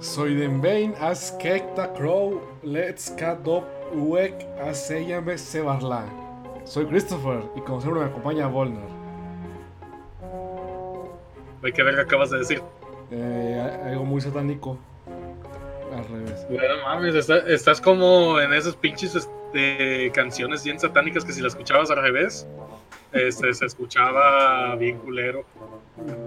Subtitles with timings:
[0.00, 6.04] Soy den Bane, as Kekta Crow, Let's Cat Up Uek, as Seyame Sebarla.
[6.64, 8.96] Soy Christopher y como siempre me acompaña Volner.
[11.74, 12.62] ¿Qué verga acabas de decir?
[13.10, 14.78] Eh, algo muy satánico.
[15.92, 16.46] Al revés.
[16.50, 21.52] No mames, está- estás como en esas pinches este, canciones bien satánicas que si las
[21.54, 22.46] escuchabas al revés,
[23.12, 25.44] este, se escuchaba bien culero.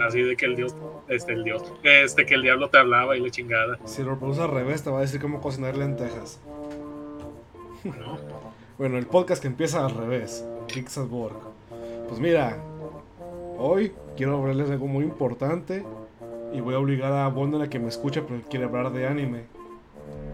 [0.02, 0.75] Así de que el dios,
[1.07, 3.80] este, el dios, este, que el diablo te hablaba y la chingada.
[3.86, 6.40] Si lo reproduces al revés, te va a decir cómo cocinar lentejas.
[7.84, 8.18] ¿no?
[8.77, 11.35] Bueno, el podcast que empieza al revés, Pixelborg.
[12.07, 12.57] Pues mira,
[13.57, 15.85] hoy quiero hablarles de algo muy importante
[16.54, 19.43] y voy a obligar a Volner a que me escuche porque quiere hablar de anime.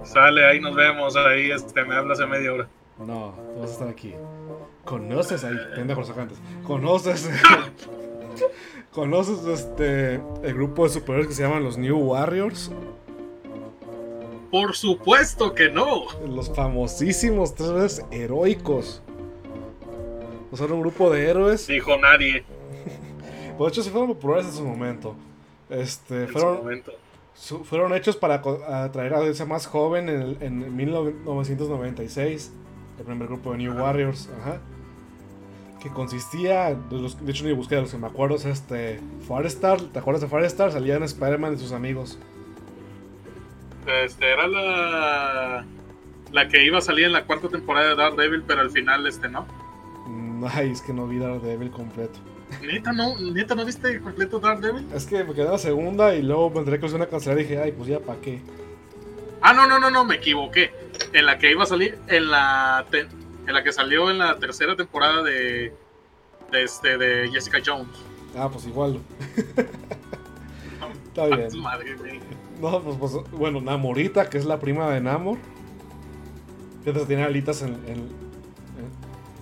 [0.03, 2.67] Sale, ahí nos vemos, ahí este, me hablas a media hora.
[2.99, 4.13] No, tú vas a estar aquí.
[4.85, 5.55] ¿Conoces ahí?
[5.75, 6.37] Pendejos sacantes.
[6.63, 7.29] ¿Conoces?
[8.91, 12.71] ¿Conoces este el grupo de superhéroes que se llaman los New Warriors?
[14.51, 16.05] Por supuesto que no.
[16.27, 19.01] Los famosísimos tres veces heroicos.
[20.51, 21.67] O sea, era un grupo de héroes.
[21.67, 22.45] Dijo nadie
[23.57, 25.15] Pues de hecho, se fueron populares en su momento.
[25.69, 26.91] Este, en su fueron, momento.
[27.33, 28.35] su- fueron hechos para
[28.83, 32.53] atraer a audiencia más joven en, en 1996.
[32.99, 34.29] El primer grupo de New Warriors.
[34.39, 34.61] Ajá.
[35.85, 38.99] Que consistía, de, los- de hecho ni busqué de los que me acuerdo, es este
[39.27, 40.71] Firestar, ¿te acuerdas de Firestar?
[40.71, 42.17] Salían Spider-Man y sus amigos.
[44.03, 45.63] Este, era la,
[46.31, 49.29] la que iba a salir en la cuarta temporada de Daredevil, pero al final, este,
[49.29, 49.45] no.
[50.07, 52.17] Mm, Ay, es que no vi Daredevil completo.
[52.63, 54.87] Neta, no, neta, ¿no viste completo Daredevil?
[54.91, 57.11] Es que me quedé en la segunda y luego me enteré que se iban a
[57.11, 58.41] cancelar y dije, ay, pues ya, ¿para qué?
[59.43, 60.71] Ah, no, no, no, no, me equivoqué.
[61.13, 62.87] En la que iba a salir, en la,
[63.47, 65.73] en la que salió en la tercera temporada de,
[66.51, 67.87] de, este, de Jessica Jones.
[68.37, 68.99] Ah, pues igual.
[71.07, 71.59] Está bien.
[71.61, 72.19] madre, güey.
[72.61, 75.37] No, pues, pues, bueno, Namorita, que es la prima de Namor.
[76.83, 78.09] Que tiene alitas en, en,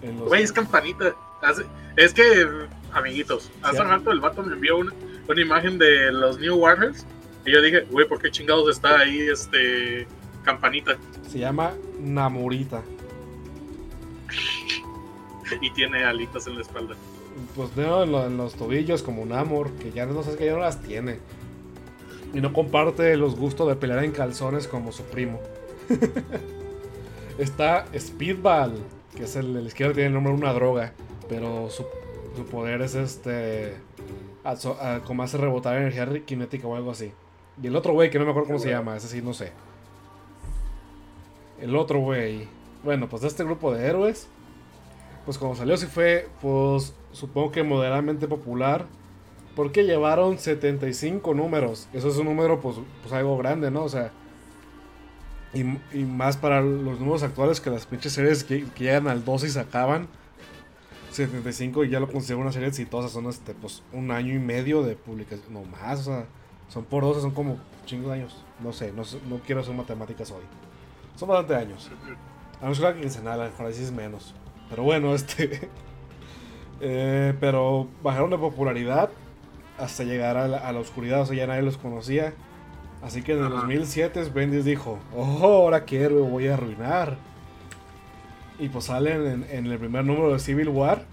[0.03, 0.27] en- en los...
[0.29, 1.13] Güey, es campanita.
[1.41, 1.65] Hace-
[1.97, 2.47] Es que,
[2.93, 3.83] amiguitos, hace Sí.
[3.83, 4.93] rato el vato me envió una,
[5.27, 7.05] una imagen de los New Warriors.
[7.45, 10.07] Y yo dije, güey, ¿por qué chingados está ahí este
[10.43, 10.97] campanita?
[11.29, 12.81] Se llama Namorita.
[15.61, 16.95] Y tiene alitas en la espalda.
[17.55, 20.53] Pues no, en, lo- en los tobillos como Namor, que ya no sé que ya
[20.53, 21.19] no las tiene.
[22.33, 25.39] Y no comparte los gustos de pelear en calzones como su primo.
[27.37, 28.73] Está Speedball,
[29.15, 30.93] que es el, el izquierdo tiene el nombre de una droga,
[31.29, 31.85] pero su,
[32.35, 33.75] su poder es este.
[34.43, 37.11] a- so- a- como hace rebotar energía cinética o algo así.
[37.61, 39.51] Y el otro güey, que no me acuerdo cómo se llama, ese sí no sé.
[41.61, 42.47] El otro güey.
[42.83, 44.27] Bueno, pues de este grupo de héroes.
[45.25, 48.85] Pues cuando salió sí fue, pues supongo que moderadamente popular.
[49.55, 51.87] Porque llevaron 75 números.
[51.93, 53.83] Eso es un número, pues, pues algo grande, ¿no?
[53.83, 54.11] O sea.
[55.53, 55.61] Y,
[55.95, 59.47] y más para los números actuales que las pinches series que, que llegan al 12
[59.47, 60.07] y se acaban.
[61.11, 63.07] 75 y ya lo considero una serie exitosa.
[63.07, 65.53] Son este, pues, un año y medio de publicación.
[65.53, 66.25] No más, o sea.
[66.69, 68.43] Son por 12, son como chingos de años.
[68.59, 70.41] No sé, no, no quiero hacer matemáticas hoy.
[71.15, 71.91] Son bastante años.
[72.63, 74.33] A no ser que quincenal, a lo mejor así es menos.
[74.69, 75.69] Pero bueno, este.
[76.81, 79.09] eh, pero bajaron de popularidad
[79.77, 82.33] hasta llegar a la, a la oscuridad, o sea, ya nadie los conocía.
[83.01, 83.55] Así que en el Ajá.
[83.55, 87.17] 2007 Bendis dijo: Oh, ahora qué héroe voy a arruinar.
[88.59, 91.05] Y pues salen en, en el primer número de Civil War.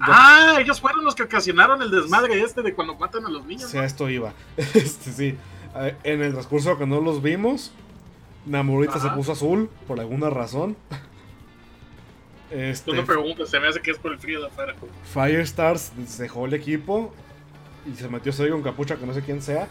[0.00, 3.70] Ah, ellos fueron los que ocasionaron el desmadre este de cuando matan a los niños.
[3.70, 4.32] Si a esto iba.
[4.56, 5.36] Este, sí.
[5.76, 7.72] Eh, En el transcurso que no los vimos,
[8.48, 10.76] Namorita se puso azul por alguna razón.
[12.50, 14.74] Este, Tú no preguntas, se me hace que es por el frío de afuera.
[15.12, 17.12] Firestars dejó el equipo
[17.86, 19.68] y se metió ese con capucha que no sé quién sea.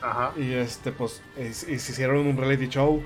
[0.00, 0.32] Ajá.
[0.36, 3.00] Y este, pues, es- y se hicieron un reality show.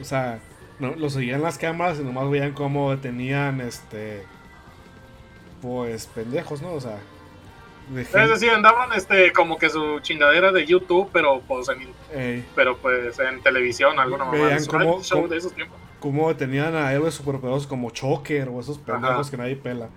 [0.00, 0.40] O sea,
[0.78, 4.22] no, lo seguían las cámaras y nomás veían cómo detenían, este,
[5.60, 6.72] pues, pendejos, ¿no?
[6.72, 6.98] O sea,
[7.88, 11.88] de Es gente- decir, andaban este, como que su chingadera de YouTube, pero pues en,
[12.18, 14.38] ey, pero pues en televisión, alguna mamá.
[14.68, 15.78] Cómo- show cómo- de esos tiempos.
[16.00, 19.88] cómo detenían a héroes superpoderosos como Choker o esos pendejos que nadie pela.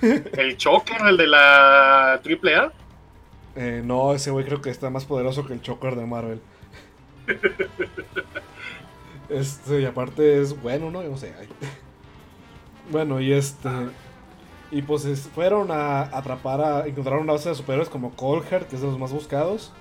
[0.02, 2.72] El Choker, el de la AAA.
[3.56, 6.40] Eh, no, ese güey creo que está más poderoso que el Choker de Marvel.
[9.28, 11.02] este, y aparte es bueno, ¿no?
[11.02, 11.34] Yo no sé.
[11.38, 11.48] ay.
[12.88, 13.68] Bueno, y este.
[14.70, 16.86] Y pues es- fueron a atrapar a.
[16.86, 19.72] Encontraron una base de superhéroes como Colheart, que es de los más buscados.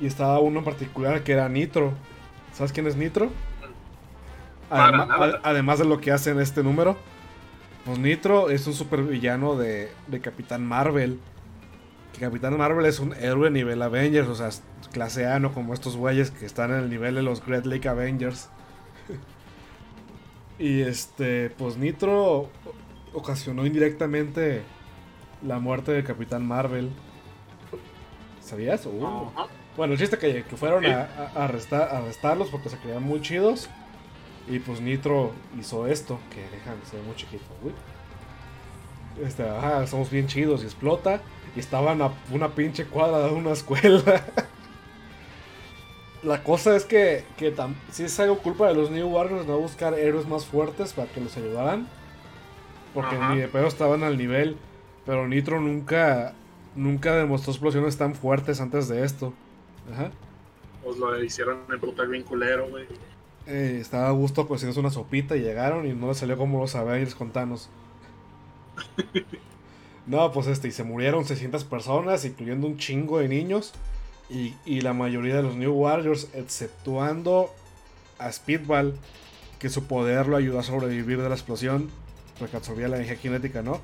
[0.00, 1.92] Y estaba uno en particular que era Nitro.
[2.52, 3.30] ¿Sabes quién es Nitro?
[4.70, 6.96] Además de lo que hace en este número.
[7.84, 11.20] Pues Nitro es un supervillano de, de Capitán Marvel.
[12.12, 14.50] que Capitán Marvel es un héroe nivel Avengers, o sea,
[14.92, 17.88] clase A, no como estos güeyes que están en el nivel de los Great Lake
[17.88, 18.48] Avengers.
[20.58, 22.48] y este, pues Nitro
[23.14, 24.62] ocasionó indirectamente
[25.42, 26.90] la muerte de Capitán Marvel.
[28.40, 28.84] ¿Sabías?
[28.86, 29.30] Uh.
[29.76, 33.70] Bueno, el chiste que, que fueron a, arrestar, arrestarlos porque se creían muy chidos.
[34.46, 37.44] Y pues Nitro hizo esto, que dejan, se ve muy chiquito.
[39.24, 41.20] Este, ajá, somos bien chidos y explota.
[41.56, 44.24] Y estaban a una pinche cuadra de una escuela.
[46.22, 47.54] La cosa es que, que
[47.90, 51.20] si es algo culpa de los New Warriors no buscar héroes más fuertes para que
[51.20, 51.86] los ayudaran.
[52.94, 54.56] Porque ni de pedo estaban al nivel.
[55.04, 56.32] Pero Nitro nunca,
[56.74, 59.34] nunca demostró explosiones tan fuertes antes de esto.
[59.92, 60.10] Ajá.
[60.82, 62.86] Pues lo hicieron en puta bien culero, güey.
[63.46, 66.74] Eh, estaba a gusto cocinándose una sopita y llegaron y no le salió como los
[66.74, 67.68] Avengers con Thanos.
[70.06, 73.72] no, pues este, y se murieron 600 personas, incluyendo un chingo de niños.
[74.30, 77.50] Y, y, la mayoría de los New Warriors, exceptuando
[78.18, 78.94] a Speedball,
[79.58, 81.90] que su poder lo ayudó a sobrevivir de la explosión,
[82.52, 83.80] absorbía la energía cinética, ¿no?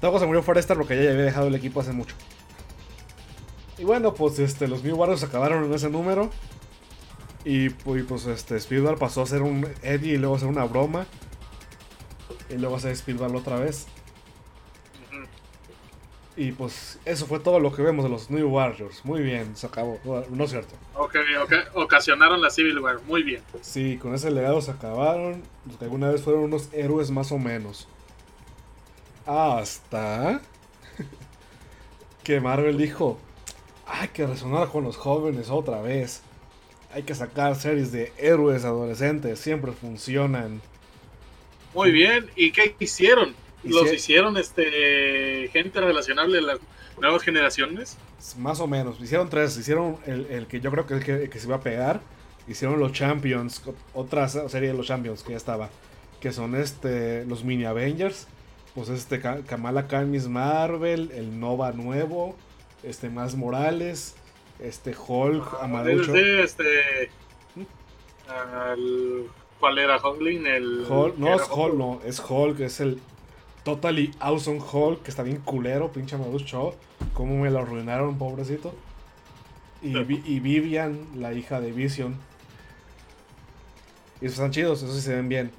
[0.00, 2.14] Todo se murió Forrester porque ya había dejado el equipo hace mucho.
[3.78, 6.30] Y bueno, pues este, los New Warriors acabaron en ese número.
[7.44, 11.06] Y, pues este, Speedball pasó a ser un Eddie y luego a ser una broma.
[12.50, 13.86] Y luego a ser Speedball otra vez.
[16.36, 19.02] Y pues eso fue todo lo que vemos de los New Warriors.
[19.04, 19.98] Muy bien, se acabó.
[20.28, 20.74] No es cierto.
[20.94, 21.52] Ok, ok.
[21.74, 23.00] Ocasionaron la Civil War.
[23.06, 23.42] Muy bien.
[23.62, 25.42] Sí, con ese legado se acabaron.
[25.66, 27.88] Los que alguna vez fueron unos héroes más o menos.
[29.24, 30.42] Hasta
[32.22, 33.18] que Marvel dijo,
[33.86, 36.20] hay que resonar con los jóvenes otra vez.
[36.92, 40.60] Hay que sacar series de héroes adolescentes, siempre funcionan.
[41.74, 43.34] Muy bien, ¿y qué hicieron?
[43.66, 46.58] ¿Los hicieron este gente relacionable de las
[47.00, 47.96] nuevas generaciones?
[48.38, 51.46] Más o menos, hicieron tres, hicieron el, que yo creo que el que, que se
[51.46, 52.00] iba a pegar,
[52.48, 53.62] hicieron los Champions,
[53.94, 55.70] otra serie de los Champions que ya estaba,
[56.20, 58.26] que son este los Mini Avengers,
[58.74, 62.36] pues este Kamala Khan Miss Marvel, el Nova nuevo,
[62.82, 64.14] este más Morales,
[64.58, 66.14] este Hulk ah, Amarucho.
[66.14, 67.10] este
[69.58, 70.46] ¿Cuál era Hulkling?
[70.46, 73.00] El Hulk, no es Hulk, no, es Hulk, es el
[73.66, 76.76] Totally Awesome Hulk, que está bien culero, pinche Amarucho.
[77.14, 78.72] Cómo me lo arruinaron, pobrecito.
[79.82, 82.14] Y, y Vivian, la hija de Vision.
[84.20, 85.50] Y esos están chidos, esos sí se ven bien.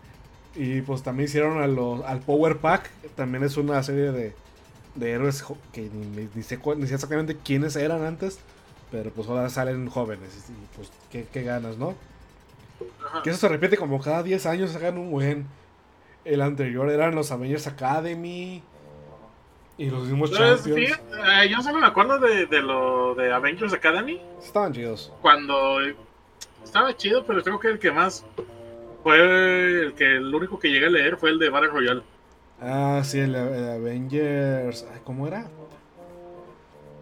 [0.55, 4.33] Y pues también hicieron a los, al Power Pack, también es una serie de,
[4.95, 5.43] de héroes
[5.73, 8.39] que ni, ni, sé, exactamente quiénes eran antes,
[8.89, 10.29] pero pues ahora salen jóvenes.
[10.47, 11.93] Y pues qué, qué ganas, ¿no?
[13.25, 15.45] Que eso se repite como cada 10 años sacan un buen.
[16.27, 18.61] El anterior eran los Avengers Academy.
[19.77, 20.99] Y los mismos Champions.
[20.99, 24.19] Eh, yo solo me acuerdo de, de, lo de Avengers Academy.
[24.41, 25.13] Estaban chidos.
[25.21, 25.79] Cuando
[26.63, 28.25] estaba chido, pero creo que el que más
[29.03, 32.01] fue el que el único que llegué a leer fue el de Battle Royale.
[32.59, 34.85] Ah, sí, el, Avengers.
[35.05, 35.47] ¿Cómo era?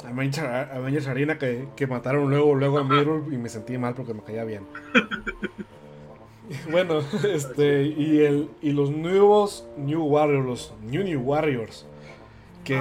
[0.05, 4.13] Avengers, Avengers Arena que, que, mataron luego, luego a Mirror y me sentí mal porque
[4.13, 4.67] me caía bien.
[6.71, 11.85] bueno, este, y el y los nuevos New Warriors, los New New Warriors,
[12.63, 12.79] que,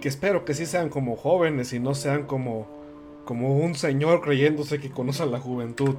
[0.00, 2.66] que espero que sí sean como jóvenes y no sean como,
[3.24, 5.96] como un señor creyéndose que conoce a la juventud.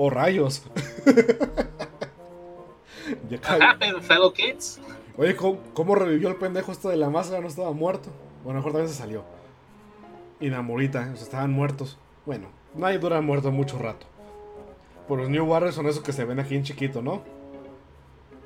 [0.00, 0.62] O rayos.
[4.02, 4.80] fellow kids.
[5.16, 7.40] Oye, ¿cómo, revivió el pendejo esto de la máscara?
[7.40, 8.08] No estaba muerto.
[8.44, 9.24] Bueno, mejor también se salió.
[10.38, 11.98] Y Namorita, estaban muertos.
[12.24, 12.46] Bueno,
[12.76, 14.06] nadie dura muerto mucho rato.
[15.08, 17.22] Por los New Warriors son esos que se ven aquí en chiquito, ¿no?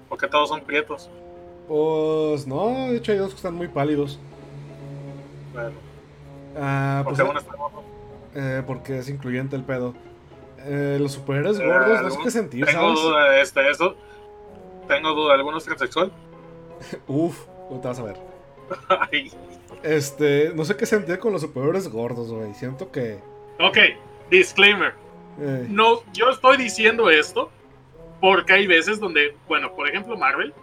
[0.09, 1.11] Porque todos son prietos.
[1.67, 4.21] Pues no, de hecho hay dos que están muy pálidos.
[5.53, 5.73] Bueno.
[6.57, 7.41] Ah, pues, porque,
[8.35, 9.95] eh, porque es incluyente el pedo.
[10.59, 13.97] Eh, los superhéroes gordos, no sé qué sentir, tengo Duda de este, eso.
[14.87, 16.13] Tengo duda, ¿algunos transexual?
[17.09, 17.47] Uf,
[17.81, 18.17] te vas a ver.
[19.83, 22.55] Este, no sé qué sentir con los superhéroes gordos, güey.
[22.55, 23.19] Siento que.
[23.59, 23.79] Ok,
[24.31, 24.95] disclaimer.
[25.41, 25.67] Eh.
[25.69, 27.51] No, yo estoy diciendo esto
[28.21, 30.55] porque hay veces donde, bueno, por ejemplo, Marvel.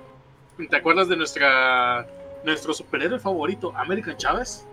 [0.70, 2.08] ¿Te acuerdas de nuestra
[2.44, 4.66] nuestro superhéroe favorito, América Chávez?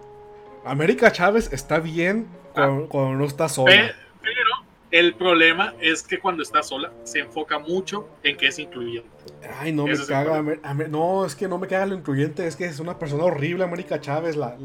[0.64, 3.14] América Chávez está bien cuando, ah.
[3.16, 3.94] no está sola.
[4.22, 4.50] pero
[4.90, 9.08] el problema es que cuando está sola se enfoca mucho en que es incluyente.
[9.60, 10.42] Ay, no me caga.
[10.88, 12.46] no, es que no me caga lo incluyente.
[12.46, 14.36] Es que es una persona horrible, América Chávez.
[14.36, 14.56] La,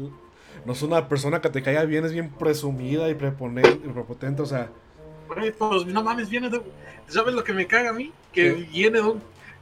[0.64, 4.42] no es una persona que te caiga bien, es bien presumida y prepotente.
[4.42, 4.70] O sea.
[5.86, 6.60] No mames, viene de.
[7.08, 8.12] ¿Sabes lo que me caga a mí?
[8.32, 9.00] Que viene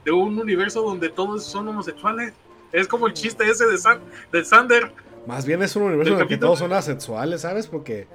[0.05, 2.33] de un, universo donde todos son homosexuales.
[2.73, 4.01] Es como el chiste ese de, San,
[4.31, 4.93] de Sander
[5.27, 7.67] Más bien es un universo en el que todos son asexuales, ¿sabes?
[7.67, 8.07] Porque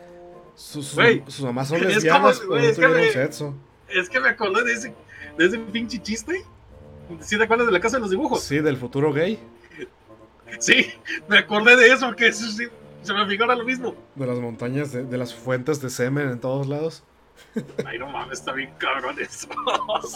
[0.56, 0.96] sus,
[1.28, 3.54] sus mamás son lesbianas, pero no tuvieron sexo.
[3.90, 4.96] Es que me acordé de ese,
[5.38, 6.46] de ese pinche chiste.
[7.20, 8.42] ¿Sí te acuerdas de la casa de los dibujos?
[8.42, 9.40] Sí, del futuro gay.
[10.60, 10.88] Sí,
[11.28, 13.96] me acordé de eso, porque se me figura lo mismo.
[14.16, 17.04] De las montañas, de, de, las fuentes de semen en todos lados.
[17.86, 19.48] Ay, no mames, está bien cabrón eso.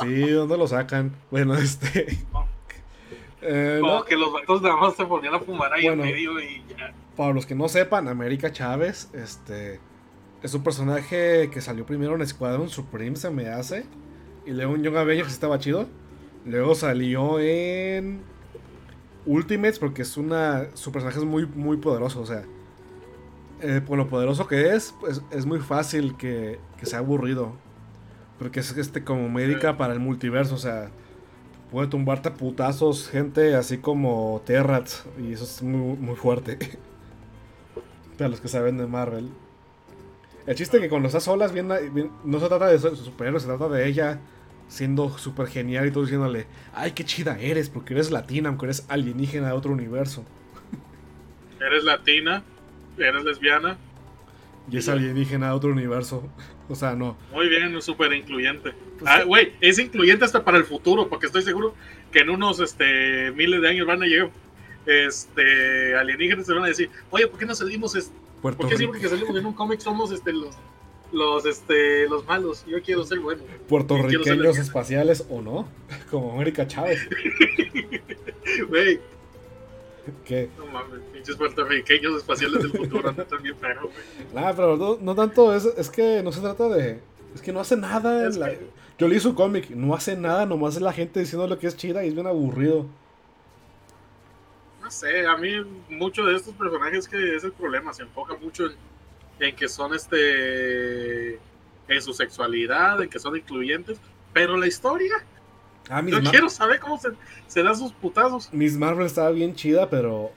[0.02, 1.16] Sí, ¿dónde lo sacan?
[1.32, 2.18] Bueno, este.
[3.42, 6.62] Eh, Como que los vatos nada más se ponían a fumar ahí en medio y
[6.78, 6.94] ya.
[7.16, 9.80] Para los que no sepan, América Chávez, este.
[10.44, 13.86] Es un personaje que salió primero en Squadron Supreme, se me hace.
[14.46, 15.88] Y luego en Young Avengers estaba chido.
[16.46, 18.22] Luego salió en
[19.26, 20.68] Ultimates porque es una.
[20.74, 22.20] Su personaje es muy, muy poderoso.
[22.22, 22.44] O sea,
[23.62, 27.54] eh, por lo poderoso que es, pues es muy fácil que, que sea aburrido.
[28.38, 30.56] Porque es este como médica para el multiverso.
[30.56, 30.90] O sea,
[31.72, 35.06] puede tumbarte a putazos gente así como Terrats.
[35.20, 36.58] Y eso es muy, muy fuerte.
[38.18, 39.30] Para los que saben de Marvel.
[40.46, 43.70] El chiste es que cuando estás solas, bien, no se trata de superhéroes, se trata
[43.70, 44.20] de ella
[44.68, 48.86] siendo súper genial y todo diciéndole, ay, qué chida eres, porque eres latina, aunque eres
[48.88, 50.24] alienígena de otro universo.
[51.60, 52.44] Eres latina,
[53.00, 53.78] eres lesbiana.
[54.72, 56.24] Y es alienígena de otro universo.
[56.68, 57.18] O sea, no.
[57.34, 58.74] Muy bien, súper incluyente.
[59.00, 61.74] Pues ah, güey, es incluyente hasta para el futuro, porque estoy seguro
[62.12, 64.30] que en unos este, miles de años van a llegar
[64.86, 67.96] este, alienígenas y van a decir, oye, ¿por qué no salimos?
[67.96, 70.56] Este, ¿Por qué siempre que salimos en un cómic somos este, los,
[71.12, 72.66] los, este, los malos?
[72.68, 73.44] Yo quiero ser bueno.
[73.68, 75.68] Puertorriqueños espaciales o no,
[76.12, 77.08] como América Chávez.
[78.68, 79.00] Güey.
[80.26, 80.50] ¿Qué?
[80.58, 84.34] No mames, pinches puertorriqueños espaciales del futuro, no también perro, güey.
[84.34, 87.00] Nah, pero no, tanto, es, es, que no se trata de.
[87.34, 88.30] Es que no hace nada.
[88.98, 91.78] Yo leí su cómic, no hace nada, nomás es la gente diciendo lo que es
[91.78, 92.88] chida y es bien aburrido
[94.90, 95.52] sé, a mí
[95.90, 98.68] mucho de estos personajes que es el problema, se enfoca mucho
[99.40, 101.40] en, que son este
[101.88, 104.00] en su sexualidad, en que son incluyentes,
[104.32, 105.16] pero la historia
[105.90, 107.10] ah, yo quiero saber cómo se,
[107.48, 108.52] se dan sus putazos.
[108.54, 110.32] Miss Marvel estaba bien chida, pero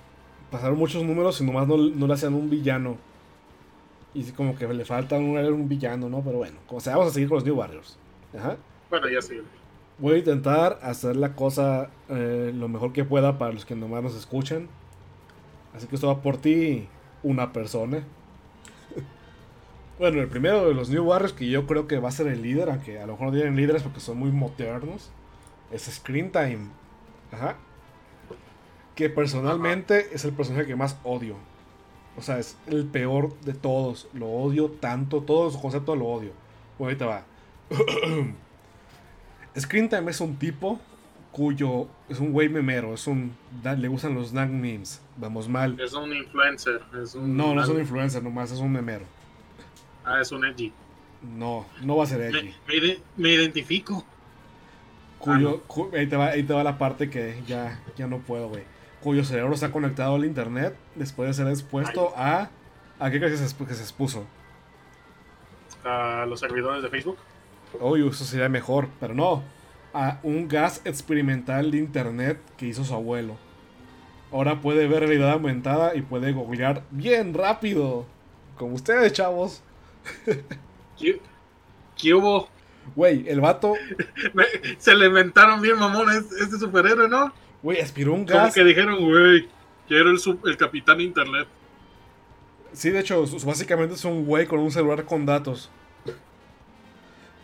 [0.51, 2.97] pasaron muchos números y nomás no, no le hacían un villano.
[4.15, 6.23] Y como que le falta un, un villano, ¿no?
[6.23, 7.99] Pero bueno, como sea, vamos a seguir con los New Warriors.
[8.37, 8.57] Ajá.
[8.91, 9.41] Bueno, ya sí
[10.03, 14.03] voy a intentar hacer la cosa eh, lo mejor que pueda para los que nomás
[14.03, 14.69] nos escuchan.
[15.75, 16.89] Así que esto va por ti,
[17.23, 18.03] una persona.
[19.99, 22.43] bueno, el primero de los New Warriors, que yo creo que va a ser el
[22.43, 25.13] líder, aunque a lo mejor no tienen líderes porque son muy modernos,
[25.73, 26.69] es Screen Time.
[27.33, 27.57] Ajá.
[28.95, 31.37] Que personalmente es el personaje que más odio.
[32.17, 34.09] O sea, es el peor de todos.
[34.13, 35.23] Lo odio tanto.
[35.23, 36.33] Todo su concepto lo odio.
[36.79, 37.25] Bueno, ahorita va.
[39.59, 40.79] Screen Time es un tipo
[41.33, 45.81] cuyo es un güey memero, es un le gustan los dank memes, vamos mal.
[45.81, 46.83] Es un influencer,
[47.17, 49.05] No, no es un influencer, nomás es un memero.
[50.05, 50.73] Ah, es un edgy.
[51.37, 52.55] No, no va a ser edgy.
[53.17, 54.05] Me, identifico.
[55.23, 58.49] Cuyo, ah, ahí, te va, ahí te va la parte que ya, ya no puedo,
[58.49, 58.65] güey.
[59.01, 62.51] Cuyo cerebro está conectado al internet después de ser expuesto a...
[62.99, 64.27] ¿A qué crees que se expuso?
[65.85, 67.19] A los servidores de Facebook.
[67.81, 69.43] Uy, eso sería mejor, pero no.
[69.95, 73.37] A un gas experimental de internet que hizo su abuelo.
[74.33, 78.07] Ahora puede ver realidad aumentada y puede googlear bien rápido.
[78.57, 79.63] Como ustedes, chavos.
[81.97, 82.49] ¿Qué, hubo?
[82.95, 83.75] Güey, el vato.
[84.79, 87.33] Se le inventaron bien mamones este superhéroe, ¿no?
[87.63, 88.41] Güey, aspiró un gas.
[88.41, 89.49] Como que dijeron, güey,
[89.89, 91.47] que era el, el capitán internet.
[92.73, 95.71] Sí, de hecho, básicamente es un güey con un celular con datos.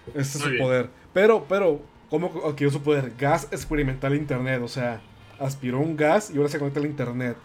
[0.08, 0.88] Este es su poder.
[1.12, 3.12] Pero, pero, ¿cómo adquirió su poder?
[3.18, 4.60] Gas experimental internet.
[4.62, 5.00] O sea,
[5.38, 7.36] aspiró un gas y ahora se conecta al internet.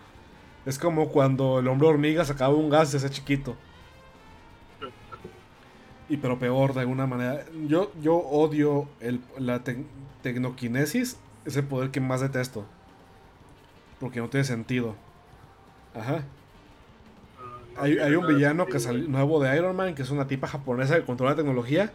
[0.65, 3.57] Es como cuando el hombre hormiga sacaba un gas y se hacía chiquito.
[6.13, 7.43] Y pero peor de alguna manera.
[7.67, 9.63] Yo, yo odio el, la
[10.22, 11.17] tecnoquinesis.
[11.43, 12.67] Es el poder que más detesto.
[14.00, 14.96] Porque no tiene sentido.
[15.96, 16.24] Ajá.
[17.39, 20.48] Ah, hay, hay, un villano que salió nuevo de Iron Man, que es una tipa
[20.48, 21.91] japonesa que controla la tecnología.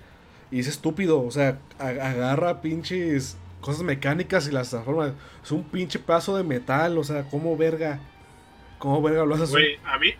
[0.51, 5.15] Y es estúpido, o sea, agarra pinches cosas mecánicas y las transforma.
[5.45, 8.01] Es un pinche paso de metal, o sea, ¿cómo verga?
[8.81, 9.53] ¿Cómo verga lo haces?
[9.53, 10.13] Güey, a mí,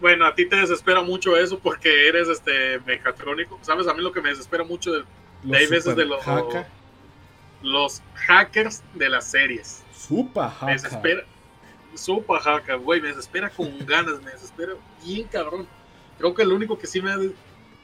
[0.00, 3.58] bueno, a ti te desespera mucho eso porque eres este mecatrónico.
[3.62, 3.86] ¿Sabes?
[3.86, 5.04] A mí lo que me desespera mucho de,
[5.54, 6.24] hay veces de los,
[7.62, 9.84] los hackers de las series.
[9.92, 10.66] Super hacker.
[10.66, 11.22] Me desespera.
[11.94, 14.72] Super hacker, güey, me desespera con ganas, me desespera
[15.04, 15.66] bien cabrón.
[16.18, 17.12] Creo que lo único que sí me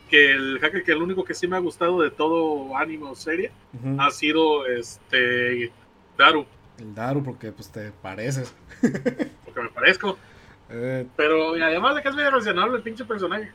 [0.09, 3.17] que el hacker que el único que sí me ha gustado de todo anime o
[3.17, 3.51] serie
[3.99, 5.73] ha sido este
[6.17, 6.47] Daru.
[6.79, 8.55] El Daru porque pues te pareces.
[9.45, 10.17] porque me parezco.
[10.71, 13.51] Eh, Pero y además de que es medio relacionable el pinche personaje.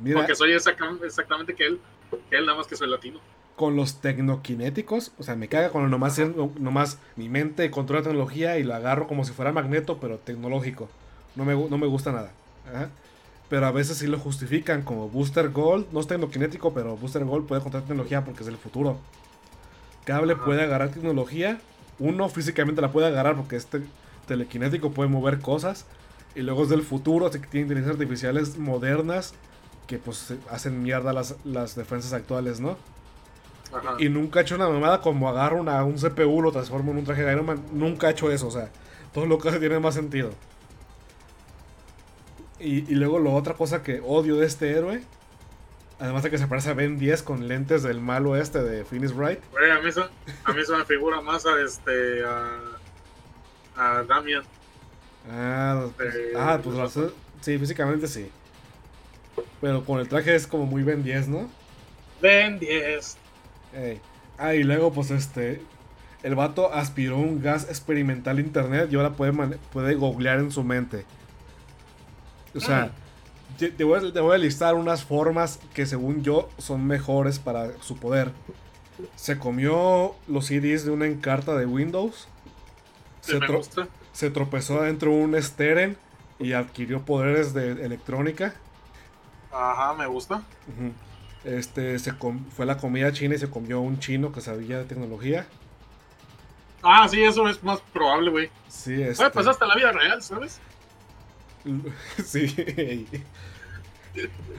[0.00, 1.80] mira, Porque soy exactamente, exactamente que él.
[2.28, 3.20] Que él nada más que soy latino.
[3.56, 6.18] con los tecnoquinéticos, o sea, me caga cuando nomás,
[6.58, 10.88] nomás mi mente controla tecnología y la agarro como si fuera magneto, pero tecnológico.
[11.36, 12.32] No me, no me gusta nada.
[12.66, 12.88] Ajá.
[13.50, 17.46] Pero a veces sí lo justifican, como Booster Gold, no es tecnoquinético, pero Booster Gold
[17.46, 18.98] puede controlar tecnología porque es el futuro.
[20.04, 20.44] Cable Ajá.
[20.44, 21.60] puede agarrar tecnología,
[21.98, 23.82] uno físicamente la puede agarrar porque este
[24.26, 25.86] telequinético puede mover cosas,
[26.34, 29.34] y luego es del futuro, así que tiene inteligencias artificiales modernas
[29.86, 32.76] que pues se- hacen mierda las, las defensas actuales, ¿no?
[33.72, 33.94] Ajá.
[33.98, 37.04] Y nunca ha hecho una mamada como agarra una, un CPU, lo transforma en un
[37.04, 37.62] traje de Iron Man.
[37.72, 38.70] Nunca ha hecho eso, o sea,
[39.12, 40.30] todo lo que hace tiene más sentido.
[42.58, 45.02] Y, y luego lo otra cosa que odio de este héroe,
[45.98, 49.14] además de que se parece a Ben 10 con lentes del malo este de Phoenix
[49.14, 49.40] Wright.
[49.52, 50.08] Güey, a mí eso,
[50.44, 52.22] a mí eso me figura más a este.
[52.24, 52.58] a.
[53.76, 54.42] a Damian.
[55.28, 57.10] Ah, pues, Eh, ah, pues hace-
[57.40, 58.30] sí, físicamente sí.
[59.60, 61.48] Pero con el traje es como muy Ben 10, ¿no?
[62.20, 63.16] Ben 10.
[63.74, 64.00] Ey.
[64.38, 65.62] Ah, y luego, pues este.
[66.22, 69.32] El vato aspiró un gas experimental internet y ahora puede,
[69.72, 71.06] puede googlear en su mente.
[72.54, 72.90] O sea,
[73.58, 77.38] te, te voy a, te voy a listar unas formas que, según yo, son mejores
[77.38, 78.32] para su poder.
[79.16, 82.28] Se comió los CDs de una encarta de Windows.
[83.22, 83.88] Sí, Se, me gusta.
[84.12, 85.96] Se tropezó adentro de un Steren
[86.38, 88.54] y adquirió poderes de electrónica.
[89.52, 90.42] Ajá, me gusta.
[91.44, 94.78] Este se com- fue a la comida china y se comió un chino que sabía
[94.78, 95.46] de tecnología.
[96.82, 98.50] Ah, sí, eso es más probable, güey.
[98.68, 100.60] Sí, este, Puede pasar hasta la vida real, ¿sabes?
[102.24, 103.06] sí.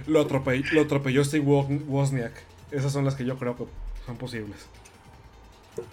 [0.08, 2.34] lo, atropelló, lo atropelló Steve Wo- Wozniak.
[2.72, 3.66] Esas son las que yo creo que
[4.06, 4.68] son posibles.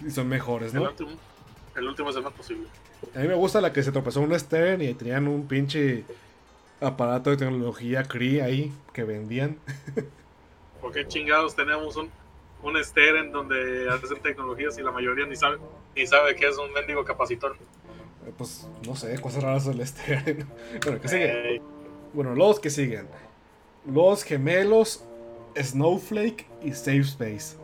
[0.05, 0.91] Y son mejores, ¿no?
[1.79, 2.67] El último es el más posible.
[3.15, 6.03] A mí me gusta la que se tropezó un Stern y tenían un pinche
[6.81, 9.57] aparato de tecnología Cree ahí que vendían.
[10.81, 12.09] Porque chingados tenemos un,
[12.63, 15.57] un Steren donde hacen tecnologías y la mayoría ni sabe,
[15.95, 17.55] ni sabe que es un mendigo capacitor.
[18.25, 20.47] Eh, Pues no sé, cosas raras del Stern.
[20.85, 21.61] bueno, ¿qué sigue?
[22.13, 23.07] Bueno, los que siguen.
[23.85, 25.03] Los gemelos
[25.55, 27.57] Snowflake y Safe Space.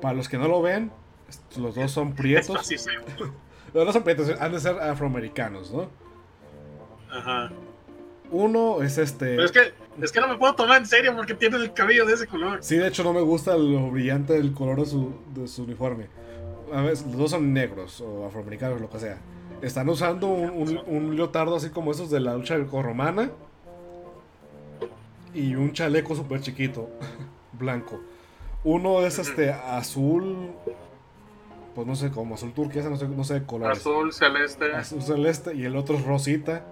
[0.00, 0.90] Para los que no lo ven,
[1.58, 2.66] los dos son prietos.
[2.66, 2.76] sí.
[3.74, 5.88] Los dos son prietos, han de ser afroamericanos, ¿no?
[7.10, 7.50] Ajá.
[8.30, 9.26] Uno es este.
[9.26, 12.06] Pero es que, es que no me puedo tomar en serio porque tiene el cabello
[12.06, 12.58] de ese color.
[12.62, 16.06] Sí, de hecho no me gusta lo brillante del color de su, de su uniforme.
[16.72, 19.18] A veces, los dos son negros o afroamericanos, lo que sea.
[19.62, 23.30] Están usando un, un, un leotardo así como esos de la lucha romana.
[25.34, 26.88] Y un chaleco súper chiquito,
[27.52, 28.00] blanco.
[28.64, 30.50] Uno es este azul,
[31.76, 33.76] pues no sé, como azul turquesa, no sé, no sé de colores.
[33.76, 34.74] Azul, celeste.
[34.74, 36.64] Azul celeste y el otro es rosita.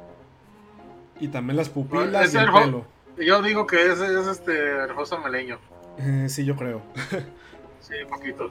[1.20, 2.86] Y también las pupilas Es y el pelo.
[3.18, 5.58] Yo digo que ese es este rosa meleño.
[5.98, 6.80] Eh, sí, yo creo.
[7.80, 8.50] Sí, poquito.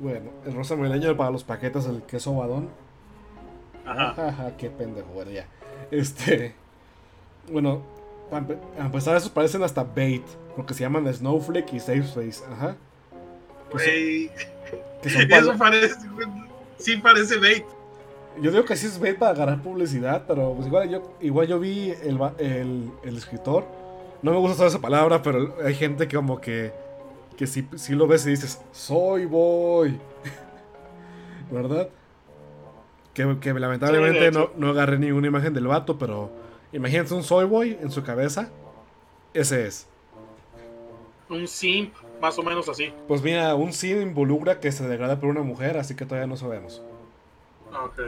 [0.00, 2.70] Bueno, el rosa meleño para los paquetes, el queso badón.
[3.86, 4.14] Ajá.
[4.16, 5.46] Jaja, qué pendejo, bueno, ya.
[5.92, 6.52] Este.
[7.52, 7.82] Bueno,
[8.32, 8.46] para
[8.78, 10.24] empezar, esos parecen hasta bait.
[10.56, 12.42] Porque se llaman Snowflake y Safe Space.
[12.52, 12.74] Ajá.
[15.02, 15.94] Que son pa- eso parece.
[16.78, 17.64] Sí, parece bait.
[18.40, 21.60] Yo digo que sí es bait para agarrar publicidad, pero pues igual yo, igual yo
[21.60, 23.64] vi el, el, el escritor.
[24.22, 26.72] No me gusta toda esa palabra, pero hay gente que como que.
[27.36, 29.98] Que sí, sí lo ves y dices, soy boy.
[31.50, 31.88] ¿Verdad?
[33.14, 36.30] Que, que lamentablemente Sí, no, no agarré ninguna imagen del vato, pero
[36.72, 38.50] imagínense un soy boy en su cabeza.
[39.34, 39.86] Ese es.
[41.28, 42.94] Un simp, más o menos así.
[43.08, 46.36] Pues mira, un sí involucra que se degrada por una mujer, así que todavía no
[46.36, 46.80] sabemos.
[47.70, 48.00] Ok.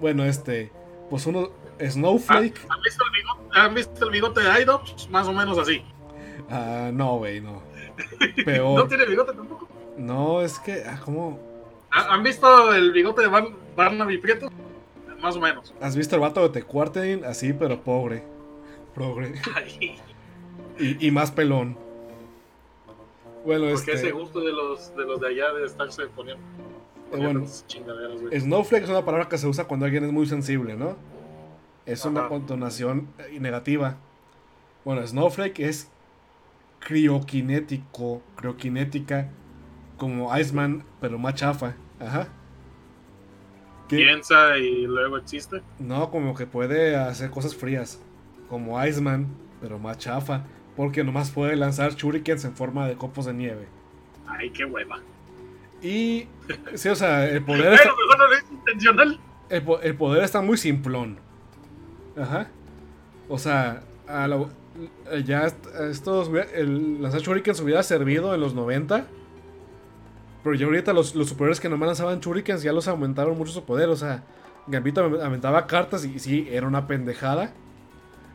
[0.00, 0.72] Bueno, este.
[1.10, 1.50] Pues uno.
[1.78, 2.60] Snowflake.
[2.68, 5.10] ¿Han visto el bigote, ¿han visto el bigote de Idops?
[5.10, 5.84] Más o menos así.
[6.48, 7.62] Ah, no, güey, no.
[8.38, 8.88] No Peor.
[8.88, 9.68] tiene bigote tampoco.
[9.98, 10.82] No, es que.
[10.86, 11.38] Ah, ¿cómo?
[11.90, 14.50] ¿Han visto el bigote de Bar Barnaby Prieto?
[15.20, 15.74] Más o menos.
[15.80, 17.24] ¿Has visto el vato de The Quartering?
[17.24, 18.24] Así, pero pobre.
[20.78, 21.76] Y, y más pelón.
[23.44, 24.12] Bueno, Porque ese este.
[24.12, 26.42] gusto de los, de los de allá de estarse poniendo.
[27.10, 27.44] bueno.
[27.66, 28.40] chingaderas, güey.
[28.40, 30.96] Snowflake es una palabra que se usa cuando alguien es muy sensible, ¿no?
[31.86, 33.96] Es una contonación eh, negativa.
[34.84, 35.90] Bueno, Snowflake es
[36.80, 39.30] crioquinético, crioquinética,
[39.98, 41.74] como Iceman, pero más chafa.
[42.00, 42.28] Ajá.
[43.88, 43.96] ¿Qué?
[43.96, 45.60] Piensa y luego existe.
[45.78, 48.00] No, como que puede hacer cosas frías,
[48.48, 49.28] como Iceman,
[49.60, 50.44] pero más chafa,
[50.76, 53.66] porque nomás puede lanzar shurikens en forma de copos de nieve.
[54.26, 55.00] Ay, qué hueva.
[55.82, 56.26] Y,
[56.74, 59.20] sí, o sea, el poder Pero está, mejor no lo es intencional.
[59.50, 61.18] el, po- el poder está muy simplón.
[62.16, 62.48] Ajá.
[63.28, 64.50] O sea, a lo-
[65.24, 69.06] ya est- estos, el lanzar shurikens hubiera servido en los 90.
[70.42, 73.64] Pero ya ahorita los, los superiores que nomás lanzaban shurikens ya los aumentaron mucho su
[73.64, 73.88] poder.
[73.88, 74.24] O sea,
[74.66, 77.52] Gambito am- aventaba cartas y sí, era una pendejada.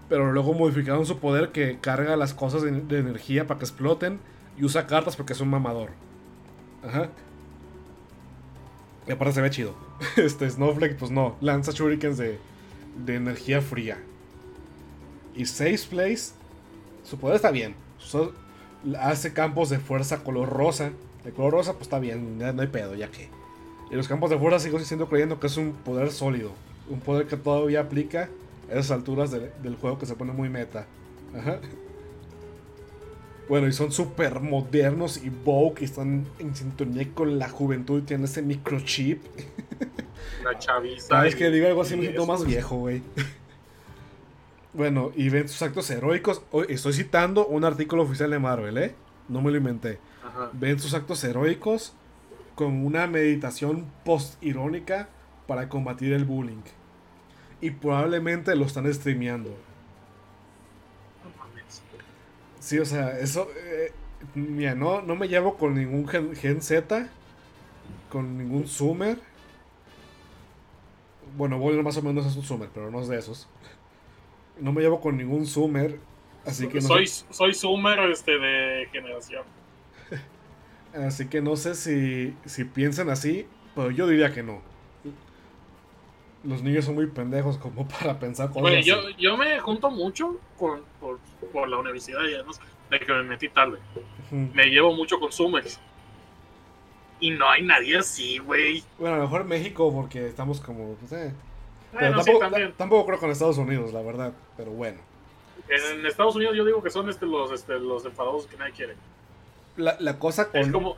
[0.10, 4.20] Pero luego modificaron su poder que carga las cosas de, de energía para que exploten.
[4.58, 5.92] Y usa cartas porque es un mamador.
[6.84, 7.10] Ajá.
[9.08, 9.74] Y aparte se ve chido.
[10.18, 11.36] Este Snowflake, pues no.
[11.42, 12.40] Lanza shurikens de,
[13.06, 13.98] de energía fría.
[15.36, 16.32] Y Safe Place,
[17.04, 17.76] su poder está bien.
[19.00, 20.92] Hace campos de fuerza color rosa.
[21.26, 23.30] El color rosa, pues está bien, no hay pedo, ya que.
[23.92, 26.52] Y los campos de fuerza sigo siendo creyendo que es un poder sólido.
[26.90, 28.30] Un poder que todavía aplica
[28.72, 30.86] esas alturas de- del juego que se pone muy meta.
[31.38, 31.60] Ajá.
[33.48, 38.06] Bueno, y son súper modernos y woke y están en sintonía con la juventud y
[38.06, 39.24] tienen ese microchip.
[40.44, 41.08] La chaviza.
[41.10, 43.02] Cada vez que digo algo así me siento más viejo, güey.
[44.74, 46.42] Bueno, y ven sus actos heroicos.
[46.70, 48.94] Estoy citando un artículo oficial de Marvel, ¿eh?
[49.28, 49.98] No me lo inventé.
[50.24, 50.50] Ajá.
[50.54, 51.94] Ven sus actos heroicos
[52.56, 55.10] con una meditación post-irónica
[55.48, 56.62] para combatir el bullying.
[57.62, 59.56] Y probablemente lo están streameando.
[62.60, 63.48] Sí, o sea, eso.
[63.56, 63.92] eh,
[64.36, 67.10] mira, no, no me llevo con ningún gen, Gen Z.
[68.10, 69.20] Con ningún Zoomer.
[71.38, 73.48] Bueno, Boiler más o menos es un Zoomer, pero no es de esos.
[74.60, 76.00] No me llevo con ningún Zoomer.
[76.46, 79.44] Así que no soy, sé, soy Zoomer este, de generación.
[80.94, 84.69] así que no sé si, si piensan así, pero yo diría que no.
[86.44, 90.40] Los niños son muy pendejos como para pensar cosas Oye, yo, yo me junto mucho
[90.58, 91.20] con, por,
[91.52, 93.80] por la universidad y además de que me metí tarde.
[94.28, 94.50] Ujú.
[94.54, 95.80] Me llevo mucho con Zoomers.
[97.20, 98.84] Y no hay nadie así, güey.
[98.98, 100.94] Bueno, a lo mejor México porque estamos como...
[100.96, 101.34] pues, eh.
[101.92, 104.34] Pero Bueno, sí, tampoco, tampoco creo con Estados Unidos, la verdad.
[104.56, 105.00] Pero bueno.
[105.68, 108.96] En Estados Unidos yo digo que son este, los, este, los enfadosos que nadie quiere.
[109.76, 110.62] La, la cosa con...
[110.62, 110.96] Es como,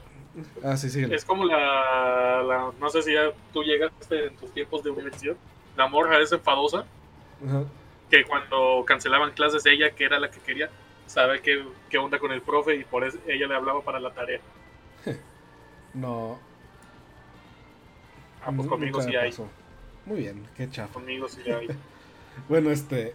[0.63, 1.03] Ah, sí, sí.
[1.11, 5.35] es como la, la- No sé si ya tú llegaste en tus tiempos de universidad.
[5.75, 6.85] La morra es enfadosa.
[7.45, 7.63] Ajá.
[8.09, 10.69] Que cuando cancelaban clases, ella, que era la que quería
[11.07, 14.11] saber qué, qué onda con el profe, y por eso ella le hablaba para la
[14.11, 14.39] tarea.
[15.93, 16.39] No.
[18.45, 19.33] Ah, pues conmigo sí hay.
[20.05, 20.93] Muy bien, qué chafa.
[20.93, 21.67] Conmigo sí hay.
[22.47, 23.13] Bueno, este.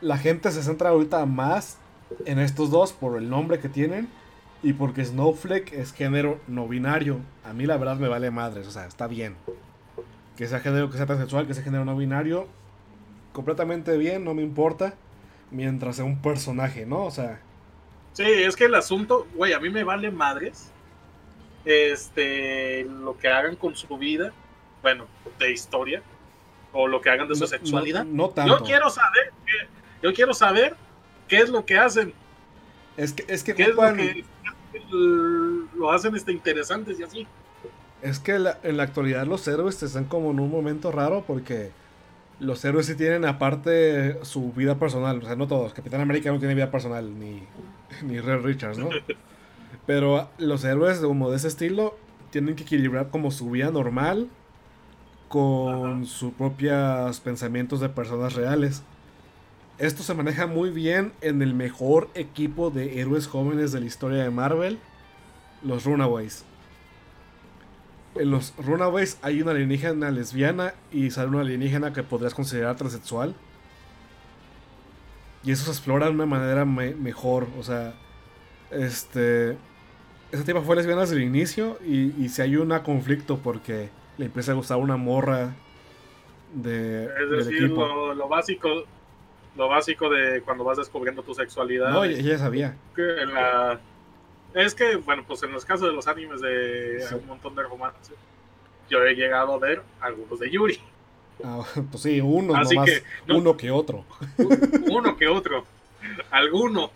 [0.00, 1.78] La gente se centra ahorita más
[2.26, 4.08] en estos dos por el nombre que tienen
[4.68, 7.20] y porque Snowflake es género no binario.
[7.44, 9.36] A mí la verdad me vale madres, o sea, está bien.
[10.36, 12.46] Que sea género, que sea transexual, que sea género no binario,
[13.32, 14.94] completamente bien, no me importa.
[15.50, 17.04] Mientras sea un personaje, ¿no?
[17.04, 17.40] O sea,
[18.12, 20.72] Sí, es que el asunto, güey, a mí me vale madres.
[21.64, 24.32] Este, lo que hagan con su vida,
[24.82, 25.06] bueno,
[25.38, 26.02] de historia,
[26.72, 28.04] o lo que hagan de su no- sexualidad.
[28.04, 28.58] No, no tanto.
[28.58, 29.32] yo quiero saber,
[30.02, 30.76] yo quiero saber
[31.28, 32.12] qué es lo que hacen,
[32.96, 34.24] Es que, es que qué es ocupan- que
[34.90, 37.26] lo hacen este interesantes y así.
[38.02, 41.70] Es que la- en la actualidad los héroes están como en un momento raro porque
[42.38, 45.18] los héroes sí tienen aparte su vida personal.
[45.22, 45.72] O sea, no todos.
[45.72, 47.42] Capitán América no tiene vida personal, ni,
[48.04, 48.88] ni Red Richards, ¿no?
[49.86, 51.96] Pero los héroes como de ese estilo
[52.30, 54.28] tienen que equilibrar como su vida normal
[55.28, 56.04] con Ajá.
[56.04, 58.82] sus propios pensamientos de personas reales.
[59.78, 64.22] Esto se maneja muy bien en el mejor equipo de héroes jóvenes de la historia
[64.22, 64.78] de Marvel,
[65.62, 66.44] los Runaways.
[68.14, 73.34] En los Runaways hay una alienígena lesbiana y sale una alienígena que podrías considerar transexual.
[75.44, 77.46] Y eso se explora de una manera me- mejor.
[77.58, 77.92] O sea,
[78.70, 79.58] este.
[80.32, 84.24] Esa tipa fue lesbiana desde el inicio y, y si hay un conflicto porque le
[84.24, 85.54] empieza a gustar una morra
[86.54, 87.86] de, Es del decir, equipo.
[87.86, 88.68] lo, lo básico,
[89.56, 91.90] lo básico de cuando vas descubriendo tu sexualidad.
[91.90, 92.76] No, ella sabía.
[92.94, 93.80] que en la-
[94.54, 97.14] Es que, bueno, pues en los casos de los animes de Sí.
[97.14, 98.12] un montón de romance,
[98.88, 100.80] yo he llegado a ver algunos de Yuri.
[101.44, 104.04] Ah, pues sí, uno Así nomás, que, no- uno que otro.
[104.90, 105.64] uno que otro,
[106.30, 106.90] alguno.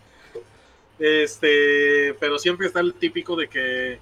[0.98, 3.98] Este, pero siempre está el típico de que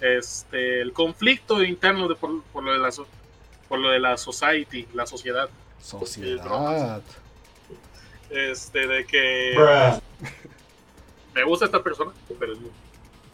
[0.00, 2.90] este el conflicto interno de por, por lo de la
[3.68, 5.48] por lo de la society, la sociedad,
[5.80, 7.02] Sociedad.
[8.32, 9.54] Este de que
[11.34, 12.58] me gusta esta persona, pero es,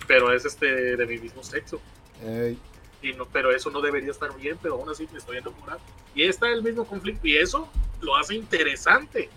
[0.07, 1.81] pero es este de mi mismo sexo.
[2.25, 2.59] Ey,
[3.03, 5.81] y no, pero eso no debería estar bien, pero aún así me estoy enamorado.
[6.15, 7.69] Y está el mismo conflicto, y eso
[8.01, 9.29] lo hace interesante.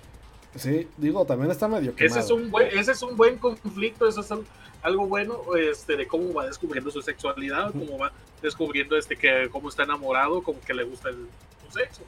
[0.56, 2.20] sí, digo, también está medio quemado.
[2.20, 4.46] Ese es un buen, ese es un buen conflicto, eso es al-
[4.84, 9.70] algo bueno este, de cómo va descubriendo su sexualidad, cómo va descubriendo este que cómo
[9.70, 11.28] está enamorado, como que le gusta el,
[11.68, 12.02] su sexo.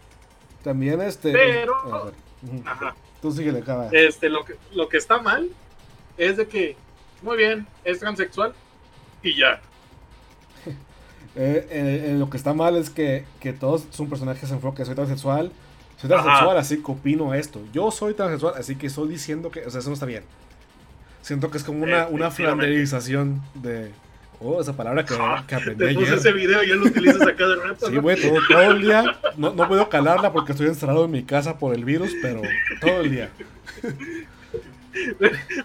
[0.63, 1.31] También este.
[1.31, 2.11] Pero-.
[2.65, 2.95] Ajá.
[3.23, 3.87] Tú síguele, acaba.
[3.93, 5.47] Este, lo que, lo que está mal
[6.17, 6.75] es de que,
[7.21, 8.53] muy bien, es transexual
[9.23, 9.61] y ya.
[11.35, 14.85] Eh, eh, eh, lo que está mal es que, que todos son personajes se enfocan,
[14.85, 15.51] soy transexual,
[15.97, 17.59] soy transexual, así que opino esto.
[17.73, 20.23] Yo soy transexual, así que estoy diciendo que, o sea, eso no está bien.
[21.23, 23.91] Siento que es como una, una flanderización de...
[24.43, 26.13] Oh, esa palabra que, Ah, que aprendí puse ayer.
[26.19, 27.87] ese video ya lo utilizas a cada rato.
[27.87, 28.01] Sí, ¿no?
[28.01, 29.19] güey, todo, todo el día.
[29.37, 32.41] No, no puedo calarla porque estoy encerrado en mi casa por el virus, pero
[32.81, 33.29] todo el día.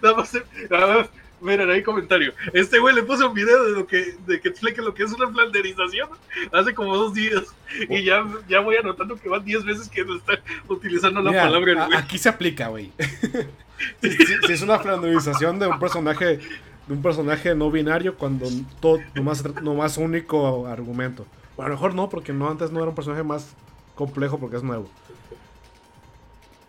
[0.03, 0.33] Nada más,
[0.71, 1.09] nada más,
[1.41, 2.33] miren, ahí comentario.
[2.55, 5.13] Este güey le puso un video de lo que, de que explica lo que es
[5.13, 6.09] una flanderización
[6.53, 7.43] hace como dos días.
[7.91, 11.89] Y ya, ya voy anotando que van 10 veces que lo está utilizando la palabra
[11.93, 12.91] a- aquí se aplica, güey.
[14.03, 16.41] si, si- si es una flanderización de un personaje
[16.89, 18.47] de un personaje no binario cuando
[18.81, 21.27] todo nomás, nomás único argumento.
[21.57, 23.49] O a lo mejor no, porque no antes no era un personaje más
[23.95, 24.87] complejo porque es nuevo.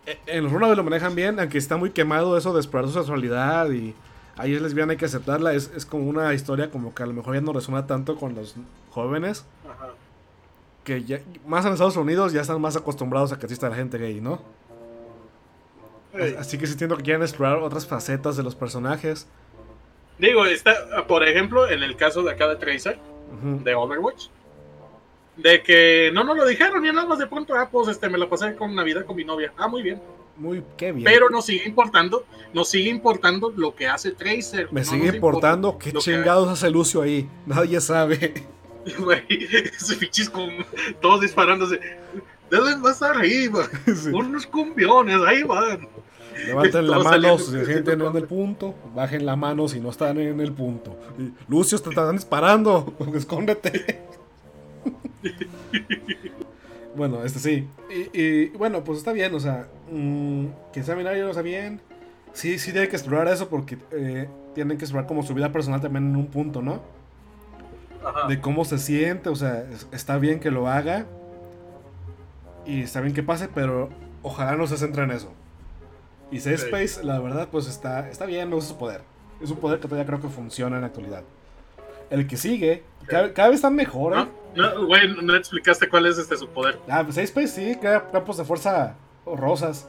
[0.06, 2.96] E- En los Runaways lo manejan bien, aunque está muy quemado eso de explorar su
[2.96, 3.94] sexualidad y
[4.36, 5.54] ahí es lesbiana, hay que aceptarla.
[5.54, 8.36] Es, es como una historia como que a lo mejor ya no resuena tanto con
[8.36, 8.56] los
[8.92, 9.90] jóvenes, Ajá.
[10.84, 13.98] que ya, más en Estados Unidos ya están más acostumbrados a que exista la gente
[13.98, 14.42] gay, ¿no?
[16.40, 19.28] Así que sí entiendo que quieren explorar otras facetas de los personajes.
[20.20, 23.00] Digo, está, por ejemplo, en el caso de acá de Tracer,
[23.42, 24.28] de Overwatch,
[25.38, 28.18] de que no nos lo dijeron y nada más de pronto, ah, pues este, me
[28.18, 29.54] la pasé con Navidad con mi novia.
[29.58, 30.02] Ah, muy bien.
[30.36, 31.06] Muy, qué bien.
[31.06, 34.68] Pero nos sigue importando, nos sigue importando lo que hace Tracer.
[34.72, 37.30] Me No sigue importando importa qué que chingados hace Lucio ahí.
[37.46, 38.34] Nadie sabe.
[38.98, 40.50] Güey, ese fichis con
[41.02, 41.80] todos disparándose.
[42.50, 43.68] Deben va a estar ahí, güey.
[43.86, 44.10] Sí.
[44.10, 45.88] Unos cumbiones, ahí van.
[46.48, 48.76] Levanten la mano si se sienten en el punto.
[48.96, 50.98] Bajen la mano si no están en el punto.
[51.18, 52.94] Y, Lucio, te están disparando.
[53.16, 54.00] Escóndete.
[56.96, 57.68] bueno, este sí.
[58.14, 59.34] Y, y, bueno, pues está bien.
[59.34, 61.82] O sea, mm, que sea binario no está bien.
[62.34, 65.82] Sí, sí tiene que explorar eso porque eh, tienen que explorar como su vida personal
[65.82, 66.82] también en un punto, ¿no?
[68.02, 68.28] Ajá.
[68.30, 71.06] de cómo se siente, o sea, es- está bien que lo haga
[72.66, 73.90] y está bien que pase, pero
[74.24, 75.34] ojalá no se centre en eso.
[76.32, 76.66] Y Safe Sí.
[76.66, 79.02] Space, la verdad, pues está, está bien, no usa su poder.
[79.42, 81.24] Es un poder que todavía creo que funciona en la actualidad.
[82.10, 84.26] El que sigue, cada, cada vez están mejor, ¿eh?
[84.56, 86.80] No, güey, no explicaste cuál es este su poder.
[86.90, 89.88] Ah, pues Space sí, crea campos de fuerza rosas.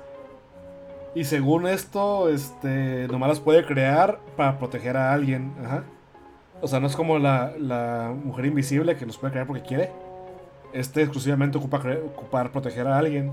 [1.14, 5.52] Y según esto, este, nomás las puede crear para proteger a alguien.
[5.64, 5.84] Ajá.
[6.60, 9.90] O sea, no es como la, la mujer invisible que los puede crear porque quiere.
[10.72, 11.82] Este exclusivamente ocupa
[12.14, 13.32] ocupar proteger a alguien.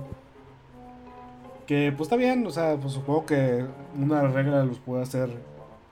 [1.68, 3.66] Que pues está bien, o sea, pues supongo que
[3.98, 5.30] una regla los puede hacer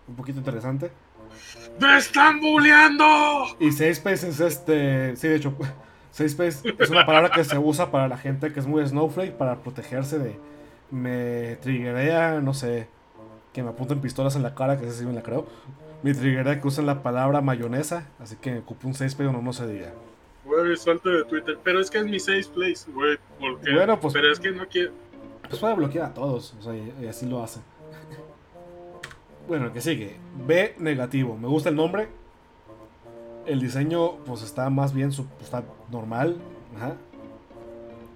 [0.08, 0.90] un poquito interesante.
[1.80, 3.06] ¡Me están bulleando!
[3.60, 5.16] Y Space es este.
[5.18, 5.54] Sí, de hecho,
[6.18, 9.58] Space es una palabra que se usa para la gente que es muy snowflake para
[9.58, 10.40] protegerse de.
[10.92, 12.88] Me triggerea, no sé,
[13.52, 15.46] que me apunten pistolas en la cara, que ese sí me la creo.
[16.04, 19.52] Me triggerea que usen la palabra mayonesa, así que ocupo un Safe Space donde no
[19.52, 19.92] se diga.
[20.46, 21.58] Güey, suelto de Twitter.
[21.64, 23.18] Pero es que es mi safe place, güey.
[23.40, 24.92] Bueno, pues- Pero es que no quiero.
[25.50, 27.60] Pues puede bloquear a todos, o sea, y, así lo hace.
[29.48, 30.16] Bueno, el que sigue.
[30.48, 31.38] B negativo.
[31.38, 32.08] Me gusta el nombre.
[33.46, 36.38] El diseño, pues está más bien, su- está normal.
[36.76, 36.96] Ajá.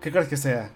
[0.02, 0.72] ¿Qué crees que sea?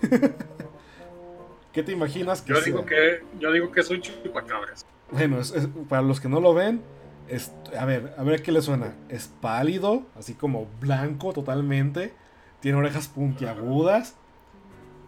[1.72, 2.64] ¿Qué te imaginas que Yo sea?
[2.66, 4.84] digo que, yo digo que es un chupacabras.
[5.10, 6.82] Bueno, es- es- para los que no lo ven,
[7.28, 8.94] es- a ver, a ver qué le suena.
[9.08, 12.12] Es pálido, así como blanco totalmente.
[12.60, 14.16] Tiene orejas puntiagudas.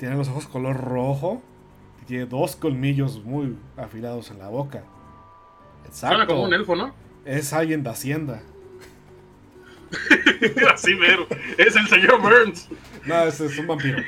[0.02, 1.40] Tiene los ojos color rojo.
[2.02, 4.82] Y tiene dos colmillos muy afilados en la boca.
[5.92, 6.72] Suena como un Exacto.
[6.72, 6.94] elfo, ¿no?
[7.24, 8.42] Es alguien de Hacienda.
[10.74, 11.28] Así mero.
[11.56, 12.68] Es el señor Burns.
[13.06, 13.98] No, ese es un vampiro.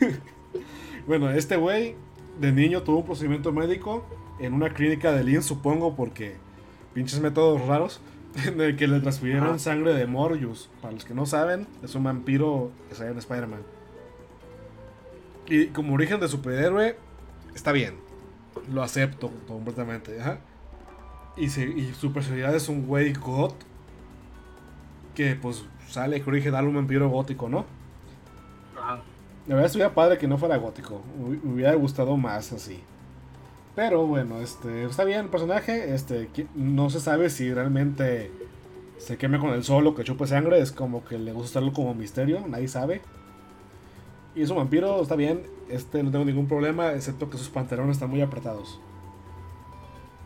[1.06, 1.94] bueno, este güey
[2.40, 4.06] de niño tuvo un procedimiento médico
[4.40, 6.36] en una clínica de Lynn, supongo, porque
[6.94, 8.00] pinches métodos raros,
[8.46, 9.58] en el que le transfirieron Ajá.
[9.58, 10.70] sangre de Morbius.
[10.80, 13.60] Para los que no saben, es un vampiro que sale en Spider-Man.
[15.48, 16.96] Y como origen de superhéroe,
[17.54, 17.94] está bien.
[18.72, 20.20] Lo acepto completamente.
[20.20, 20.38] ajá.
[21.36, 23.54] Y, se- y su personalidad es un güey got
[25.14, 27.64] que pues sale que origen algo un vampiro gótico, ¿no?
[28.78, 29.00] Ajá.
[29.46, 31.02] La verdad estuviera padre que no fuera gótico.
[31.42, 32.80] Me hubiera gustado más así.
[33.74, 35.94] Pero bueno, este está bien el personaje.
[35.94, 38.30] Este no se sabe si realmente
[38.98, 40.60] se queme con el sol o que chupe sangre.
[40.60, 42.44] Es como que le gusta estarlo como misterio.
[42.46, 43.00] Nadie sabe.
[44.38, 45.42] Y es un vampiro, está bien.
[45.68, 48.78] Este no tengo ningún problema, excepto que sus pantalones están muy apretados.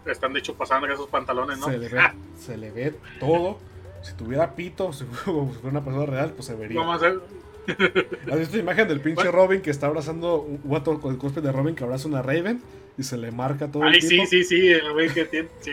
[0.04, 1.66] Están de hecho pasando esos pantalones, ¿no?
[1.66, 2.00] Se, le ve,
[2.38, 3.58] se le ve todo.
[4.02, 6.78] Si tuviera pito, si fuera una persona real, pues se vería.
[6.92, 11.42] ¿Has visto la imagen del pinche Robin que está abrazando un guato con el cosplay
[11.42, 12.60] de Robin que abraza una Raven
[12.98, 14.26] y se le marca todo Ay, el sí, pito?
[14.26, 15.48] sí, sí, el güey que tiene.
[15.60, 15.72] Sí.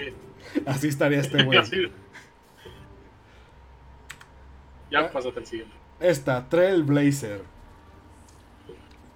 [0.65, 1.59] Así estaría este güey.
[4.89, 5.75] Ya pásate el siguiente.
[5.99, 7.58] Esta, Trailblazer.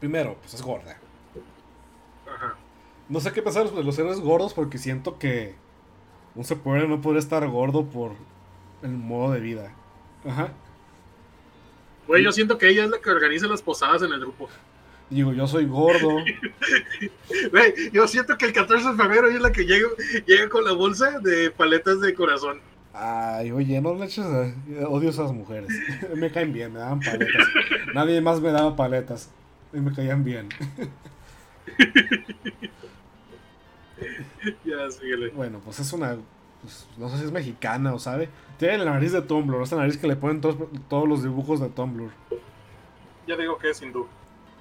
[0.03, 0.97] Primero, pues es gorda.
[2.27, 2.55] Ajá.
[3.07, 5.55] No sé qué pensar de los héroes gordos porque siento que
[6.35, 8.11] un superhéroe no podría estar gordo por
[8.81, 9.71] el modo de vida.
[10.27, 10.49] Ajá.
[12.05, 14.49] Güey, yo siento que ella es la que organiza las posadas en el grupo.
[15.09, 16.09] Digo, yo soy gordo.
[17.51, 19.87] Güey, yo siento que el 14 de febrero ella es la que llega,
[20.25, 22.59] llega con la bolsa de paletas de corazón.
[22.91, 24.25] Ay, oye, no le eches.
[24.25, 24.53] a-
[24.89, 25.69] Odio a esas mujeres.
[26.13, 27.47] me caen bien, me daban paletas.
[27.93, 29.31] Nadie más me daba paletas.
[29.73, 30.49] Y me caían bien.
[34.65, 35.29] Ya, síguele.
[35.29, 36.17] Bueno, pues es una.
[36.61, 38.29] pues, no sé si es mexicana o sabe.
[38.57, 40.57] Tiene la nariz de Tumblr, esa nariz que le ponen todos,
[40.89, 42.09] todos los dibujos de Tumblr.
[43.27, 44.05] Ya digo que es hindú.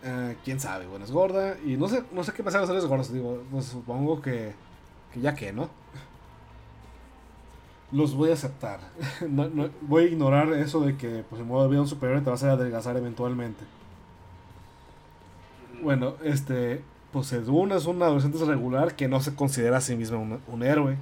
[0.05, 1.57] Eh, quién sabe, bueno, es gorda.
[1.65, 3.13] Y no sé, no sé qué pasa con los gordos.
[3.13, 4.53] Digo, pues supongo que,
[5.13, 5.69] que ya que, ¿no?
[7.91, 8.81] Los voy a aceptar.
[9.29, 12.23] No- no- voy a ignorar eso de que, pues, en modo de vida un superhéroe
[12.23, 13.65] te vas a adelgazar eventualmente.
[15.83, 16.83] Bueno, este.
[17.13, 20.97] Pues es un adolescente regular que no se considera a sí mismo un, héroe.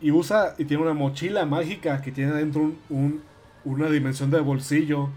[0.00, 3.22] Y usa y tiene una mochila mágica que tiene dentro un, un-
[3.66, 5.10] una dimensión de bolsillo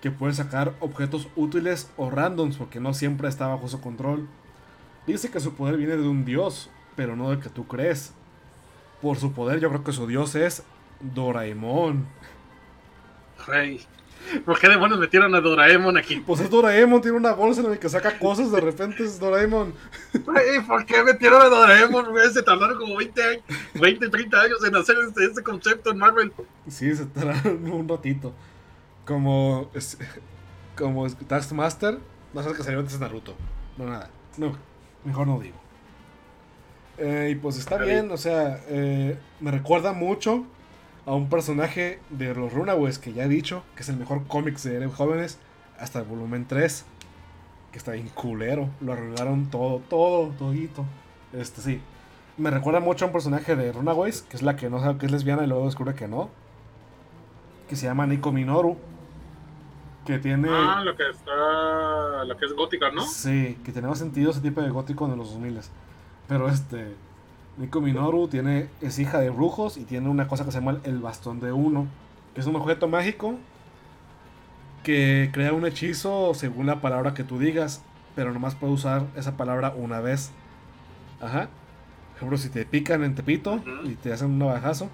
[0.00, 4.28] que puede sacar objetos útiles o randoms porque no siempre está bajo su control.
[5.06, 8.14] Dice que su poder viene de un dios, pero no del que tú crees.
[9.02, 10.62] Por su poder yo creo que su dios es
[11.00, 12.06] Doraemon.
[13.46, 13.80] Güey.
[14.44, 16.16] ¿Por qué demonios metieron a Doraemon aquí?
[16.20, 19.74] Pues es Doraemon, tiene una bolsa en la que saca cosas, de repente es Doraemon.
[20.24, 22.06] Güey, ¿por qué metieron a Doraemon?
[22.32, 23.42] Se tardaron como 20 años,
[23.74, 26.32] 20, 30 años en hacer este, este concepto en Marvel.
[26.68, 28.32] Sí, se tardaron un ratito.
[29.04, 29.70] Como.
[29.74, 29.98] es-
[30.76, 31.98] como Taskmaster.
[32.34, 33.34] No sé que salió antes de Naruto.
[33.78, 34.10] No, nada.
[34.36, 34.56] No,
[35.04, 35.56] mejor no digo.
[36.98, 40.46] Eh, y pues está Está bien, o sea, eh, me recuerda mucho
[41.06, 44.58] a un personaje de los Runaways que ya he dicho, que es el mejor cómic
[44.58, 45.38] de jóvenes,
[45.78, 46.84] hasta el volumen 3,
[47.70, 50.84] que está bien culero, lo arruinaron todo, todo, todito.
[51.32, 51.80] Este sí,
[52.36, 55.06] me recuerda mucho a un personaje de Runaways, que es la que no sabe que
[55.06, 56.28] es lesbiana y luego descubre que no,
[57.68, 58.76] que se llama Nico Minoru,
[60.04, 60.48] que tiene...
[60.50, 62.24] Ah, lo que está.
[62.24, 63.02] Lo que es gótica, ¿no?
[63.02, 65.60] Sí, que tenía más sentido ese tipo de gótico de los 2000
[66.28, 66.94] Pero este.
[67.58, 71.00] Nico Minoru tiene, es hija de brujos y tiene una cosa que se llama el
[71.00, 71.86] bastón de uno.
[72.34, 73.36] Que es un objeto mágico
[74.82, 77.82] que crea un hechizo según la palabra que tú digas.
[78.14, 80.32] Pero nomás puede usar esa palabra una vez.
[81.20, 81.48] Ajá.
[82.08, 84.88] Por ejemplo, si te pican en Tepito y te hacen un navajazo,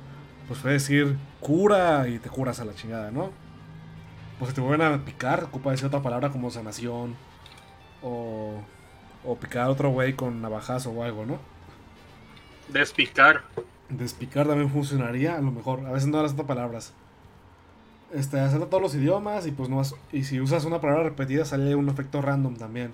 [0.48, 3.31] pues puedes decir cura y te curas a la chingada, ¿no?
[4.38, 7.14] Pues si te vuelven a picar, ocupa decir otra palabra como sanación.
[8.03, 8.55] O,
[9.25, 11.52] o picar a otro güey con navajazo o algo, ¿no?
[12.68, 13.42] Despicar.
[13.88, 15.85] Despicar también funcionaría, a lo mejor.
[15.87, 16.92] A veces no las palabras.
[18.12, 21.44] Este, acepta todos los idiomas y pues no vas- Y si usas una palabra repetida
[21.44, 22.92] sale un efecto random también.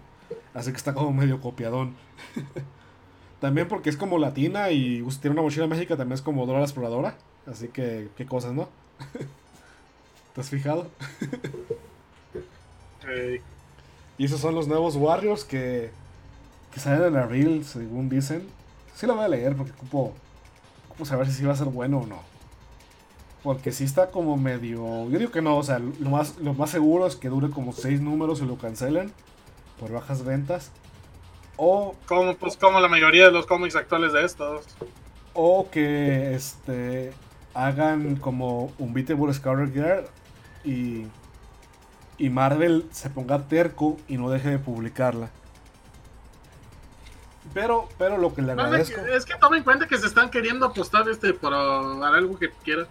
[0.55, 1.95] Así que está como medio copiadón.
[3.41, 6.65] también porque es como latina y tiene una mochila mágica, también es como Dora la
[6.65, 7.17] exploradora.
[7.47, 8.69] Así que, qué cosas, ¿no?
[10.35, 10.91] ¿Te has fijado?
[14.19, 15.91] Y esos son los nuevos Warriors que,
[16.73, 18.43] que salen en Reel, según dicen.
[18.99, 20.13] Sí lo voy a leer porque ocupo,
[20.89, 22.19] ocupo saber si va a ser bueno o no.
[23.45, 25.09] Porque sí está como medio...
[25.09, 27.73] Yo digo que no, o sea, lo más, lo más seguro es que dure como
[27.73, 29.13] 6 números y lo cancelen
[29.79, 30.73] por bajas ventas.
[31.57, 34.67] O, como, pues, como la mayoría de los cómics actuales de estos.
[35.33, 37.13] o que este,
[37.55, 40.07] hagan como un Beatable Scouter Girl
[40.65, 41.07] y,
[42.19, 45.31] y Marvel se ponga terco y no deje de publicarla.
[47.55, 49.01] Pero, pero lo que le agradezco.
[49.01, 52.87] es que toma en cuenta que se están queriendo apostar este dar algo que quiera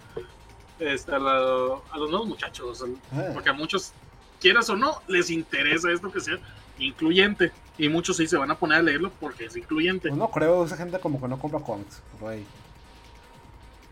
[0.78, 2.84] este, a, la- a los nuevos muchachos.
[3.12, 3.24] Ah.
[3.34, 3.92] Porque a muchos,
[4.40, 6.38] quieras o no, les interesa esto que sea
[6.78, 7.52] incluyente.
[7.78, 10.08] Y muchos sí se van a poner a leerlo porque es incluyente.
[10.08, 12.44] Pues no creo, esa gente como que no compra cómics, ahí.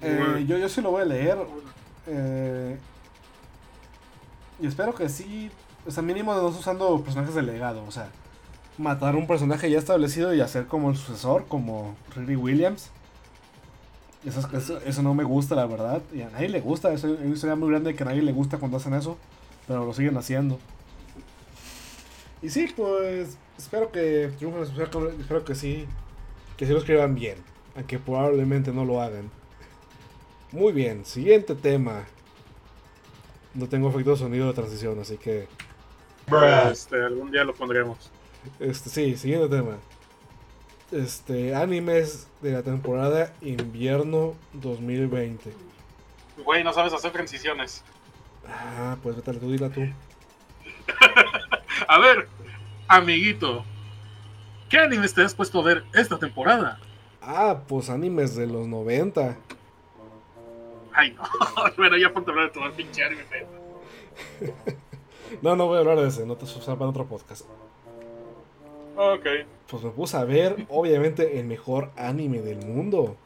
[0.00, 0.38] Eh, Bueno.
[0.40, 1.38] yo, yo sí lo voy a leer.
[2.08, 2.78] eh,
[4.60, 5.50] y espero que sí.
[5.86, 7.84] O sea, mínimo no usando personajes de legado.
[7.86, 8.10] O sea,
[8.78, 12.90] matar un personaje ya establecido y hacer como el sucesor, como Riri Williams.
[14.24, 16.02] Eso, eso, eso no me gusta, la verdad.
[16.12, 16.92] Y a nadie le gusta.
[16.92, 19.16] Es una historia muy grande que a nadie le gusta cuando hacen eso.
[19.66, 20.58] Pero lo siguen haciendo.
[22.42, 25.86] Y sí, pues espero que triunfen, espero que sí,
[26.56, 27.38] que sí lo escriban bien,
[27.74, 29.30] aunque probablemente no lo hagan.
[30.52, 32.04] Muy bien, siguiente tema.
[33.54, 35.48] No tengo efecto de sonido de transición, así que.
[36.70, 38.10] Este, algún día lo pondremos.
[38.61, 39.76] Este, sí, siguiente tema.
[40.92, 45.53] Este, animes de la temporada invierno 2020.
[46.44, 47.82] Güey, no sabes hacer transiciones.
[48.49, 49.82] Ah, pues vete tú, dila tú.
[51.88, 52.28] a ver,
[52.86, 53.64] amiguito,
[54.68, 56.78] ¿qué animes te has puesto a ver esta temporada?
[57.20, 59.36] Ah, pues animes de los 90.
[60.92, 61.22] Ay, no.
[61.76, 63.24] bueno, ya ponte a hablar de todo el pinche anime.
[65.42, 67.44] no, no voy a hablar de ese, no te para otro podcast.
[68.97, 69.26] Ok.
[69.68, 73.16] Pues me puse a ver, obviamente, el mejor anime del mundo.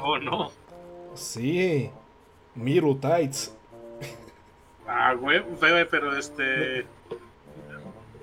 [0.00, 0.50] Oh, no.
[1.14, 1.90] Sí.
[2.54, 3.54] Miru Tights.
[4.86, 5.42] Ah, güey,
[5.90, 6.86] pero este.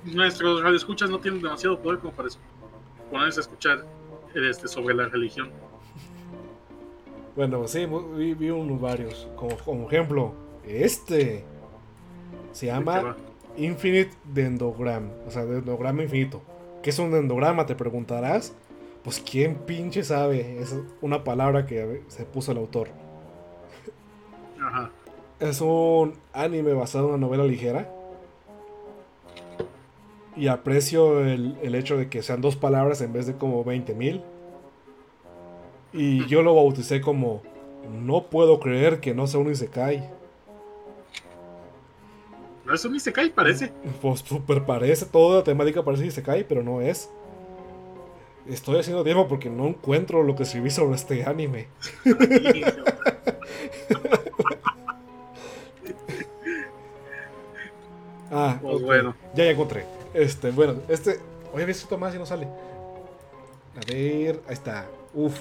[0.04, 2.30] Nuestros radioescuchas no tienen demasiado poder como para
[3.12, 3.86] ponerse a escuchar
[4.34, 5.52] este, sobre la religión.
[7.36, 7.86] Bueno, sí,
[8.16, 9.28] vi, vi unos varios.
[9.36, 10.34] Como, como ejemplo,
[10.66, 11.44] este.
[12.52, 13.16] Se llama
[13.60, 15.10] Infinite Dendogram.
[15.28, 16.42] O sea, Dendograma infinito.
[16.82, 17.66] ¿Qué es un dendograma?
[17.66, 18.54] Te preguntarás.
[19.04, 20.60] Pues quién pinche sabe.
[20.62, 22.90] Es una palabra que se puso el autor.
[24.62, 24.92] Ajá.
[25.40, 27.90] Es un anime basado en una novela ligera.
[30.36, 33.94] Y aprecio el, el hecho de que sean dos palabras en vez de como 20
[33.94, 34.22] mil.
[35.92, 37.42] Y yo lo bauticé como
[38.04, 40.19] No puedo creer que no sea un Isekai.
[42.70, 43.74] No es un Isekai, parece.
[44.00, 47.10] Pues super parece, toda la temática parece Isekai, pero no es.
[48.48, 51.68] Estoy haciendo tiempo porque no encuentro lo que escribí sobre este anime.
[58.32, 59.16] ah, pues bueno.
[59.34, 59.84] Ya ya encontré.
[60.14, 61.20] Este, bueno, este.
[61.52, 62.46] Oye, había escrito más y no sale.
[62.46, 64.86] A ver, ahí está.
[65.16, 65.40] Uf.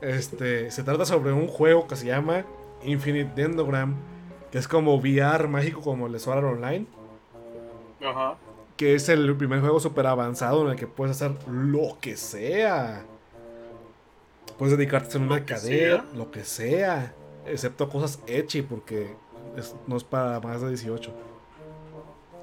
[0.00, 2.44] Este, se trata sobre un juego que se llama
[2.84, 3.96] Infinite Dendogram,
[4.54, 6.86] que es como VR mágico como el Sword Online.
[8.06, 8.36] Ajá.
[8.76, 13.04] Que es el primer juego super avanzado en el que puedes hacer lo que sea.
[14.56, 17.12] Puedes dedicarte a una cadera, lo que sea.
[17.44, 19.16] Excepto cosas echi, porque
[19.88, 21.12] no es para más de 18.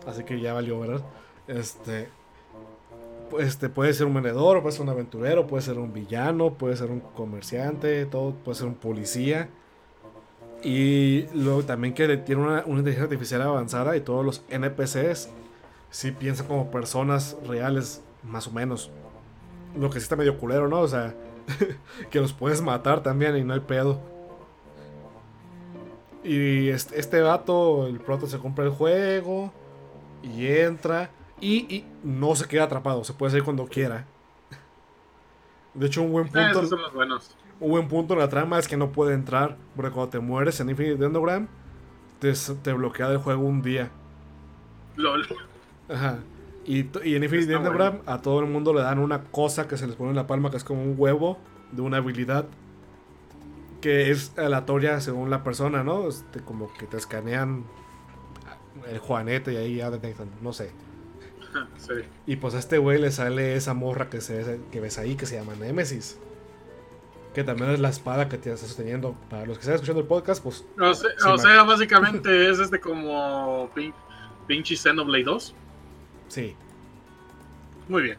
[0.05, 1.05] Así que ya valió, ¿verdad?
[1.47, 2.09] Este
[3.39, 6.91] este, puede ser un vendedor, puede ser un aventurero, puede ser un villano, puede ser
[6.91, 9.47] un comerciante, todo, puede ser un policía.
[10.63, 15.29] Y luego también que tiene una, inteligencia artificial avanzada y todos los NPCs
[15.89, 18.91] sí piensan como personas reales, más o menos.
[19.75, 20.81] Lo que sí está medio culero, ¿no?
[20.81, 21.15] O sea,
[22.11, 23.99] que los puedes matar también y no hay pedo.
[26.23, 29.51] Y este, este vato, el proto se compra el juego
[30.21, 31.09] y entra.
[31.39, 34.05] Y, no se queda atrapado, se puede salir cuando quiera.
[35.73, 36.77] De hecho, un buen ah, punto.
[37.61, 39.55] Un buen punto en la trama es que no puede entrar.
[39.75, 41.47] Porque cuando te mueres en Infinite Dendogram,
[42.19, 43.89] te, te bloquea del juego un día.
[44.97, 45.25] LOL.
[45.87, 46.19] Ajá.
[46.65, 49.87] Y, y en Infinite Dendogram a todo el mundo le dan una cosa que se
[49.87, 51.37] les pone en la palma, que es como un huevo
[51.71, 52.45] de una habilidad.
[53.79, 56.07] Que es aleatoria según la persona, ¿no?
[56.07, 57.65] Este, como que te escanean
[58.87, 60.71] el juanete y ahí ya detectan, no sé.
[62.25, 65.25] Y pues a este güey le sale esa morra que, se, que ves ahí que
[65.25, 66.17] se llama Nemesis.
[67.33, 69.15] Que también es la espada que te estás sosteniendo.
[69.29, 70.65] Para los que están escuchando el podcast, pues.
[70.79, 73.69] O sea, básicamente es este como
[74.47, 75.55] pinche Xenoblade 2.
[76.27, 76.55] Sí.
[77.87, 78.17] Muy bien.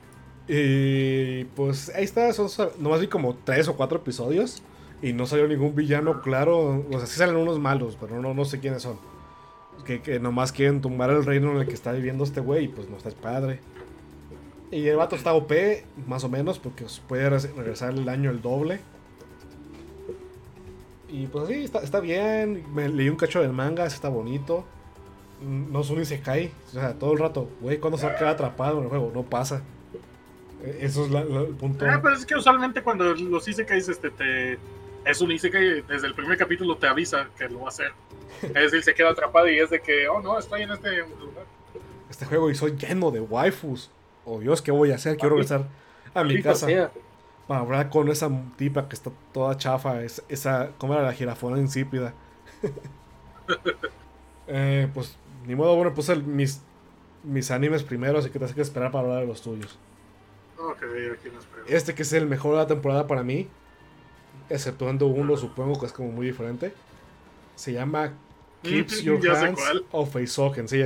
[0.48, 2.32] Y pues ahí está.
[2.32, 2.48] Son,
[2.78, 4.62] nomás vi como tres o cuatro episodios.
[5.02, 6.84] Y no salió ningún villano claro.
[6.90, 8.98] O sea, sí salen unos malos, pero no, no sé quiénes son
[9.84, 12.88] que, nomás quieren tumbar el reino en el que está viviendo este güey y pues
[12.88, 13.60] no está padre.
[14.70, 15.52] Y el vato está OP,
[16.06, 18.80] más o menos, porque puede regresar el año el doble.
[21.12, 22.64] Y pues sí, está, bien.
[22.74, 24.64] Me leí un cacho del manga, está bonito.
[25.42, 26.00] No es un.
[26.00, 29.12] O sea, todo el rato, güey, cuando se va a quedar atrapado en el juego?
[29.14, 29.62] No pasa.
[30.64, 31.84] E, eso es el punto.
[31.86, 34.58] Ah, pero es que usualmente cuando los Isekais este, te,
[35.04, 37.92] es un Isekai, desde el primer capítulo te avisa que lo va a hacer.
[38.42, 41.44] Es decir, se queda atrapado y es de que, oh no, estoy en este lugar.
[42.08, 43.90] Este juego y soy lleno de waifus.
[44.24, 45.18] Oh Dios, ¿qué voy a hacer?
[45.18, 45.66] Quiero regresar
[46.14, 46.66] a mi casa.
[47.52, 50.02] Para hablar con esa tipa que está toda chafa.
[50.02, 52.14] esa, ¿cómo era la jirafona insípida?
[54.46, 56.62] eh, pues, ni modo, bueno, puse mis,
[57.22, 59.78] mis animes primero, así que te hace que esperar para hablar de los tuyos.
[61.68, 63.50] este que es el mejor de la temporada para mí,
[64.48, 66.72] exceptuando uno, supongo que es como muy diferente.
[67.54, 68.14] Se llama
[68.62, 70.68] Keeps Your Hands of Isoken.
[70.68, 70.82] Sí,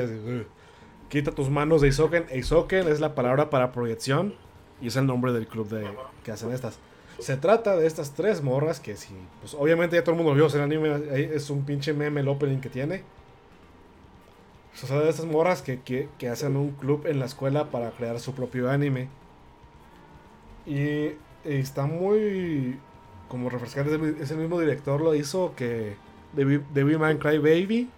[1.11, 2.27] Quita tus manos de Isoken.
[2.35, 4.35] Isoken es la palabra para proyección
[4.81, 5.87] y es el nombre del club de,
[6.27, 6.81] que hacen estas.
[7.21, 10.49] Se trata de estas tres morras que si, pues obviamente ya todo el mundo vio,
[10.49, 13.05] el anime es un pinche meme el opening que tiene.
[14.83, 18.19] O de estas morras que, que, que hacen un club en la escuela para crear
[18.21, 19.09] su propio anime.
[20.67, 21.13] Y
[21.45, 22.79] está muy
[23.29, 23.99] como refrescante.
[24.21, 25.97] Ese mismo director lo hizo que
[26.35, 27.89] Devilman Cry Baby,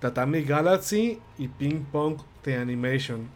[0.00, 3.28] Tatami Galaxy y Ping Pong The Animation.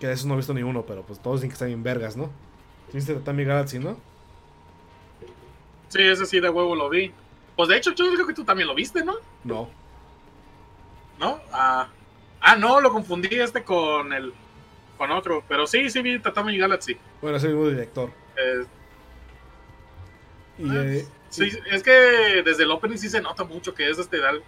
[0.00, 1.82] Que de esos no he visto ni uno, pero pues todos dicen que están bien
[1.82, 2.30] vergas, ¿no?
[2.92, 3.98] ¿Viste Tatami Galaxy, no?
[5.88, 7.12] Sí, ese sí de huevo lo vi.
[7.54, 9.16] Pues de hecho, yo creo que tú también lo viste, ¿no?
[9.44, 9.68] No.
[11.18, 11.40] ¿No?
[11.52, 11.88] Ah,
[12.40, 14.32] ah no, lo confundí este con el.
[14.96, 15.44] con otro.
[15.46, 16.96] Pero sí, sí vi Tatami Galaxy.
[17.20, 18.10] Bueno, es el mismo director.
[18.38, 18.64] Eh,
[20.58, 24.18] y, eh, sí, es que desde el opening sí se nota mucho que es este
[24.18, 24.42] del,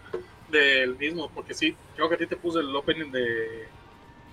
[0.50, 3.68] del mismo, porque sí, creo que a ti te puse el opening de,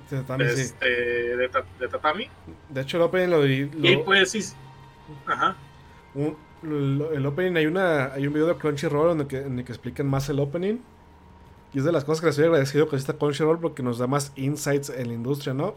[0.09, 0.61] de Tatami, de, sí.
[0.61, 0.85] este,
[1.37, 2.27] de, Ta- de Tatami.
[2.69, 4.39] De hecho, el opening lo, lo- Y pues sí.
[5.27, 5.55] Ajá.
[6.15, 9.59] un- lo- el opening hay una hay un video de Crunchyroll en el, que, en
[9.59, 10.77] el que explican más el opening.
[11.73, 14.07] Y es de las cosas que les estoy agradecido que está Crunchyroll porque nos da
[14.07, 15.75] más insights en la industria, ¿no?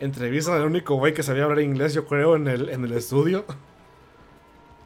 [0.00, 3.44] Entrevistan al único güey que sabía hablar inglés, yo creo, en el, en el estudio.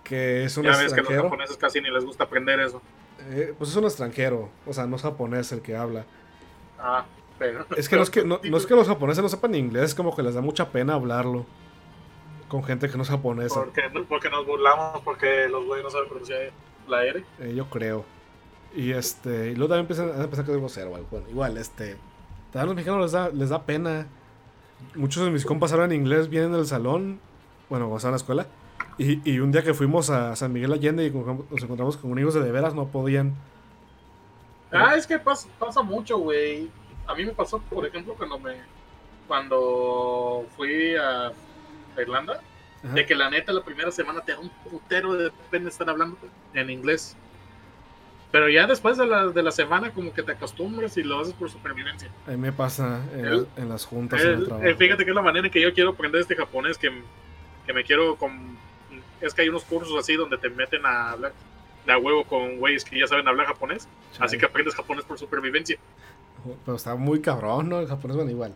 [0.04, 1.22] Que es un Ya ves que los extranjero.
[1.24, 2.80] japoneses casi ni les gusta aprender eso.
[3.30, 6.06] Eh, pues es un extranjero, o sea, no es japonés el que habla.
[6.78, 7.04] Ah,
[7.38, 7.66] pero.
[7.76, 9.94] Es que no es que, no, no es que los japoneses no sepan inglés, es
[9.94, 11.46] como que les da mucha pena hablarlo.
[12.48, 13.60] Con gente que no es japonesa.
[13.60, 16.50] Porque, porque nos burlamos, porque los güeyes no saben pronunciar
[16.88, 17.22] la R.
[17.40, 18.04] Eh, yo creo.
[18.74, 19.50] Y este.
[19.50, 20.90] Y luego también empiezan a pensar que es grosero.
[20.90, 21.96] Bueno, igual, este.
[22.50, 24.06] También a los mexicanos les da, les da pena.
[24.94, 27.20] Muchos de mis compas hablan inglés, vienen del salón.
[27.68, 28.46] Bueno, cuando estaban en la escuela.
[28.96, 32.34] Y, y un día que fuimos a San Miguel Allende y nos encontramos con amigos
[32.34, 33.34] de de veras, no podían.
[34.72, 36.70] Ah, es que pasa, pasa mucho, güey.
[37.08, 38.56] A mí me pasó, por ejemplo, cuando me.
[39.26, 41.32] Cuando fui a
[41.98, 42.40] Irlanda,
[42.82, 42.94] Ajá.
[42.94, 46.16] de que la neta la primera semana te da un putero de pena estar hablando
[46.54, 47.16] en inglés.
[48.30, 51.32] Pero ya después de la, de la semana, como que te acostumbras y lo haces
[51.34, 52.10] por supervivencia.
[52.26, 54.20] A mí me pasa en, El- en las juntas.
[54.22, 54.66] en el trabajo.
[54.66, 56.90] eh, fíjate que es la manera en que yo quiero aprender este japonés que,
[57.66, 58.56] que me quiero con
[59.20, 61.32] es que hay unos cursos así donde te meten a hablar
[61.84, 64.26] de a huevo con güeyes que ya saben hablar japonés Chale.
[64.26, 65.76] así que aprendes japonés por supervivencia
[66.64, 67.80] Pero está muy cabrón, ¿no?
[67.80, 68.54] El japonés van igual.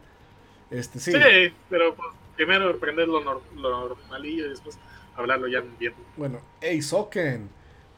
[0.71, 1.13] Este, sí.
[1.13, 1.19] sí,
[1.69, 4.79] pero pues, primero aprender lo, nor- lo normalillo y después
[5.15, 7.49] hablarlo ya bien Bueno, Eisoken.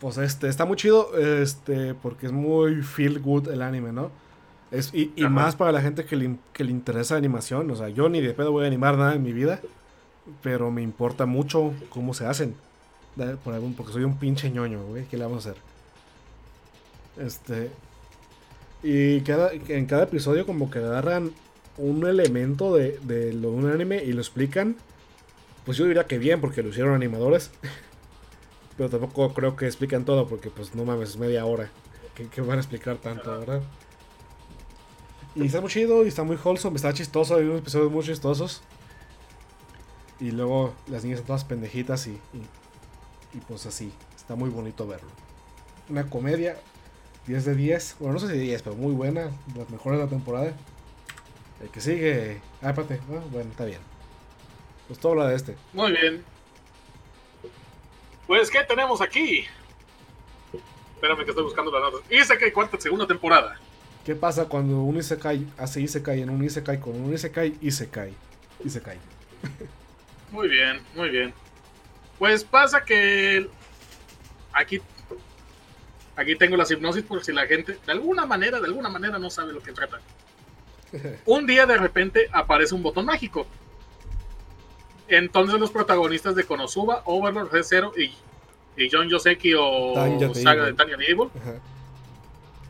[0.00, 4.10] Pues este, está muy chido, este, porque es muy feel good el anime, ¿no?
[4.70, 7.70] Es, y y más para la gente que le, que le interesa animación.
[7.70, 9.60] O sea, yo ni de pedo voy a animar nada en mi vida.
[10.42, 12.56] Pero me importa mucho cómo se hacen.
[13.44, 15.06] Por algún, porque soy un pinche ñoño, güey.
[15.06, 15.62] ¿Qué le vamos a hacer?
[17.16, 17.70] Este.
[18.84, 21.32] Y cada, en cada episodio como que agarran
[21.78, 24.76] un elemento de, de lo de un anime y lo explican.
[25.64, 27.50] Pues yo diría que bien, porque lo hicieron animadores.
[28.76, 31.70] Pero tampoco creo que explican todo, porque pues no mames, es media hora.
[32.14, 33.62] ¿Qué, qué van a explicar tanto, verdad?
[35.34, 38.60] Y está muy chido y está muy wholesome, está chistoso, hay unos episodios muy chistosos.
[40.20, 42.42] Y luego las niñas son todas pendejitas y, y,
[43.32, 45.08] y pues así, está muy bonito verlo.
[45.88, 46.56] Una comedia,
[47.26, 50.10] 10 de 10, bueno, no sé si 10, pero muy buena, las mejores de la
[50.10, 50.52] temporada.
[51.62, 53.80] El que sigue, ah, espérate, ah, bueno, está bien.
[54.86, 55.56] Pues todo habla de este.
[55.72, 56.22] muy bien
[58.26, 59.46] pues qué tenemos aquí
[60.94, 63.58] espérame que estoy buscando las notas que cuarta segunda temporada
[64.04, 68.12] ¿Qué pasa cuando un Isekai hace Isekai en un Isekai con un Isekai Isekai?
[68.62, 68.98] Isekai.
[70.30, 71.32] Muy bien, muy bien.
[72.18, 73.48] Pues pasa que
[74.52, 74.82] aquí
[76.16, 79.30] aquí tengo la hipnosis por si la gente de alguna manera, de alguna manera no
[79.30, 80.00] sabe lo que trata.
[81.26, 83.46] Un día de repente aparece un botón mágico.
[85.08, 90.72] Entonces los protagonistas de Konosuba, Overlord, G0 y, y John Yoseki o Tanya Saga de
[90.72, 91.54] Tanya the Evil, Ajá.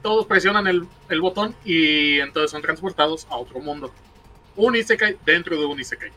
[0.03, 3.93] todos presionan el, el botón y entonces son transportados a otro mundo.
[4.57, 6.11] Un Isekai dentro de un Isekai.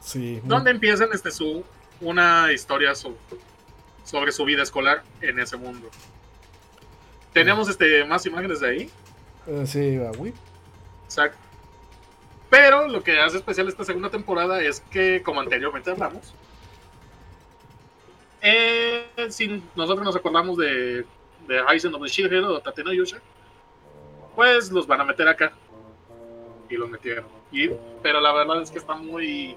[0.00, 0.40] Sí.
[0.44, 1.62] donde empiezan este su
[2.00, 3.16] una historia so-
[4.04, 5.90] sobre su vida escolar en ese mundo.
[7.32, 8.90] Tenemos este más imágenes de ahí,
[9.46, 10.32] eh, sí, va, güey.
[11.04, 11.38] exacto.
[12.48, 16.34] Pero lo que hace especial esta segunda temporada es que, como anteriormente hablamos,
[18.42, 21.04] eh, si nosotros nos acordamos de,
[21.46, 23.20] de Heisen of the Shield o Tateno Yusha,
[24.34, 25.52] pues los van a meter acá.
[26.68, 27.24] Y los metieron.
[27.52, 27.70] Y,
[28.02, 29.56] pero la verdad es que está muy,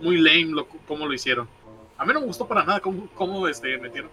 [0.00, 1.48] muy lame lo, cómo lo hicieron.
[1.96, 4.10] A mí no me gustó para nada cómo, cómo este, metieron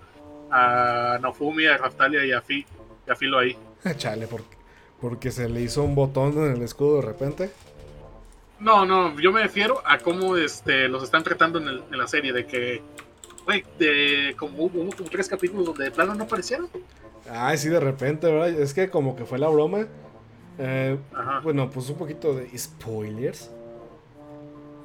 [0.52, 2.66] a Nofumi, a Raftalia y a, Fi,
[3.08, 3.58] y a Filo ahí.
[3.98, 4.56] Chale, porque,
[5.00, 7.50] porque se le hizo un botón en el escudo de repente.
[8.60, 12.08] No, no, yo me refiero a cómo este, los están tratando en, el- en la
[12.08, 12.82] serie, de que,
[13.46, 16.68] güey, de como hubo como tres capítulos donde de plano no aparecieron.
[17.30, 18.50] Ay, sí, de repente, ¿verdad?
[18.50, 19.88] Es que como que fue la broma.
[20.60, 20.96] Eh,
[21.44, 23.50] bueno, pues un poquito de spoilers.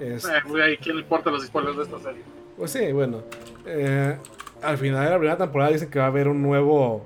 [0.00, 2.22] Es- Eh, güey, ¿a quién le importa los spoilers de esta serie?
[2.56, 3.22] pues sí, bueno.
[3.66, 4.16] eh,
[4.62, 7.04] al final de la primera temporada dicen que va a haber un nuevo.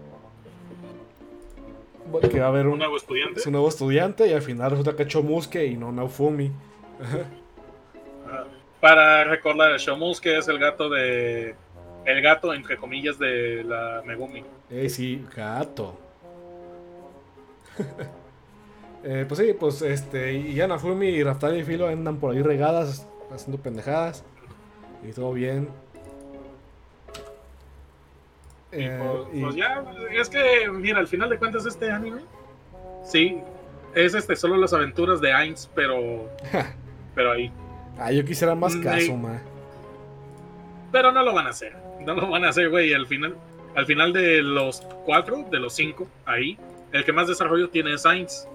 [2.31, 3.41] Que va a haber Un un, nuevo estudiante.
[3.41, 6.51] es un nuevo estudiante y al final resulta que es Chomuske y no Naofumi.
[8.27, 8.45] Ah,
[8.81, 11.55] Para recordar, Shomusuke es el gato de.
[12.05, 14.43] El gato, entre comillas, de la Megumi.
[14.71, 15.99] Ey, sí, gato.
[19.03, 22.43] Eh, pues sí, pues este, y ya Nafumi y Raftali y Filo andan por ahí
[22.43, 24.25] regadas, haciendo pendejadas.
[25.03, 25.71] Y todo bien.
[28.73, 32.21] Y Eh, pues, y- pues ya, es que, mira, al final de cuentas, este anime,
[33.05, 33.39] sí,
[33.95, 36.29] es este solo las aventuras de Ainz, pero.
[37.15, 37.51] pero ahí.
[37.99, 39.41] Ah, yo quisiera más Mm, caso, ma.
[40.93, 41.77] Pero no lo van a hacer.
[42.01, 42.93] No lo van a hacer, güey.
[42.95, 43.37] Al final,
[43.77, 46.59] al final de los cuatro, de los cinco, ahí,
[46.93, 48.47] el que más desarrollo tiene es Sainz.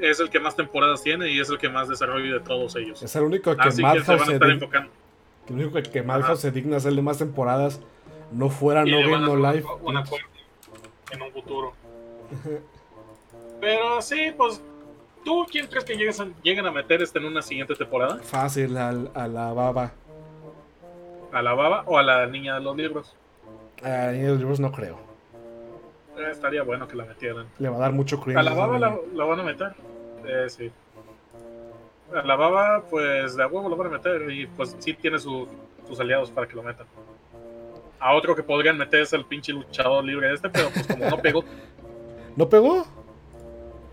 [0.00, 3.00] Es el que más temporadas tiene y es el que más desarrollo de todos ellos.
[3.02, 4.90] Es el único que Así que se van a estar enfocando.
[5.48, 6.36] el único que Madhouse Ajá.
[6.36, 7.80] se digna hacerle más temporadas.
[8.32, 9.68] No fuera No hacer Life.
[9.82, 10.04] una
[11.12, 11.72] en un futuro.
[13.60, 14.60] Pero sí, pues.
[15.24, 18.18] ¿Tú quién crees que llegues a- lleguen a meter este en una siguiente temporada?
[18.18, 19.92] Fácil a, la baba.
[21.32, 23.16] ¿A la baba o a la niña de los libros?
[23.82, 24.98] A los libros no creo.
[26.18, 27.46] Eh, estaría bueno que la metieran.
[27.58, 28.38] Le va a dar mucho cringe.
[28.38, 29.00] A la baba la, niña.
[29.14, 29.72] la van a meter.
[30.26, 30.70] Eh, sí.
[32.14, 34.30] A la baba, pues de a huevo lo van a meter.
[34.30, 35.48] Y pues sí tiene su-
[35.88, 36.86] sus aliados para que lo metan.
[38.06, 41.16] A otro que podrían meter es el pinche luchador libre este, pero pues como no
[41.22, 41.42] pegó,
[42.36, 42.86] ¿No pegó?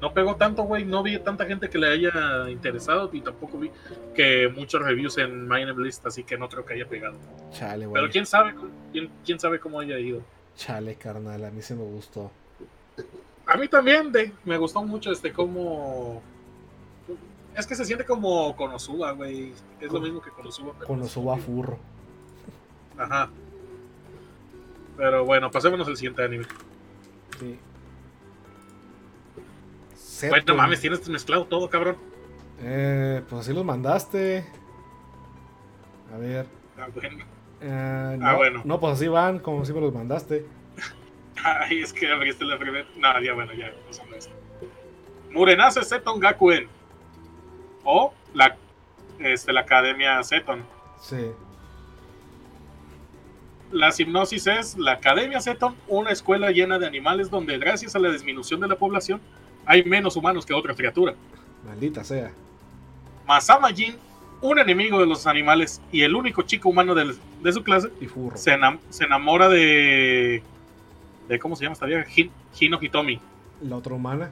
[0.02, 0.84] no pegó tanto, güey.
[0.84, 3.10] No vi tanta gente que le haya interesado.
[3.14, 3.72] Y tampoco vi
[4.14, 7.16] que muchos reviews en Name List, así que no creo que haya pegado.
[7.54, 8.02] Chale, güey.
[8.02, 8.54] Pero quién sabe,
[8.92, 10.22] quién, quién sabe cómo haya ido.
[10.58, 12.32] Chale, carnal, a mí sí me gustó.
[13.46, 16.22] A mí también, de, me gustó mucho este como...
[17.56, 19.54] Es que se siente como Konosuba, güey.
[19.80, 20.74] Es lo mismo que Konosuba.
[20.74, 21.78] pero- Con suba furro.
[22.98, 23.30] Ajá.
[24.98, 26.46] Pero bueno, pasémonos al siguiente anime.
[27.40, 27.60] Sí.
[30.28, 30.56] No Seto.
[30.56, 31.98] mames, tienes mezclado todo, cabrón.
[32.60, 34.46] Eh, pues así los mandaste.
[36.14, 36.46] A ver.
[36.78, 37.26] Ah, bueno.
[37.62, 38.62] eh, no, Ah, bueno.
[38.66, 40.46] No, pues así van, como si me los mandaste.
[41.44, 42.86] Ay, es que abriste la primera.
[42.98, 44.34] No, ya bueno, ya pasando esto.
[45.32, 46.68] Murenase Seton Gakuen.
[47.84, 48.56] O la,
[49.20, 50.64] este, la Academia Seton.
[51.02, 51.32] Sí.
[53.72, 58.12] La hipnosis es la Academia Seton, una escuela llena de animales donde gracias a la
[58.12, 59.22] disminución de la población
[59.66, 61.14] hay menos humanos que otra criatura.
[61.66, 62.32] Maldita sea.
[63.26, 63.96] Masama Jin,
[64.42, 68.36] un enemigo de los animales y el único chico humano de, su clase, Y furro.
[68.38, 70.42] se, enam- se enamora de,
[71.30, 71.40] de.
[71.40, 72.06] ¿Cómo se llama esta vieja?
[72.10, 73.20] Hin- Hino Hitomi.
[73.62, 74.32] La otra humana.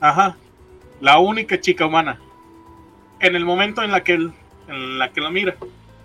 [0.00, 0.36] Ajá.
[1.00, 2.18] La única chica humana.
[3.20, 4.32] En el momento en la que, él-
[4.68, 5.56] en la, que la mira.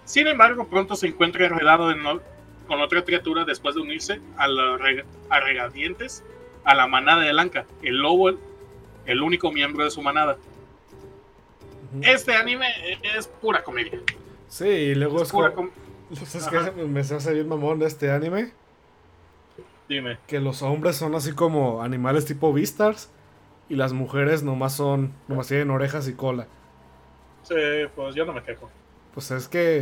[0.06, 2.22] Sin embargo, pronto se encuentra enredado no-
[2.68, 4.78] con otra criatura después de unirse a, la
[5.30, 6.24] a regadientes
[6.64, 7.66] a la manada de Lanka.
[7.82, 8.38] El lobo, el,
[9.06, 10.38] el único miembro de su manada.
[12.02, 12.68] Este anime
[13.16, 14.00] es pura comedia.
[14.48, 16.82] Sí, y luego es Pura como- com- ¿Sabes qué?
[16.84, 18.52] Me se hace bien mamón de este anime.
[19.90, 20.18] Dime.
[20.28, 23.10] Que los hombres son así como animales tipo Beastars.
[23.70, 25.14] Y las mujeres nomás son.
[25.28, 26.48] Nomás tienen orejas y cola.
[27.44, 27.56] Sí,
[27.96, 28.70] pues yo no me quejo.
[29.14, 29.78] Pues es que.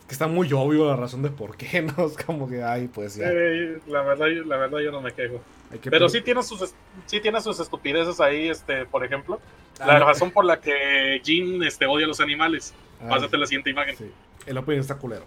[0.00, 2.06] Es que está muy obvio la razón de por qué, ¿no?
[2.06, 3.26] Es como que, ay, pues ya.
[3.30, 5.40] Eh, la, verdad, yo- la verdad yo no me quejo.
[5.82, 6.74] que Pero sí tiene sus,
[7.06, 9.40] sí tiene sus estupideces ahí, este, por ejemplo.
[9.80, 10.04] Ah, La no.
[10.06, 12.74] razón por la que Jin este, odia a los animales.
[13.02, 13.96] Ah, Pásate la siguiente imagen.
[13.96, 14.10] sí.
[14.46, 15.24] El opening está culero.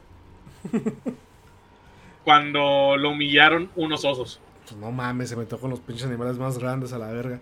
[2.24, 4.39] Cuando lo humillaron unos osos.
[4.66, 7.39] Pues no mames, se metió con los pinches animales más grandes a la verga.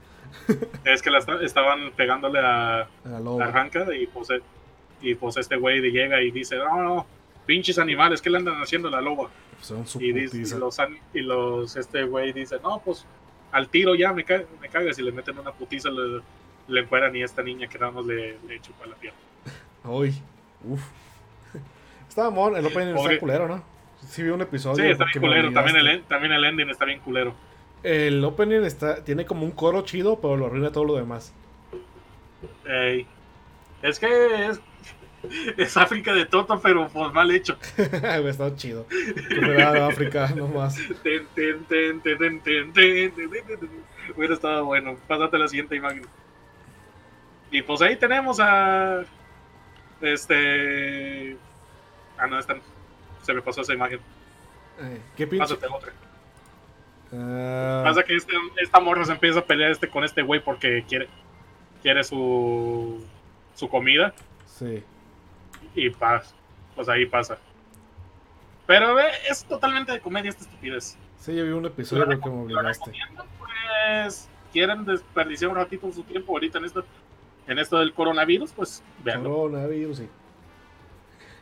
[0.83, 3.47] Es que la esta- estaban pegándole a, A la loba.
[3.47, 4.41] Ranka y pues, eh,
[5.01, 7.05] y pues este güey llega y dice, no, no,
[7.45, 9.29] pinches animales, ¿qué le andan haciendo a la loba?
[9.55, 10.77] Pues son Y, dice, y los,
[11.13, 13.05] y los, este güey dice, no, pues
[13.51, 16.21] al tiro ya me, ca me cagas y le meten una putiza, le,
[16.67, 19.13] le encueran y esta niña que nada más le, le chupa la piel.
[19.83, 20.13] Uy,
[20.63, 20.81] uf.
[22.09, 23.63] Está mamón, el opening Pobre- está culero, ¿no?
[24.07, 24.83] Sí vi un episodio.
[24.83, 27.33] Sí, está bien culero, también el, también el ending está bien culero.
[27.83, 31.33] El opening está, tiene como un coro chido, pero lo arruina todo lo demás.
[32.67, 33.05] Ey.
[33.81, 34.59] Es que es,
[35.57, 37.57] es África de Toto, pero pues mal hecho.
[37.77, 38.85] Está chido.
[39.87, 40.77] África, nomás.
[44.15, 44.97] Hubiera estado bueno.
[45.07, 46.05] Pásate la siguiente imagen.
[47.51, 49.03] Y pues ahí tenemos a.
[50.01, 51.37] Este.
[52.17, 52.55] Ah, no, esta.
[53.21, 53.99] Se me pasó esa imagen.
[55.15, 55.43] ¿Qué pinche?
[55.43, 55.91] Pásate otra.
[57.11, 61.07] Pasa que este, esta morra se empieza a pelear este, con este güey porque quiere,
[61.81, 63.05] quiere su,
[63.53, 64.13] su comida.
[64.45, 64.83] Sí
[65.75, 66.33] y pasa.
[66.75, 67.37] Pues ahí pasa.
[68.65, 70.97] Pero eh, es totalmente de comedia esta estupidez.
[71.19, 72.91] Sí, yo vi un episodio que me obligaste.
[73.39, 76.83] pues, quieren desperdiciar un ratito su tiempo ahorita en esto,
[77.47, 79.29] en esto del coronavirus, pues veanlo.
[79.33, 80.09] Coronavirus, sí.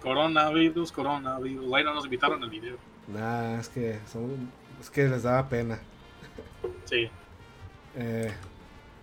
[0.01, 1.65] Coronavirus, coronavirus.
[1.67, 2.77] Bueno, nos invitaron al video.
[3.07, 5.79] Nah, es que, son- es que les daba pena.
[6.86, 7.09] Sí,
[7.95, 8.34] Eh,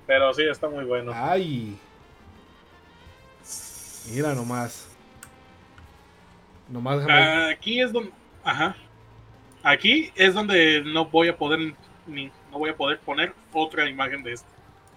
[0.07, 1.13] pero sí, está muy bueno.
[1.15, 1.79] ay,
[4.13, 4.89] mira nomás.
[6.71, 7.53] Nomás déjame.
[7.53, 8.13] Aquí es donde.
[8.45, 8.77] Ajá.
[9.63, 11.75] Aquí es donde no voy a poder
[12.07, 14.49] ni no voy a poder poner otra imagen de esto,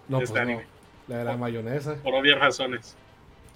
[0.07, 0.51] no, de pues este no.
[0.51, 0.65] anime.
[1.07, 1.95] La de la mayonesa.
[1.95, 2.95] Por obvias razones.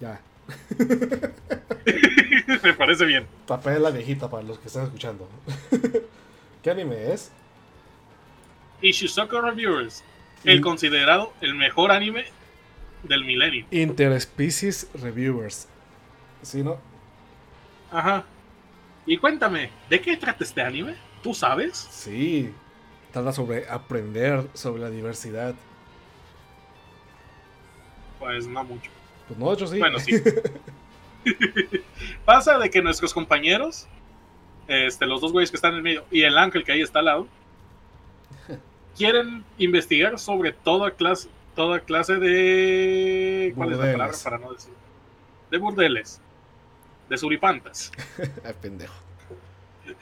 [0.00, 0.20] Ya.
[2.62, 3.26] Me parece bien.
[3.46, 5.28] Tapé la viejita para los que están escuchando.
[6.62, 7.32] ¿Qué anime es?
[8.82, 10.04] Ishizoku Reviewers.
[10.44, 12.26] El considerado el mejor anime
[13.02, 13.66] del milenio.
[13.70, 15.68] Interspecies Reviewers.
[16.42, 16.78] ¿Sí, no?
[17.90, 18.24] Ajá.
[19.06, 20.96] Y cuéntame, ¿de qué trata este anime?
[21.22, 21.88] ¿Tú sabes?
[21.90, 22.52] Sí.
[23.12, 25.54] Trata sobre aprender sobre la diversidad.
[28.18, 28.90] Pues no mucho.
[29.26, 29.78] Pues no, yo sí.
[29.78, 30.12] Bueno, sí.
[32.24, 33.86] Pasa de que nuestros compañeros,
[34.66, 36.98] este, los dos güeyes que están en el medio y el ángel que ahí está
[37.00, 37.26] al lado,
[38.96, 43.52] quieren investigar sobre toda clase, toda clase de.
[43.56, 43.98] ¿Cuál es la Burdeles.
[43.98, 44.72] palabra para no decir?
[45.50, 46.20] De burdeles.
[47.08, 47.90] De suripantas.
[48.44, 48.94] Ay, pendejo.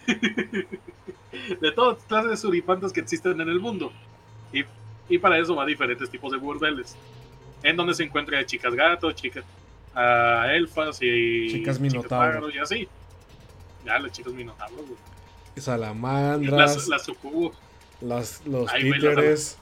[1.61, 3.93] De todas clases de suripantas que existen en el mundo.
[4.53, 4.65] Y,
[5.09, 6.97] y para eso va a diferentes tipos de burdeles.
[7.63, 9.45] En donde se encuentra chicas gato, chicas
[9.95, 12.09] ah, elfas y Chicas minotauro.
[12.09, 12.89] pájaro y así.
[13.85, 14.99] Ya, las chicas minotauros, güey.
[15.57, 17.11] Salamandras, Las, las
[18.01, 19.59] las, los Ay, títeres.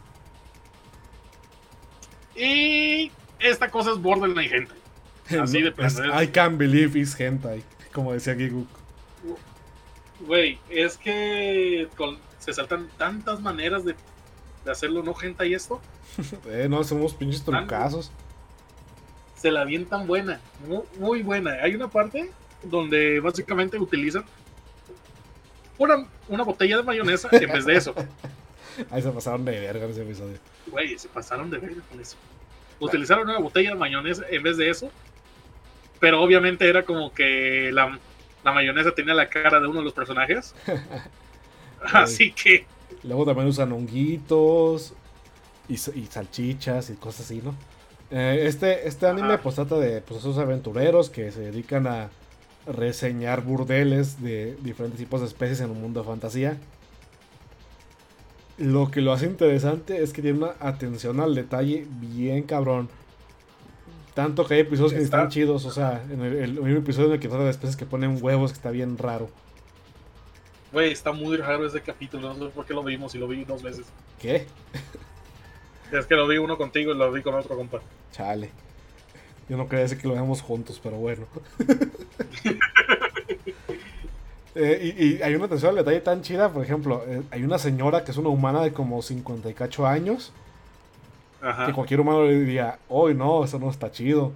[2.37, 4.75] Y esta cosa es borderline gente.
[5.41, 7.63] Así de plano, I can't believe it's hentai.
[7.93, 8.69] Como decía Giguk.
[10.21, 13.95] Güey, es que con- se saltan tantas maneras de,
[14.65, 15.81] de hacerlo no gente y esto.
[16.47, 18.13] Eh, no, somos pinches trucazos.
[19.37, 21.53] se la tan buena, muy, muy buena.
[21.63, 22.31] Hay una parte
[22.63, 24.25] donde básicamente utilizan
[25.79, 27.95] una, una botella de mayonesa en vez de eso.
[28.91, 30.39] Ahí se pasaron de verga en ese episodio.
[30.67, 32.17] Güey, se pasaron de verga con eso.
[32.81, 34.91] Utilizaron una botella de mayonesa en vez de eso.
[36.05, 37.99] Pero obviamente era como que la,
[38.45, 40.55] la mayonesa tenía la cara de uno de los personajes.
[41.95, 42.67] Así que,
[43.05, 44.93] Luego también usan honguitos
[45.67, 47.55] y, salchichas y cosas así, ¿no?
[48.11, 52.11] Eh, este, este anime pues trata de pues, esos aventureros que se dedican a
[52.67, 56.59] reseñar burdeles de diferentes tipos de especies en un mundo de fantasía.
[58.59, 62.91] Lo que lo hace interesante es que tiene una atención al detalle bien cabrón.
[64.15, 67.15] Tanto que hay episodios que están chidos, o sea, en el, el mismo episodio en
[67.15, 69.29] el que trata de especies que ponen huevos, que está bien raro.
[70.73, 72.33] güey, está muy raro ese capítulo.
[72.35, 73.87] No sé por qué lo vimos y lo vi dos veces.
[74.19, 74.47] ¿Qué?
[75.93, 77.81] Es que lo vi uno contigo y lo vi con otro compa.
[78.11, 78.51] Chale.
[79.49, 81.27] Yo no quería decir que lo veamos juntos, pero bueno.
[84.57, 87.59] Eh, y, y hay una atención al detalle tan chida, por ejemplo, eh, hay una
[87.59, 90.33] señora que es una humana de como 50 y cacho años,
[91.45, 91.67] Ajá.
[91.67, 94.33] que cualquier humano le diría, hoy no, eso no está chido.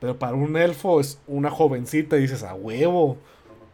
[0.00, 3.16] Pero para un elfo es una jovencita y dices, a huevo,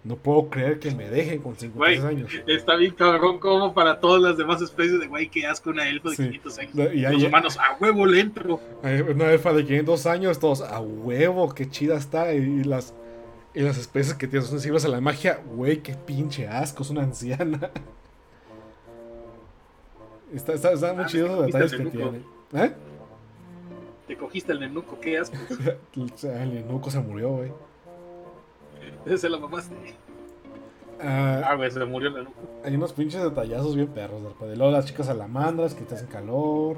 [0.05, 2.31] no puedo creer que me dejen con 56 Güey, años.
[2.47, 6.11] Está bien cabrón como para todas las demás especies de güey que asco una elfa
[6.11, 6.23] de Sí.
[6.25, 6.75] 500 años.
[6.75, 8.61] No, y hay- Los humanos a huevo le entro.
[8.83, 12.33] Una elfa de 500 años, todos a huevo, qué chida está.
[12.35, 12.95] Y las,
[13.55, 16.91] y las especies que tienen son sensibles a la magia, güey, qué pinche asco, es
[16.91, 17.71] una anciana.
[20.33, 22.21] Está, está, está muy Ah, chido los detalles que tiene.
[22.55, 22.73] ¿Eh?
[24.07, 25.37] Te cogiste el nenuco, qué asco.
[26.23, 27.53] El enuco se murió, güey.
[29.17, 29.75] Se la mamaste.
[31.01, 32.35] Ah, Ah, güey, se murió el nenuco.
[32.65, 34.23] hay unos pinches detallazos bien perros.
[34.41, 34.57] de.
[34.57, 36.77] Luego las chicas salamandras que te hacen calor.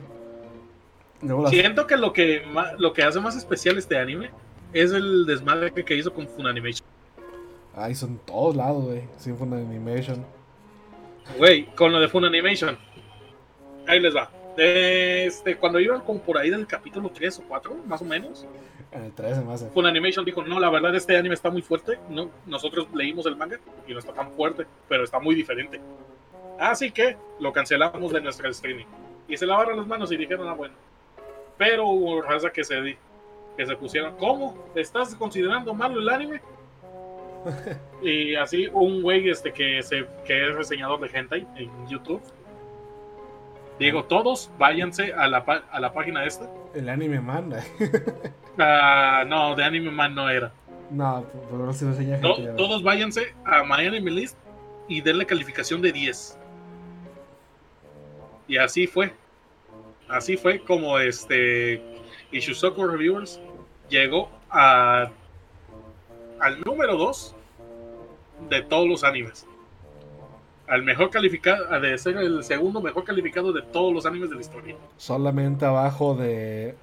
[1.23, 1.51] Las.
[1.51, 2.43] Siento que lo que
[2.79, 4.31] lo que hace más especial este anime
[4.73, 6.87] es el desmadre que hizo con Funimation.
[7.75, 9.03] Ay, son todos lados, güey.
[9.18, 10.25] Sin animation.
[11.39, 12.77] Güey, con lo de Funimation.
[13.87, 14.31] Ahí les va.
[14.63, 18.47] Este, cuando iban como por ahí del capítulo 3 o 4, más o menos,
[18.93, 19.63] En el 13 más.
[19.63, 19.71] eh.
[19.73, 21.99] Funimation dijo, no, la verdad este anime está muy fuerte.
[22.11, 25.81] No, nosotros leímos el manga y no está tan fuerte, pero está muy diferente.
[26.59, 28.85] Así que lo cancelamos de nuestra streaming.
[29.29, 30.75] Y se lavaron las manos y dijeron, ah, bueno.
[31.57, 32.97] Pero hubo raza que se, di-
[33.57, 34.67] que se pusieron, ¿cómo?
[34.75, 36.41] ¿Estás considerando malo el anime?
[38.03, 42.21] y así un güey este que se que es reseñador de hentai en YouTube.
[43.81, 46.47] Digo, todos váyanse a la, a la página esta.
[46.74, 47.51] El anime man.
[47.51, 50.53] uh, no, de anime man no era.
[50.91, 54.37] No, pero no se enseña no, Todos váyanse a My Anime List
[54.87, 56.39] y denle calificación de 10.
[58.49, 59.14] Y así fue.
[60.09, 61.83] Así fue como este
[62.33, 63.41] Ishuzoku Reviewers
[63.89, 65.11] llegó a,
[66.39, 67.35] al número 2
[68.51, 69.47] de todos los animes.
[70.71, 74.41] Al mejor calificado, de ser el segundo mejor calificado de todos los animes de la
[74.41, 74.77] historia.
[74.97, 76.77] Solamente abajo de.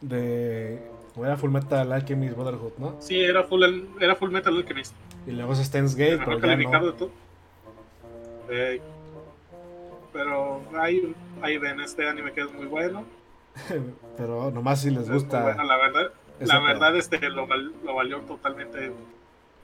[0.00, 0.82] de.
[1.16, 2.96] Era Full Metal Alchemist Brotherhood, ¿no?
[2.98, 3.62] Sí, era Full,
[4.00, 4.96] era full Metal Alchemist.
[5.28, 7.10] Y luego es Steins Gate, pero calificado de todo.
[8.50, 8.80] Eh,
[10.12, 13.04] pero ahí, ahí ven este anime que es muy bueno.
[14.16, 15.54] pero nomás si les gusta.
[15.54, 16.10] la verdad,
[16.40, 18.90] la verdad este, lo, lo valió totalmente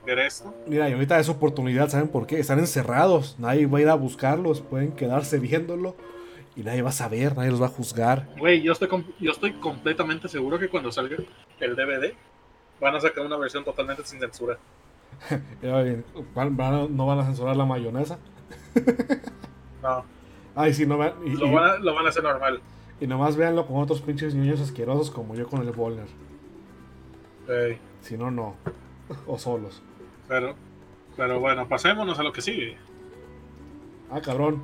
[0.05, 0.53] ver esto.
[0.67, 2.39] Mira, y ahorita es oportunidad, ¿saben por qué?
[2.39, 5.95] Están encerrados, nadie va a ir a buscarlos, pueden quedarse viéndolo
[6.55, 8.27] y nadie va a saber, nadie los va a juzgar.
[8.37, 8.89] Güey, yo estoy,
[9.19, 11.17] yo estoy completamente seguro que cuando salga
[11.59, 12.13] el DVD
[12.79, 14.57] van a sacar una versión totalmente sin censura.
[15.61, 18.17] ¿No van a censurar la mayonesa?
[19.83, 20.05] no.
[20.55, 22.61] Ay, sí, no van, lo, van a, lo van a hacer normal.
[22.99, 26.07] Y nomás véanlo con otros pinches niños asquerosos como yo con el Volner.
[28.01, 28.55] Si no, no.
[29.27, 29.81] O solos.
[30.27, 30.55] Pero,
[31.17, 32.77] pero bueno, pasémonos a lo que sigue.
[34.09, 34.63] Ah, cabrón.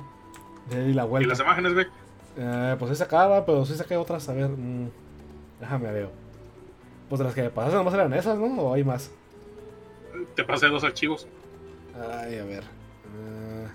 [0.70, 1.26] De la vuelta.
[1.26, 1.86] ¿Y las imágenes, ve
[2.36, 4.28] Eh, pues se acaba, pero sí saqué otras.
[4.28, 4.90] A ver, mm,
[5.60, 6.10] déjame ver.
[7.08, 8.46] Pues de las que me pasaste nomás eran esas, ¿no?
[8.62, 9.10] ¿O hay más?
[10.34, 11.26] Te pasé dos archivos.
[11.94, 12.62] Ay, a ver.
[12.62, 13.68] Uh,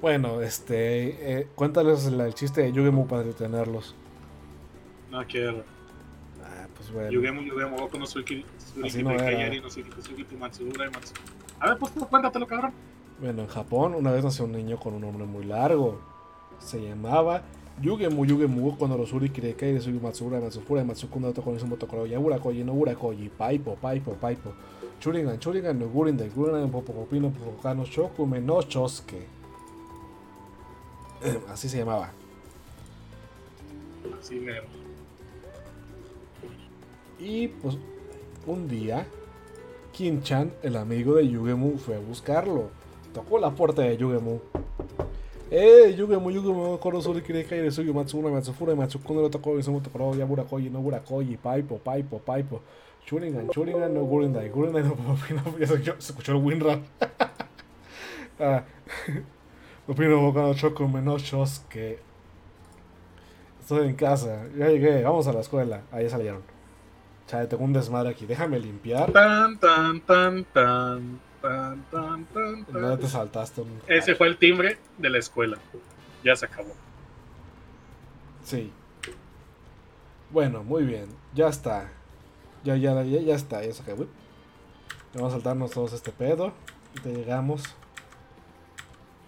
[0.00, 1.40] bueno, este.
[1.40, 3.94] Eh, cuéntales el, chiste de Yugemu para detenerlos.
[5.10, 5.62] No quiero.
[6.82, 7.12] Pues bueno.
[7.12, 8.44] Yugemu, Yugemu, Goku no Suriki,
[8.76, 11.20] no Kayari, no Suiki, Suiki, Matsura, Matsura.
[11.60, 12.72] A ver, pues cuéntatelo, cabrón.
[13.20, 16.00] Bueno, en Japón una vez nació un niño con un nombre muy largo.
[16.58, 17.42] Se llamaba
[17.80, 23.28] Yugemu Yugemu Konorosuri Kirekai de Sugi Matsura Matsufura Matsukunda Otokonisu Motokoro Yabura Koji no Urakoji
[23.28, 24.52] Paipo Paipo Paipo
[25.00, 29.22] Churingan Churingan no Gurin de Gurin Popopino Popokano Shokume no Chosuke
[31.52, 32.10] Así se llamaba.
[34.20, 34.64] Así mero.
[37.22, 37.78] Y pues
[38.46, 39.06] un día,
[39.92, 42.70] Kin-chan, el amigo de Yugemu, fue a buscarlo.
[43.14, 44.40] Tocó la puerta de Yugemu.
[45.48, 45.94] ¡Eh!
[45.96, 50.42] Yugemu, Yugemu, Korosuri Kireka y Sugi Matsuna, Matsufura, Matsukune lo tocó y Sumo tocó Yabura
[50.42, 52.60] Koji, no Burakoyi, Paipo, Paipo, Paipo.
[53.04, 54.96] Churingan, Churingan, no Gurindai, Gurindai, no
[55.58, 56.80] Ya se escuchó el Winrap.
[58.40, 58.64] ah.
[59.86, 61.22] Opino Bocano Choco menos
[61.68, 62.00] que
[63.60, 64.46] estoy en casa.
[64.56, 65.82] Ya llegué, vamos a la escuela.
[65.92, 66.51] Ahí salieron.
[67.32, 68.26] Chale, tengo un desmadre aquí.
[68.26, 69.10] Déjame limpiar.
[69.10, 72.66] Tan, tan, tan, tan, tan, tan, tan.
[72.70, 73.64] No te saltaste.
[73.86, 75.56] Ese fue el timbre de la escuela.
[76.22, 76.74] Ya se acabó.
[78.44, 78.70] Sí.
[80.28, 81.06] Bueno, muy bien.
[81.34, 81.90] Ya está.
[82.64, 83.64] Ya, ya, ya, ya está.
[83.64, 84.04] Ya se acabó.
[85.14, 86.52] Vamos a saltarnos todos este pedo.
[86.94, 87.62] Y te llegamos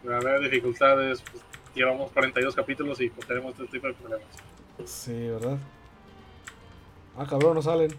[0.06, 1.42] a ver dificultades, pues,
[1.74, 4.28] llevamos 42 capítulos y pues, tenemos este tipo de problemas.
[4.84, 5.56] Sí, ¿verdad?
[7.16, 7.94] Ah, cabrón, no salen.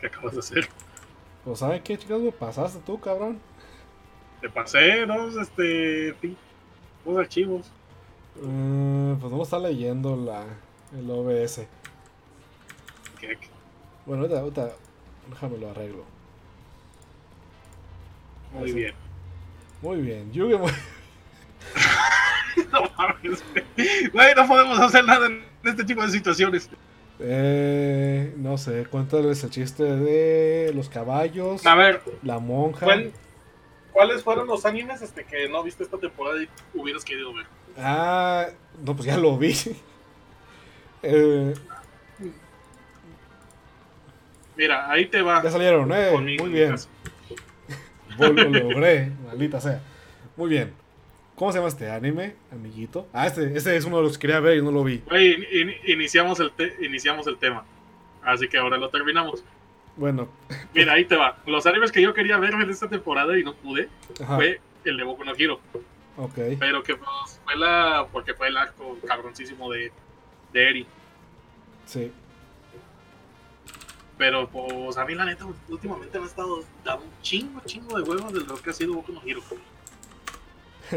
[0.00, 0.68] ¿Qué acabas de hacer?
[1.44, 2.20] Pues, ¿sabes qué, chicas?
[2.20, 3.38] Me pasaste tú, cabrón.
[4.40, 6.14] Te pasé dos, este.
[7.04, 7.70] dos archivos.
[8.36, 10.44] Uh, pues no está leyendo la,
[10.98, 11.66] el OBS.
[13.20, 13.38] ¿Qué?
[14.06, 14.72] Bueno, ahorita, ahorita
[15.30, 16.04] déjame lo arreglo.
[18.52, 18.94] Muy bien.
[19.82, 20.66] Muy bien, Yugemu.
[22.72, 23.44] no mames,
[24.12, 24.34] güey.
[24.34, 26.70] No podemos hacer nada en este tipo de situaciones.
[27.20, 31.64] Eh, no sé, cuéntales el chiste de los caballos.
[31.66, 32.86] A ver, la monja.
[33.92, 37.46] ¿Cuáles fueron los animes este, que no viste esta temporada y hubieras querido ver?
[37.78, 38.48] Ah,
[38.84, 39.54] no, pues ya lo vi.
[41.02, 41.54] eh,
[44.56, 45.42] Mira, ahí te va.
[45.42, 46.10] Ya salieron, eh.
[46.12, 46.76] Muy bien
[48.18, 49.80] lo logré, maldita sea.
[50.36, 50.83] Muy bien.
[51.36, 53.08] ¿Cómo se llama este anime, amiguito?
[53.12, 55.02] Ah, este, este es uno de los que quería ver y no lo vi.
[55.86, 57.64] iniciamos, el iniciamos el tema.
[58.22, 59.44] Así que ahora lo terminamos.
[59.96, 60.28] Bueno.
[60.72, 61.38] Mira, ahí te va.
[61.46, 63.88] Los animes que yo quería ver en esta temporada y no pude
[64.36, 65.60] fue el de Boku no Hero.
[66.16, 66.38] Ok.
[66.58, 68.06] Pero que pues, fue la.
[68.12, 69.90] Porque fue el arco cabroncísimo de,
[70.52, 70.86] de Eri.
[71.84, 72.12] Sí.
[74.16, 78.08] Pero pues a mí la neta últimamente me ha estado dando un chingo, chingo de
[78.08, 79.42] huevos de lo que ha sido Boku no Hero.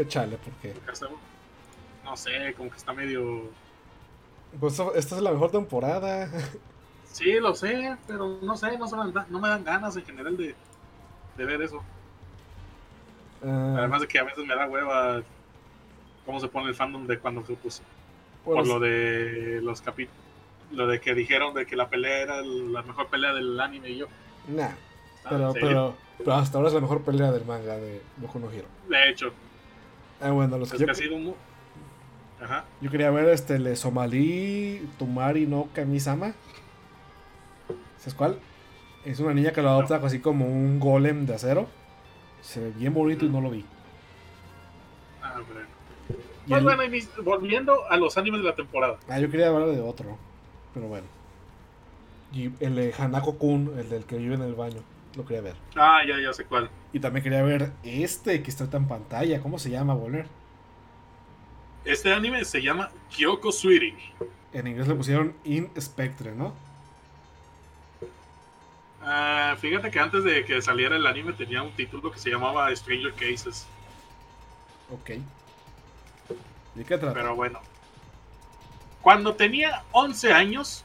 [0.08, 0.74] Chale, ¿por qué?
[2.04, 3.42] No sé, como que está medio...
[4.58, 6.30] Pues esta es la mejor temporada.
[7.10, 10.04] Sí, lo sé, pero no sé, no, se me, dan- no me dan ganas en
[10.04, 10.54] general de,
[11.36, 11.82] de ver eso.
[13.44, 15.22] Ah, Además de que a veces me da hueva
[16.26, 17.82] cómo se pone el fandom de cuando se puso.
[18.44, 20.20] bueno, por lo de los capítulos.
[20.70, 23.96] Lo de que dijeron de que la pelea era la mejor pelea del anime y
[23.96, 24.06] yo.
[24.48, 24.68] nah,
[25.24, 25.68] "Ah, pero, ¿en serio?".
[25.68, 28.68] pero, pero hasta ahora es la mejor pelea del manga de Boku no Hero.
[28.88, 29.32] De hecho,
[30.20, 31.34] Ah, bueno, los es que yo, que ha sido un...
[32.40, 32.64] Ajá.
[32.80, 36.34] yo quería ver este, el de Somali Tumari no Kamisama.
[37.98, 38.38] ¿Sabes cuál?
[39.04, 41.66] Es una niña que lo adopta así como un golem de acero.
[42.42, 43.64] Se ve bien bonito y no lo vi.
[45.22, 45.66] Ah, bueno.
[46.46, 48.98] Pues el- bueno, y mis- volviendo a los animes de la temporada.
[49.08, 50.16] Ah, yo quería hablar de otro,
[50.74, 51.06] pero bueno.
[52.32, 54.80] Y el de Hanako-kun, el del que vive en el baño,
[55.18, 55.56] lo quería ver.
[55.76, 56.70] Ah, ya, ya sé cuál.
[56.92, 60.26] Y también quería ver este que está en pantalla, ¿cómo se llama, Bonner?
[61.84, 64.14] Este anime se llama Kyoko Sweetie.
[64.52, 66.54] En inglés le pusieron In Spectre, ¿no?
[69.02, 72.74] Ah, fíjate que antes de que saliera el anime tenía un título que se llamaba
[72.74, 73.66] Stranger Cases.
[74.90, 75.10] Ok.
[76.74, 77.14] ¿De qué trata?
[77.14, 77.60] Pero bueno.
[79.02, 80.84] Cuando tenía 11 años,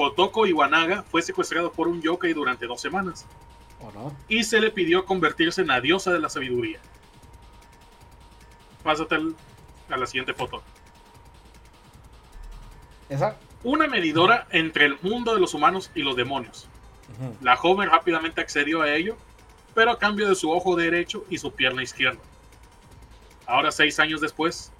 [0.00, 3.26] Kotoko Iwanaga fue secuestrado por un yokai durante dos semanas
[3.82, 4.16] ¿O no?
[4.28, 6.80] y se le pidió convertirse en la diosa de la sabiduría.
[8.82, 9.34] Pásate al-
[9.90, 10.62] a la siguiente foto.
[13.10, 13.36] ¿Esa?
[13.62, 16.66] Una medidora entre el mundo de los humanos y los demonios.
[17.42, 19.18] La joven rápidamente accedió a ello,
[19.74, 22.20] pero a cambio de su ojo derecho y su pierna izquierda.
[23.46, 24.72] Ahora, seis años después,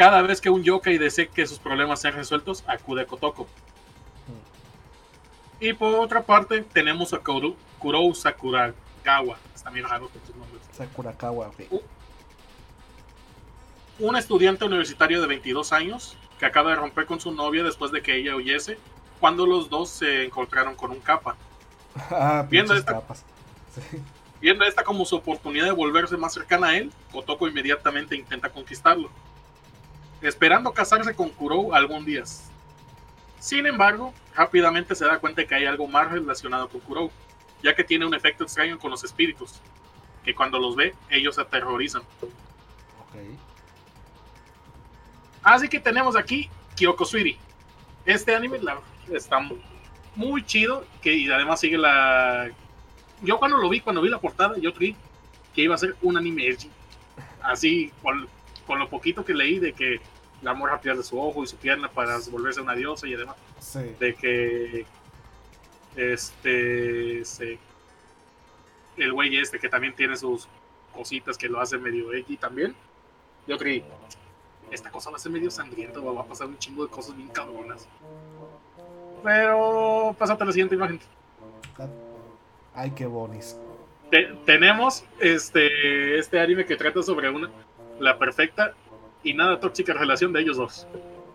[0.00, 3.46] cada vez que un yokai desee que sus problemas sean resueltos, acude a Kotoko.
[5.60, 9.36] Y por otra parte, tenemos a Kuro, Kurou Sakuragawa.
[9.54, 10.62] Están bien raros estos nombres.
[10.72, 11.82] Sakurakawa, ok.
[13.98, 18.00] Un estudiante universitario de 22 años que acaba de romper con su novia después de
[18.00, 18.78] que ella huyese
[19.20, 21.36] cuando los dos se encontraron con un capa.
[22.10, 23.02] Ah, Viendo esta-.
[23.74, 24.00] Sí.
[24.40, 29.10] Viendo esta como su oportunidad de volverse más cercana a él, Kotoko inmediatamente intenta conquistarlo,
[30.22, 32.24] esperando casarse con Kurou algún día.
[33.38, 37.10] Sin embargo, rápidamente se da cuenta que hay algo más relacionado con Kurou,
[37.62, 39.60] ya que tiene un efecto extraño con los espíritus,
[40.24, 42.02] que cuando los ve, ellos se aterrorizan.
[42.22, 43.16] Ok.
[45.42, 47.38] Así que tenemos aquí Kyoko Sweetie.
[48.04, 48.80] Este anime la-
[49.12, 49.38] está
[50.14, 52.50] muy chido, que y además sigue la...
[53.22, 54.96] Yo cuando lo vi, cuando vi la portada, yo creí
[55.54, 56.70] que iba a ser un anime edgy.
[57.42, 57.92] Así,
[58.70, 60.00] con, lo poquito que leí de que
[60.42, 63.80] la morra pierde su ojo y su pierna para volverse una diosa y además Sí.
[63.98, 64.86] de que
[65.96, 67.58] este se-
[68.96, 70.46] el güey este que también tiene sus
[70.94, 72.74] cositas que lo hace medio edgy también.
[73.46, 73.82] Yo creí,
[74.70, 77.28] esta cosa va a ser medio sangrienta, va a pasar un chingo de cosas bien
[77.28, 77.88] cabronas.
[79.22, 81.00] Pero pásate a la siguiente imagen.
[82.74, 83.56] Ay, qué bonis.
[84.10, 87.50] Te- tenemos este, este anime que trata sobre una
[88.00, 88.74] la perfecta
[89.22, 90.86] y nada tóxica relación de ellos dos.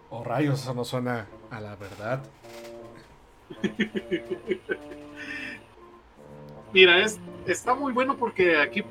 [0.09, 2.23] O rayos, eso no suena a la verdad.
[6.73, 8.81] Mira, es, está muy bueno porque aquí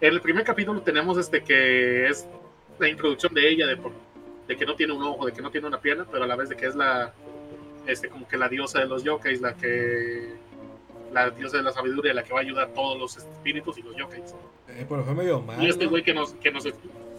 [0.00, 2.26] en el primer capítulo tenemos este que es
[2.78, 3.92] la introducción de ella, de, por-
[4.46, 6.36] de que no tiene un ojo, de que no tiene una pierna, pero a la
[6.36, 7.12] vez de que es la,
[7.86, 10.34] este, como que la diosa de los yokais, la que,
[11.12, 13.82] la diosa de la sabiduría, la que va a ayudar a todos los espíritus y
[13.82, 14.34] los yokais.
[14.68, 15.60] Eh, pero fue medio mal.
[15.62, 15.90] Y este ¿no?
[15.90, 16.64] güey que nos, que nos,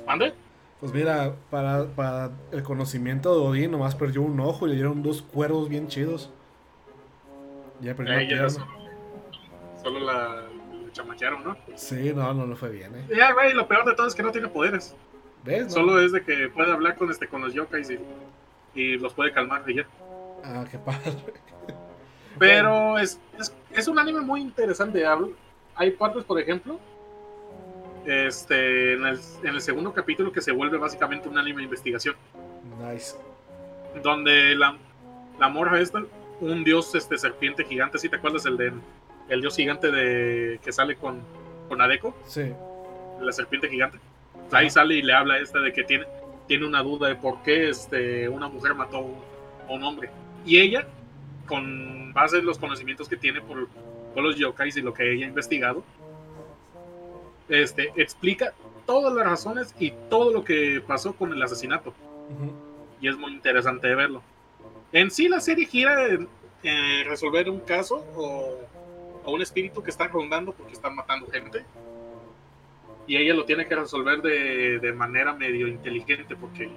[0.08, 0.34] ¿mande?
[0.80, 5.04] Pues mira, para, para el conocimiento de Odín nomás perdió un ojo y le dieron
[5.04, 6.30] dos cuervos bien chidos.
[7.82, 8.50] Ya perdió Ella pierna.
[8.50, 8.68] solo,
[9.84, 10.14] solo la,
[10.84, 11.58] la chamaquearon, ¿no?
[11.76, 13.08] Sí, no, no le fue bien, eh.
[13.16, 14.96] Ya, güey, lo peor de todo es que no tiene poderes.
[15.44, 15.66] ¿Ves?
[15.68, 15.70] no?
[15.72, 18.00] Solo es de que puede hablar con, este, con los yokais y,
[18.80, 19.88] y los puede calmar y ya.
[20.44, 21.14] Ah, qué padre.
[22.40, 25.06] Pero es, es, es un anime muy interesante.
[25.06, 25.34] hablo-
[25.76, 26.80] Hay partes, por ejemplo,
[28.08, 32.16] este, en, el, en el segundo capítulo que se vuelve básicamente un anime de investigación,
[32.92, 33.16] Nice.
[34.02, 34.78] donde la,
[35.40, 36.04] la morra esta,
[36.40, 38.72] un dios este, serpiente gigante, si te acuerdas, el de
[39.30, 41.20] el dios gigante de que sale con,
[41.68, 42.44] con Adeko, Sí.
[43.22, 44.00] la serpiente gigante.
[44.52, 46.06] Ahí sale y le habla a esta de que tiene,
[46.48, 49.06] tiene una duda de por qué este, una mujer mató
[49.68, 50.10] a un hombre.
[50.46, 50.88] Y ella,
[51.46, 53.68] con base en los conocimientos que tiene por,
[54.14, 55.84] por los yokais y lo que ella ha investigado,
[57.50, 58.54] este, explica
[58.86, 61.94] todas las razones y todo lo que pasó con el asesinato.
[63.02, 64.22] Y es muy interesante verlo.
[64.92, 66.28] En sí, la serie gira en
[66.64, 68.58] eh, resolver un caso o,
[69.24, 71.66] o un espíritu que está rondando porque están matando gente.
[73.06, 76.70] Y ella lo tiene que resolver de, de manera medio inteligente porque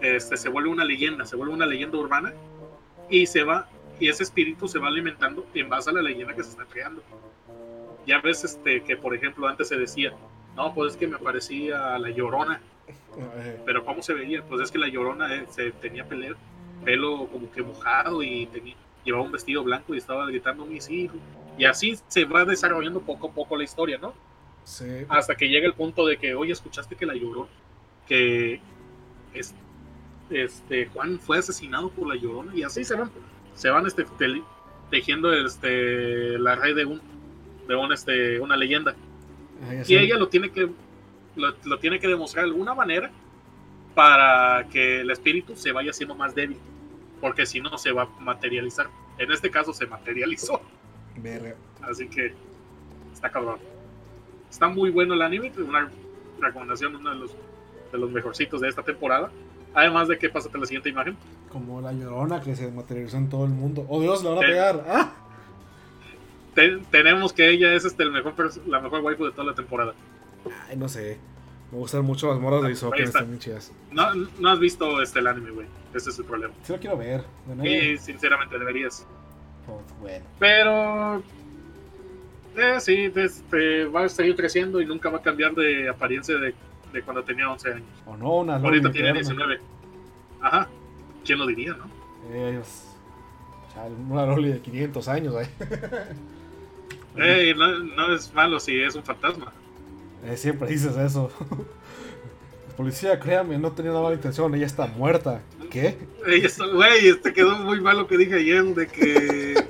[0.00, 2.32] este, se vuelve una leyenda, se vuelve una leyenda urbana
[3.08, 3.68] y se va,
[3.98, 7.02] y ese espíritu se va alimentando en base a la leyenda que se está creando.
[8.06, 10.12] Ya ves este, que, por ejemplo, antes se decía,
[10.56, 12.60] no, pues es que me parecía la llorona.
[12.88, 14.42] Eh, Pero ¿cómo se veía?
[14.42, 16.04] Pues es que la llorona eh, se tenía
[16.84, 18.74] pelo como que mojado y tenía,
[19.04, 21.18] llevaba un vestido blanco y estaba gritando mis hijos.
[21.58, 24.14] Y así se va desarrollando poco a poco la historia, ¿no?
[24.64, 24.84] sí.
[25.08, 27.48] Hasta que llega el punto de que, oye, escuchaste que la lloró,
[28.06, 28.60] que
[29.34, 29.54] es-
[30.30, 33.10] este Juan fue asesinado por la llorona y así se van,
[33.54, 34.06] se van este,
[34.90, 37.00] tejiendo este la red de un
[37.70, 38.94] de un, este, una leyenda.
[39.62, 40.68] Ah, Y ella lo tiene que
[41.36, 43.10] lo, lo tiene que demostrar de alguna manera
[43.94, 46.58] para que el espíritu se vaya haciendo más débil,
[47.20, 48.88] porque si no se va a materializar.
[49.18, 50.60] En este caso se materializó,
[51.16, 51.54] Verga.
[51.82, 52.32] así que
[53.12, 53.58] está cabrón.
[54.50, 55.90] Está muy bueno el anime, una
[56.40, 57.30] recomendación, uno de los
[57.92, 59.30] de los mejorcitos de esta temporada.
[59.74, 61.16] Además de que pásate la siguiente imagen.
[61.48, 63.84] Como la llorona que se materializó en todo el mundo.
[63.88, 64.84] Oh Dios, le van a pegar.
[64.88, 65.12] ¡Ah!
[66.54, 68.34] Te- tenemos que ella es este el mejor
[68.66, 69.94] la mejor waifu de toda la temporada.
[70.68, 71.18] Ay, no sé.
[71.70, 73.72] Me gustan mucho las morras de Isoka, están bien chidas.
[73.92, 75.66] No, no has visto este el anime, güey.
[75.94, 76.52] Ese es el problema.
[76.64, 77.22] Sí lo quiero ver.
[77.46, 77.64] de nuevo.
[77.92, 79.06] Y sinceramente deberías.
[79.66, 80.24] Pues, bueno.
[80.40, 81.22] Pero
[82.56, 86.54] eh, sí, este, va a seguir creciendo y nunca va a cambiar de apariencia de,
[86.92, 87.86] de cuando tenía 11 años.
[88.06, 89.28] O no, una loli Ahorita tiene eterna.
[89.46, 89.60] 19.
[90.40, 90.68] Ajá.
[91.24, 92.34] ¿Quién lo diría, no?
[92.34, 92.86] Ellos.
[94.08, 95.48] Una loli de 500 años, eh.
[97.16, 99.52] Ey, no, no es malo si es un fantasma.
[100.24, 101.30] Eh, siempre dices eso.
[102.76, 105.42] Policía, créame, no tenía una mala intención, ella está muerta.
[105.70, 105.98] ¿Qué?
[106.26, 109.54] Ey, eso- Güey, este quedó muy mal lo que dije ayer de que.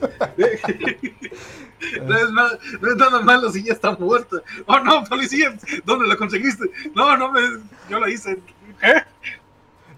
[2.06, 4.36] no, es nada, no es nada malo si ya está muerta.
[4.66, 6.64] Oh no, policía, ¿dónde la conseguiste?
[6.94, 7.40] No, no me.
[7.88, 8.38] Yo la hice.
[8.82, 9.02] ¿Eh?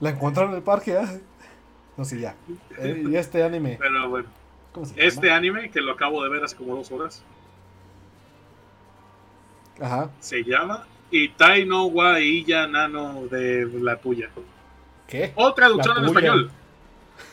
[0.00, 1.20] La encontraron en el parque, ¿eh?
[1.96, 2.34] No sé, ya.
[2.78, 4.28] Eh, y este anime, Pero bueno.
[4.72, 5.06] ¿cómo se llama?
[5.06, 7.22] Este anime, que lo acabo de ver hace como dos horas,
[9.80, 10.10] Ajá.
[10.20, 14.30] se llama Itai no wa Iya Nano de la tuya.
[15.06, 15.32] ¿Qué?
[15.36, 16.50] O traducción en español.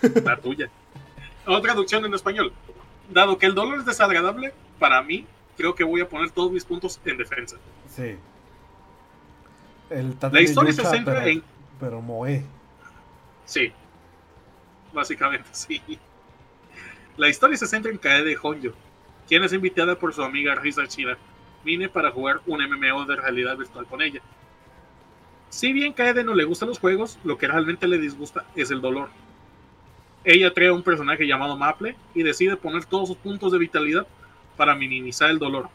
[0.23, 0.69] La tuya.
[1.45, 2.51] O traducción en español.
[3.09, 5.25] Dado que el dolor es desagradable, para mí,
[5.55, 7.55] creo que voy a poner todos mis puntos en defensa.
[7.87, 8.17] Sí.
[9.89, 11.43] El La historia se centra pero, en.
[11.79, 12.43] pero Moe.
[13.45, 13.71] Sí.
[14.93, 15.81] Básicamente, sí.
[17.15, 18.73] La historia se centra en Kaede Honjo,
[19.27, 21.17] quien es invitada por su amiga Risa Shira
[21.63, 24.21] Mine para jugar un MMO de realidad virtual con ella.
[25.49, 28.81] Si bien Kaede no le gustan los juegos, lo que realmente le disgusta es el
[28.81, 29.09] dolor.
[30.23, 34.05] Ella crea un personaje llamado Maple y decide poner todos sus puntos de vitalidad
[34.57, 35.69] para minimizar el dolor.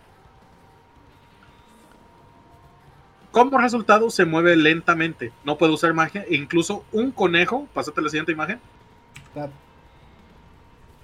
[3.33, 8.05] Como resultado, se mueve lentamente, no puede usar magia e incluso un conejo, pásate a
[8.05, 8.61] la siguiente imagen,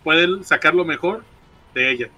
[0.05, 1.25] puede sacar lo mejor
[1.75, 2.11] de ella.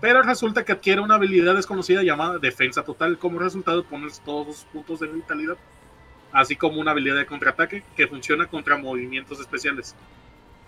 [0.00, 3.18] Pero resulta que adquiere una habilidad desconocida llamada defensa total.
[3.18, 5.56] Como resultado, pones todos sus puntos de vitalidad,
[6.32, 9.94] así como una habilidad de contraataque que funciona contra movimientos especiales.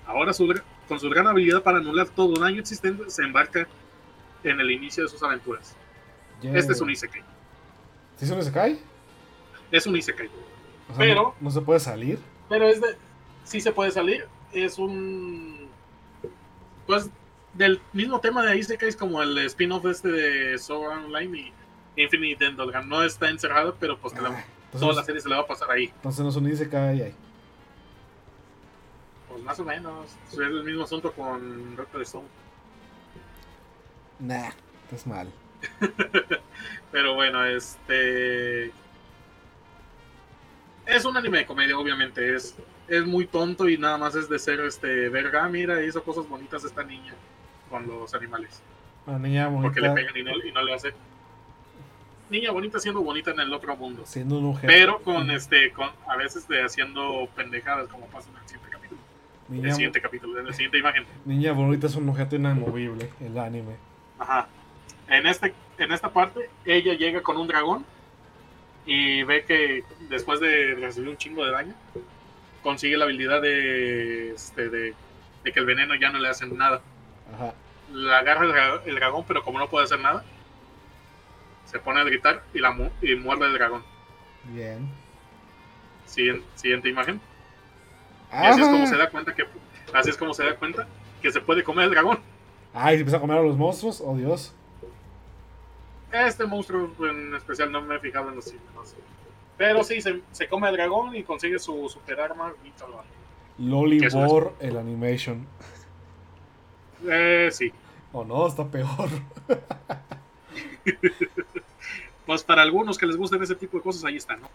[0.07, 0.53] Ahora, su
[0.89, 3.67] con su gran habilidad para anular todo daño existente, se embarca
[4.45, 5.75] en el inicio de sus aventuras.
[6.43, 6.57] yeah.
[6.57, 7.23] Este es un Isekai.
[8.19, 8.79] ¿Sí se se cae?
[9.71, 10.27] Es un Isekai.
[10.27, 12.19] O sea, Pero- no, no se puede salir.
[12.49, 12.97] Pero es de.
[13.45, 14.27] Sí se puede salir.
[14.53, 15.69] Es un.
[16.87, 17.09] Pues
[17.55, 21.39] del mismo tema de Isekai es como el spin-off este de Sword Online
[21.97, 22.89] y Infinite Endolgan.
[22.89, 24.45] No está encerrado, pero pues la- Ah,
[24.79, 25.85] toda la serie se le va a pasar ahí.
[25.97, 27.15] entonces no es un Isekai ahí.
[29.29, 30.09] Pues más o menos.
[30.33, 32.29] Es el mismo asunto con Doctor Stone.
[34.19, 34.51] Nah,
[34.93, 35.31] es mal.
[36.93, 38.73] Pero bueno, este.
[40.87, 42.35] Es un anime de comedia, obviamente.
[42.35, 42.55] Es,
[42.89, 45.09] es muy tonto y nada más es de ser este.
[45.09, 47.15] Verga, mira, hizo cosas bonitas esta niña
[47.73, 48.63] con los animales.
[49.07, 50.93] Una niña porque le bonita pegan y no, y no le hace.
[52.29, 54.03] Niña bonita siendo bonita en el otro mundo.
[54.05, 54.67] siendo un objeto.
[54.67, 59.01] Pero con este, con a veces de haciendo pendejadas como pasa en el siguiente capítulo.
[59.49, 61.05] El niña, siguiente capítulo, en la siguiente imagen.
[61.25, 63.77] niña bonita es un objeto inamovible, el anime.
[64.19, 64.49] Ajá.
[65.09, 67.85] En este, en esta parte, ella llega con un dragón
[68.85, 71.75] y ve que después de recibir un chingo de daño,
[72.63, 74.95] consigue la habilidad de, este, de,
[75.43, 76.83] de que el veneno ya no le hace nada.
[77.35, 77.55] Ajá.
[77.93, 80.25] La agarra el, dra- el dragón, pero como no puede hacer nada,
[81.67, 83.83] se pone a gritar y, la mu- y muerde el dragón.
[84.45, 84.89] Bien.
[86.07, 87.21] Siguiente, siguiente imagen.
[88.33, 89.47] Y así es como se da cuenta que
[89.93, 90.87] así es como se da cuenta
[91.21, 92.19] que se puede comer el dragón.
[92.75, 94.01] Ay, se empieza a comer a los monstruos.
[94.05, 94.55] Oh Dios.
[96.11, 98.95] Este monstruo en especial no me he fijado en los signos.
[99.57, 102.53] Pero sí, se, se come el dragón y consigue su super arma
[103.59, 105.47] Lolibor, el animation.
[107.09, 107.73] Eh, sí.
[108.13, 109.09] O no, está peor.
[112.27, 114.49] pues para algunos que les gusten ese tipo de cosas, ahí está, ¿no?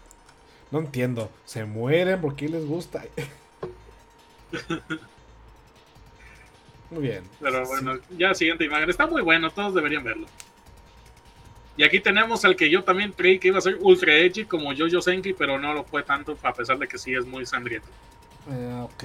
[0.72, 1.32] No entiendo.
[1.46, 2.22] ¿Se mueren?
[2.22, 3.04] ¿Por qué les gusta?
[6.92, 7.24] muy bien.
[7.40, 8.90] Pero bueno, ya siguiente imagen.
[8.90, 10.28] Está muy bueno, todos deberían verlo.
[11.78, 14.76] Y aquí tenemos al que yo también creí que iba a ser ultra edgy como
[14.76, 17.88] Jojo Senki, pero no lo fue tanto, a pesar de que sí es muy sangriento.
[18.50, 19.04] Eh, ok.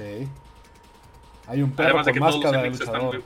[1.47, 3.23] Hay un perro con máscara de luchador.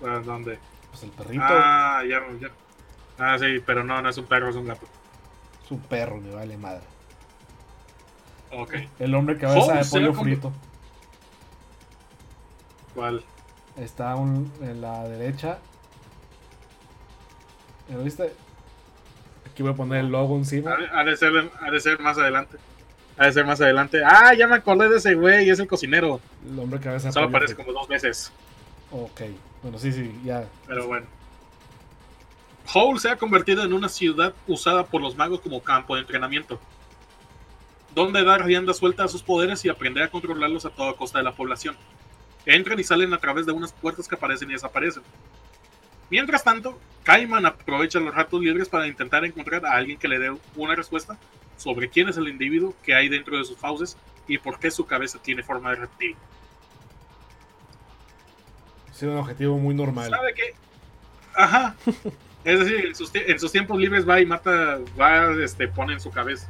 [0.00, 0.24] Muy...
[0.24, 0.58] ¿Dónde?
[0.90, 1.44] Pues el perrito.
[1.44, 2.48] Ah, ya, ya.
[3.18, 4.86] Ah, sí, pero no, no es un perro, es un gato.
[5.64, 6.82] Es un perro, me vale madre.
[8.50, 8.74] Ok.
[8.98, 10.52] El hombre que cabeza de pollo frito.
[12.94, 13.24] ¿Cuál?
[13.76, 15.58] Está un, en la derecha
[17.90, 18.32] ¿Lo viste?
[19.46, 20.76] Aquí voy a poner el logo encima.
[20.92, 22.58] Ha de, ser, ha de ser más adelante.
[23.22, 24.02] Ha de ser más adelante.
[24.04, 26.20] Ah, ya me acordé de ese güey, es el cocinero.
[26.44, 28.32] El hombre que cabeza Solo aparece como dos veces.
[28.90, 29.20] Ok,
[29.62, 30.44] bueno, sí, sí, ya.
[30.66, 31.06] Pero bueno.
[32.74, 36.58] Howl se ha convertido en una ciudad usada por los magos como campo de entrenamiento,
[37.94, 41.24] donde dar rienda suelta a sus poderes y aprender a controlarlos a toda costa de
[41.24, 41.76] la población.
[42.44, 45.04] Entran y salen a través de unas puertas que aparecen y desaparecen.
[46.10, 50.36] Mientras tanto, Cayman aprovecha los ratos libres para intentar encontrar a alguien que le dé
[50.56, 51.16] una respuesta
[51.62, 54.86] sobre quién es el individuo que hay dentro de sus fauces y por qué su
[54.86, 56.16] cabeza tiene forma de reptil.
[58.92, 60.10] Sí, un objetivo muy normal.
[60.10, 60.54] ¿Sabe qué?
[61.34, 61.74] Ajá.
[62.44, 62.84] es decir,
[63.26, 66.48] en sus, tiempos libres va y mata, va, este, pone en su cabeza,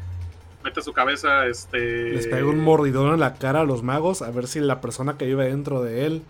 [0.64, 2.10] mete su cabeza, este...
[2.10, 5.16] Les pega un mordidón en la cara a los magos a ver si la persona
[5.18, 6.22] que vive dentro de él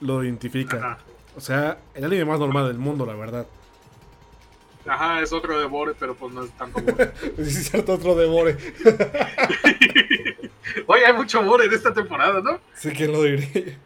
[0.00, 0.76] lo identifica.
[0.76, 0.98] Ajá.
[1.36, 3.46] O sea, el anime más normal del mundo, la verdad.
[4.86, 7.12] Ajá, es otro de pero pues no es tanto Bore.
[7.38, 8.56] es cierto, otro de Bore.
[10.86, 12.60] Oye, hay mucho Bore en esta temporada, ¿no?
[12.74, 13.78] Sí, ¿quién lo diría?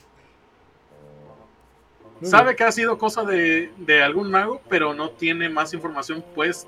[2.23, 6.67] Sabe que ha sido cosa de, de, algún mago, pero no tiene más información, pues,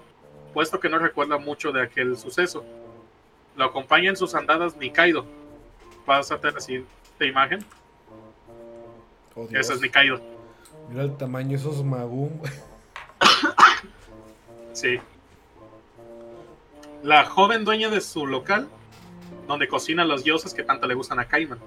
[0.54, 2.64] puesto que no recuerda mucho de aquel suceso.
[3.56, 5.26] Lo acompaña en sus andadas Nikaido.
[6.06, 7.64] Pásate la siguiente imagen.
[9.34, 10.20] Oh, Ese es Nikaido.
[10.88, 12.30] Mira el tamaño de esos magum.
[14.72, 14.98] sí.
[17.02, 18.68] La joven dueña de su local,
[19.46, 21.58] donde cocina los dioses que tanto le gustan a Kaiman.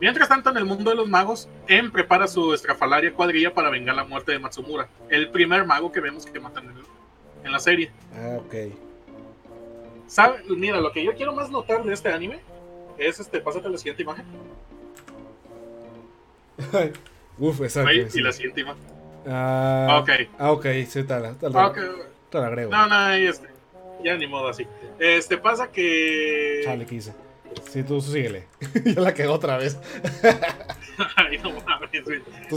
[0.00, 3.94] Mientras tanto, en el mundo de los magos, En prepara su estrafalaria cuadrilla para vengar
[3.94, 6.74] la muerte de Matsumura, el primer mago que vemos que matan
[7.44, 7.92] en, la serie.
[8.12, 8.54] Ah, ok.
[10.08, 10.42] ¿Sabe?
[10.48, 12.40] Mira, lo que yo quiero más notar de este anime
[12.98, 13.40] es este.
[13.40, 14.24] Pásate la siguiente imagen.
[17.38, 17.92] Uf, exacto.
[17.92, 18.82] Y la siguiente imagen.
[19.26, 20.10] Ah, ok.
[20.38, 21.36] Ah, ok, sí, tal.
[21.36, 21.72] tal, ah,
[22.30, 22.70] Te la agrego.
[22.70, 23.48] No, no, este,
[24.02, 24.66] ya ni modo así.
[24.98, 26.62] Este pasa que.
[26.64, 27.14] Chale, quise.
[27.70, 28.46] Sí, tú síguele.
[28.84, 29.78] ya la quedó otra vez.
[31.16, 32.04] Ay, no mames,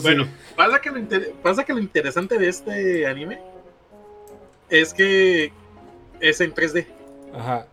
[0.02, 1.02] Bueno, pasa que, lo
[1.42, 3.40] pasa que lo interesante de este anime
[4.70, 5.52] es que
[6.20, 6.86] es en 3D.
[7.34, 7.68] Ajá.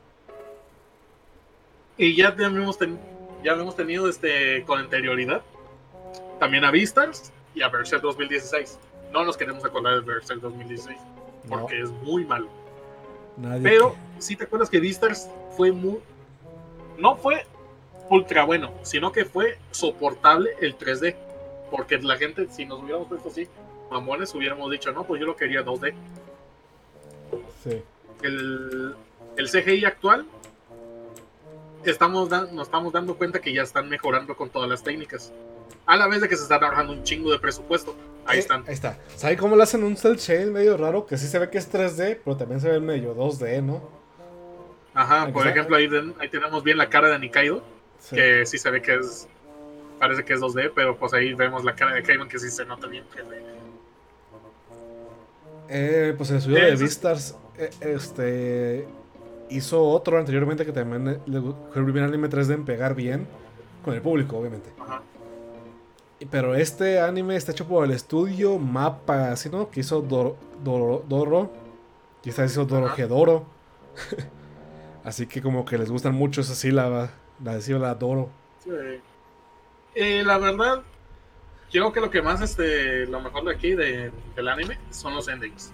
[1.96, 2.78] Y ya hemos,
[3.44, 5.42] ya hemos tenido este con anterioridad
[6.38, 8.78] también a Vistars y a Berserk 2016.
[9.12, 10.98] No nos queremos acordar de Berserk 2016
[11.48, 12.48] porque es muy malo.
[13.62, 15.98] Pero si te acuerdas que Vistars fue muy.
[16.98, 17.46] No fue
[18.10, 21.16] ultra bueno, sino que fue soportable el 3D.
[21.70, 23.48] Porque la gente, si nos hubiéramos puesto así,
[23.90, 25.94] mamones, hubiéramos dicho, no, pues yo lo quería 2D.
[27.64, 27.82] Sí.
[28.22, 28.94] El,
[29.36, 30.26] el CGI actual,
[31.84, 35.32] estamos nos estamos dando cuenta que ya están mejorando con todas las técnicas
[35.86, 37.96] a la vez de que se está trabajando un chingo de presupuesto.
[38.24, 38.64] Ahí eh, están.
[38.66, 38.98] Ahí está.
[39.16, 41.06] ¿Sabe cómo le hacen un cel shade medio raro?
[41.06, 43.82] Que sí se ve que es 3D, pero también se ve medio 2D, ¿no?
[44.94, 45.88] Ajá, por ejemplo, ahí,
[46.20, 47.62] ahí, tenemos bien la cara de Nikaido,
[48.10, 49.28] que sí se ve que es.
[49.98, 52.64] Parece que es 2D, pero pues ahí vemos la cara de Kaiman que sí se
[52.64, 53.04] nota bien.
[55.68, 58.86] Eh, pues el estudio de Vistars eh, este,
[59.48, 63.28] hizo otro anteriormente que también le fue el primer anime 3D en pegar bien
[63.84, 64.70] con el público, obviamente.
[64.80, 65.02] Ajá.
[66.30, 69.70] Pero este anime está hecho por el estudio Mapa, ¿sí no?
[69.70, 70.36] Que hizo Doro.
[70.62, 71.52] Doro,
[72.24, 73.44] y está hizo Dorojedoro.
[75.04, 77.10] así que como que les gustan mucho esa sílaba.
[77.42, 78.30] La decía la Doro.
[78.62, 78.70] Sí.
[79.94, 80.82] Eh, la verdad,
[81.70, 85.28] creo que lo que más, este, lo mejor de aquí de, del anime son los
[85.28, 85.72] endings.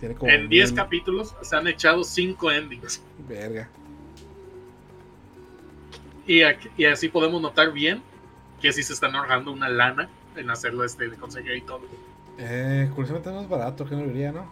[0.00, 3.02] en 10 capítulos se han echado 5 endings.
[3.28, 3.68] Verga.
[6.26, 6.40] Y,
[6.76, 8.02] y así podemos notar bien
[8.60, 11.80] que sí se están ahorrando una lana en hacerlo este de conseguir y todo.
[12.38, 14.46] Eh, curiosamente es más barato que no diría, ¿no?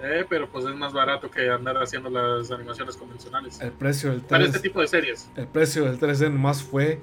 [0.00, 3.60] Eh, pero pues es más barato que andar haciendo las animaciones convencionales.
[3.60, 5.30] El precio del 3 Para este tipo de series.
[5.36, 7.00] El precio del 3D nomás fue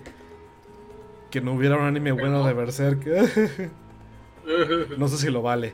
[1.30, 2.48] que no hubiera un anime Pero bueno no.
[2.48, 3.06] de Berserk.
[4.98, 5.74] no sé si lo vale.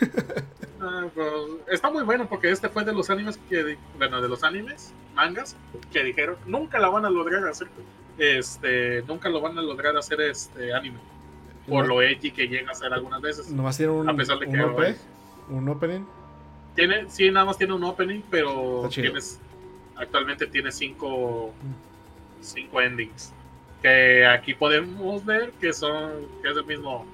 [0.80, 1.26] Ah, pues,
[1.68, 5.56] está muy bueno porque este fue de los animes que, bueno, de los animes, mangas,
[5.92, 7.68] que dijeron, nunca la van a lograr hacer,
[8.18, 10.98] este, nunca lo van a lograr hacer este anime,
[11.68, 13.50] por lo edgy que llega a ser algunas veces.
[13.50, 14.96] Nomás tiene un, A pesar de un que OP, hoy-
[15.50, 16.04] un opening.
[16.74, 19.40] Tiene, sí, nada más tiene un opening, pero tienes,
[19.96, 21.52] actualmente tiene cinco,
[22.40, 23.32] cinco endings,
[23.82, 27.04] que aquí podemos ver que son, que es el mismo,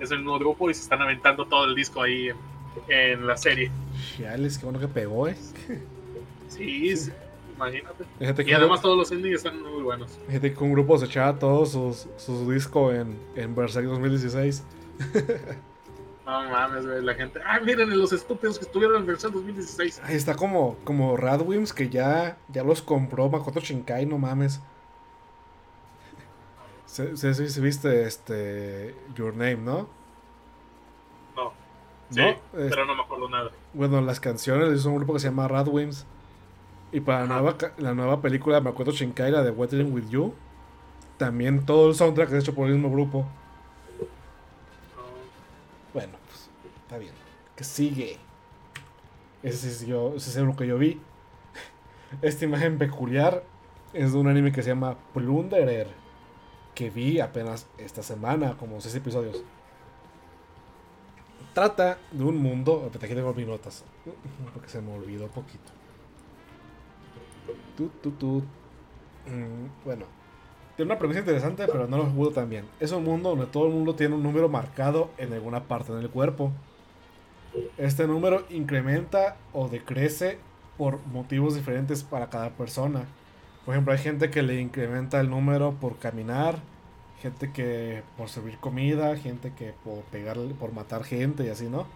[0.00, 2.49] es el mismo grupo y se están aventando todo el disco ahí en,
[2.88, 3.70] en la serie.
[4.18, 5.36] Chales, qué bueno que pegó, eh.
[6.48, 7.10] Sí, sí,
[7.56, 8.04] imagínate.
[8.18, 10.18] Fíjate Y además todos los endings están muy buenos.
[10.26, 14.62] fíjate que un grupo se echaba todos sus, sus discos en, en Berserk 2016.
[16.26, 17.40] No mames, güey, la gente.
[17.44, 20.00] Ah, miren los estúpidos que estuvieron en versión 2016.
[20.04, 24.60] Ahí está como, como Radwimps que ya, ya los compró Makoto Shinkai, no mames.
[26.86, 29.56] Se, se, se- se viste este Your Name.
[29.56, 29.88] No.
[32.10, 33.50] Sí, No, pero no me acuerdo nada.
[33.72, 36.06] Bueno, las canciones es un grupo que se llama Radwimps.
[36.92, 40.34] Y para la nueva, la nueva película de Makoto Shinkai, la de Weathering With You,
[41.18, 43.26] también todo el soundtrack es hecho por el mismo grupo.
[45.92, 46.48] Bueno, pues
[46.82, 47.12] está bien.
[47.54, 48.18] Que sigue.
[49.42, 51.00] Ese es, yo, ese es lo que yo vi.
[52.22, 53.44] Esta imagen peculiar
[53.92, 55.88] es de un anime que se llama Plunderer.
[56.74, 59.44] Que vi apenas esta semana, como 6 episodios.
[61.54, 62.90] Trata de un mundo.
[62.94, 63.84] Aquí tengo mis notas.
[64.54, 65.72] Porque se me olvidó poquito.
[67.76, 68.38] Tu, tu, tu.
[69.26, 70.06] Mm, bueno.
[70.76, 72.64] Tiene una premisa interesante, pero no lo pudo tan bien.
[72.78, 76.08] Es un mundo donde todo el mundo tiene un número marcado en alguna parte del
[76.08, 76.52] cuerpo.
[77.76, 80.38] Este número incrementa o decrece
[80.78, 83.04] por motivos diferentes para cada persona.
[83.64, 86.60] Por ejemplo, hay gente que le incrementa el número por caminar,
[87.20, 91.86] gente que por servir comida, gente que por pegar, por matar gente y así, ¿no?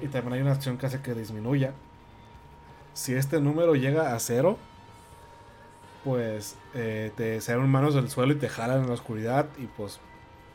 [0.00, 1.72] Y también hay una acción que hace que disminuya.
[2.94, 4.58] Si este número llega a cero,
[6.04, 10.00] pues eh, te salen manos del suelo y te jalan en la oscuridad y pues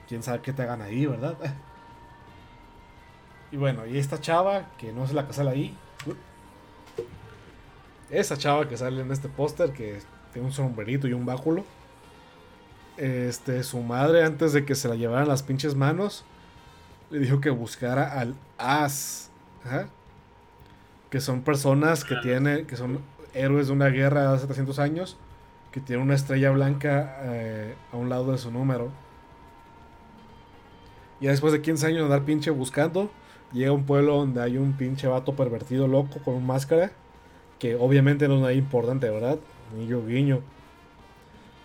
[0.08, 1.38] quién sabe qué te hagan ahí, ¿verdad?
[3.50, 5.78] Y bueno, y esta chava, que no es la que sale ahí.
[8.10, 10.02] Esa chava que sale en este póster, que
[10.34, 11.64] tiene un sombrerito y un báculo.
[12.98, 16.26] Este, su madre, antes de que se la llevaran las pinches manos,
[17.10, 19.30] le dijo que buscara al As.
[19.64, 19.88] Ajá.
[21.10, 23.00] Que son personas que tienen, que son
[23.34, 25.18] héroes de una guerra de hace 700 años,
[25.72, 28.90] que tienen una estrella blanca eh, a un lado de su número.
[31.20, 33.10] Y después de 15 años de andar pinche buscando,
[33.54, 36.92] llega a un pueblo donde hay un pinche vato pervertido loco con una máscara,
[37.60, 39.40] que obviamente no es nada importante, ¿verdad?
[39.76, 40.42] Guiño, guiño.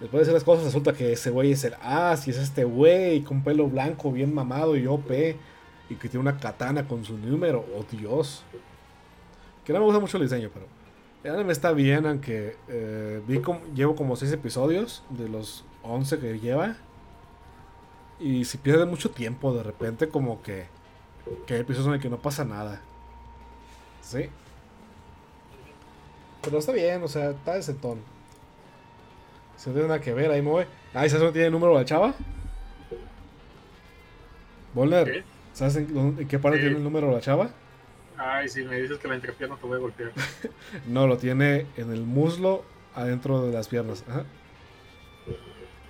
[0.03, 2.65] Después de hacer las cosas, resulta que ese güey es el As, y es este
[2.65, 5.09] güey con pelo blanco, bien mamado y OP,
[5.89, 7.65] y que tiene una katana con su número.
[7.77, 8.43] Oh Dios.
[9.65, 10.67] Que no me gusta mucho el diseño, pero
[11.23, 16.19] el anime está bien, aunque eh, vi como, llevo como 6 episodios de los 11
[16.19, 16.75] que lleva.
[18.19, 20.67] Y si pierde mucho tiempo, de repente como que,
[21.47, 22.81] que hay episodios en el que no pasa nada.
[24.01, 24.29] Sí.
[26.43, 28.01] Pero está bien, o sea, está decentón.
[29.57, 30.65] Si no tiene nada que ver, ahí voy.
[30.95, 32.15] Ah, ¿y ¿sabes dónde tiene el número la chava?
[34.75, 35.23] Volner, ¿Qué?
[35.53, 36.63] ¿sabes en, qué parte Sí.
[36.65, 37.51] tiene el número la chava?
[38.17, 40.13] Ay, si me dices que la entrepierna te voy a golpear.
[40.87, 42.65] No, lo tiene en el muslo,
[42.95, 44.05] adentro de las piernas.
[44.09, 44.25] Ajá.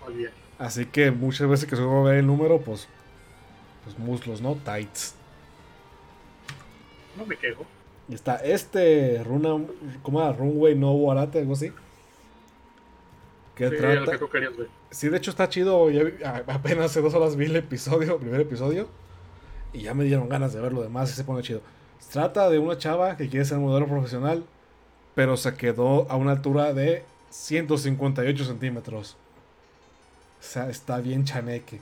[0.04, 0.30] Muy bien.
[0.58, 2.88] Así que muchas veces que se va a ver el número, pues,
[3.84, 4.54] pues muslos, ¿no?
[4.56, 5.14] Tights.
[7.16, 7.64] No me quejo.
[8.08, 9.64] Y está este Runa,
[10.02, 10.32] ¿cómo era?
[10.32, 11.72] Runway no Warate, algo así.
[13.54, 13.94] Que Sí, trata.
[14.00, 14.68] lo que tú querías ver.
[14.90, 15.88] Sí, de hecho está chido.
[16.46, 18.88] apenas hace dos horas vi el episodio, el primer episodio.
[19.72, 21.60] Y ya me dieron ganas de ver lo demás y se pone chido.
[21.98, 24.44] Se trata de una chava que quiere ser modelo profesional,
[25.14, 29.16] pero se quedó a una altura de 158 centímetros.
[30.40, 31.80] O sea, está bien chaneque.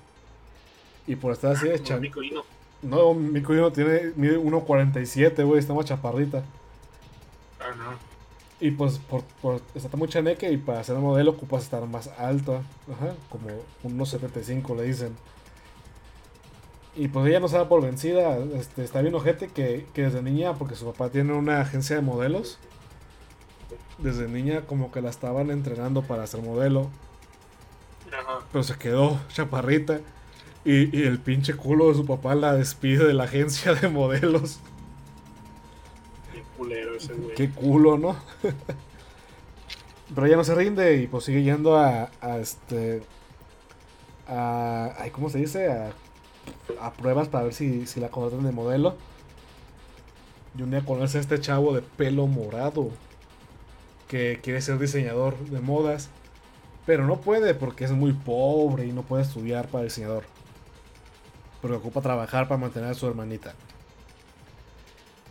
[1.06, 2.08] Y por estar así de Como chaneque.
[2.08, 2.42] Nico Hino.
[2.82, 6.42] No, mi cuñado tiene mide 1.47, güey, está más chaparrita.
[7.60, 8.09] Ah, no.
[8.60, 12.62] Y pues por, por está muy chaneque y para ser modelo ocupas estar más alta.
[12.92, 13.48] Ajá, como
[13.82, 15.16] unos 75 le dicen.
[16.94, 18.36] Y pues ella no se da por vencida.
[18.54, 22.02] Este, está bien ojete que, que desde niña, porque su papá tiene una agencia de
[22.02, 22.58] modelos.
[23.98, 26.90] Desde niña como que la estaban entrenando para ser modelo.
[28.12, 28.40] Ajá.
[28.52, 30.00] Pero se quedó chaparrita.
[30.66, 34.60] Y, y el pinche culo de su papá la despide de la agencia de modelos.
[36.70, 37.34] Culero.
[37.36, 38.16] Qué culo, ¿no?
[40.14, 43.02] Pero ya no se rinde y pues sigue yendo a, a este.
[44.26, 45.70] A, ay, ¿Cómo se dice?
[45.70, 45.92] A,
[46.80, 48.96] a pruebas para ver si, si la contratan de modelo.
[50.58, 52.90] Y un día conoce a este chavo de pelo morado.
[54.08, 56.10] Que quiere ser diseñador de modas.
[56.86, 60.24] Pero no puede porque es muy pobre y no puede estudiar para diseñador.
[61.62, 63.54] Pero ocupa trabajar para mantener a su hermanita.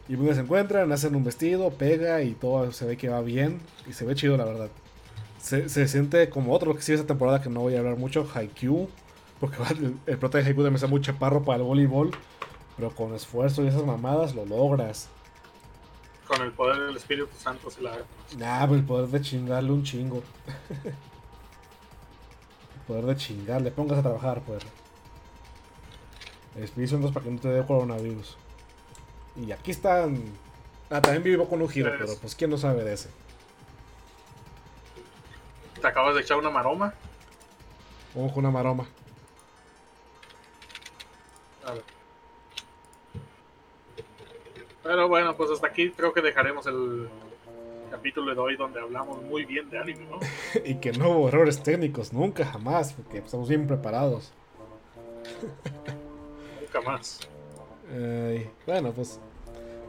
[0.09, 3.61] Y día se encuentran, hacen un vestido, pega y todo se ve que va bien.
[3.87, 4.69] Y se ve chido, la verdad.
[5.39, 8.27] Se, se siente como otro que sí esa temporada que no voy a hablar mucho,
[8.33, 8.89] Haikyuu.
[9.39, 12.09] Porque el, el prota de Haikyuu me está muy chaparro para el voleibol.
[12.75, 15.09] Pero con esfuerzo y esas mamadas lo logras.
[16.27, 17.91] Con el poder del Espíritu Santo se la
[18.35, 20.23] Nah, pues el poder de chingarle un chingo.
[22.73, 24.63] el poder de chingarle, pongas a trabajar, pues.
[26.55, 28.37] El Espíritu Santo es para que no te dé coronavirus.
[29.45, 30.21] Y aquí están.
[30.89, 33.09] Ah, también vivo con un giro, pero pues quién no sabe de ese.
[35.79, 36.93] Te acabas de echar una maroma.
[38.13, 38.87] Con una maroma.
[41.65, 41.83] A ver.
[44.83, 47.07] Pero bueno, pues hasta aquí creo que dejaremos el
[47.91, 50.19] capítulo de hoy donde hablamos muy bien de anime, ¿no?
[50.65, 54.33] y que no hubo errores técnicos, nunca, jamás, porque estamos bien preparados.
[56.61, 57.19] Nunca más.
[58.65, 59.19] Bueno, pues.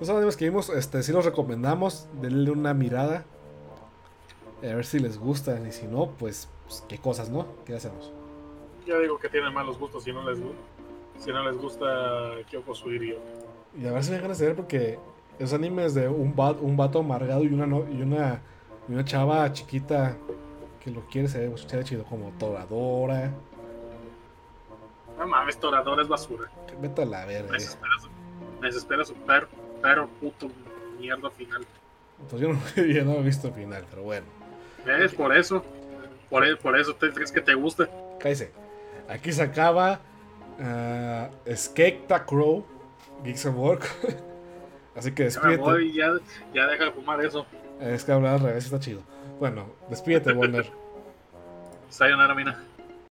[0.01, 2.09] Los animes que vimos, este, sí los recomendamos.
[2.21, 3.25] Denle una mirada.
[4.63, 5.67] A ver si les gustan.
[5.67, 7.47] Y si no, pues, pues, qué cosas, ¿no?
[7.65, 8.13] ¿Qué hacemos?
[8.87, 10.59] Ya digo que tienen malos gustos si no les gusta.
[11.19, 11.87] Si no les gusta
[12.49, 13.19] Kyoko Suirio.
[13.79, 14.99] Y a ver si me ganas de ver porque
[15.39, 18.41] esos animes de un, va- un vato amargado y una, no- y una
[18.89, 20.17] y una chava chiquita
[20.83, 23.31] que lo quiere se ve chido como Toradora.
[25.19, 26.51] No mames, Torador es basura.
[26.81, 27.53] Vete a la verga.
[27.53, 28.09] Me desespera su,
[28.61, 29.15] me desespera su
[29.83, 30.51] perro puto
[30.99, 31.67] mierda final.
[32.29, 34.27] Pues yo no, yo no he visto el final, pero bueno.
[34.85, 35.15] ¿Ves?
[35.15, 35.65] Por eso.
[36.29, 37.89] Por, e- por eso te crees que te gusta.
[38.19, 38.53] Cállese.
[39.09, 40.01] Aquí se acaba
[40.59, 42.65] uh, the Crow,
[43.25, 43.85] Geeks at Work.
[44.95, 45.57] Así que despídete.
[45.57, 46.13] voy, ya,
[46.55, 47.47] ya deja de fumar eso.
[47.81, 49.03] Es que hablar al revés está chido.
[49.39, 50.71] Bueno, despídete, Warner.
[51.89, 52.63] Sayonara, mina.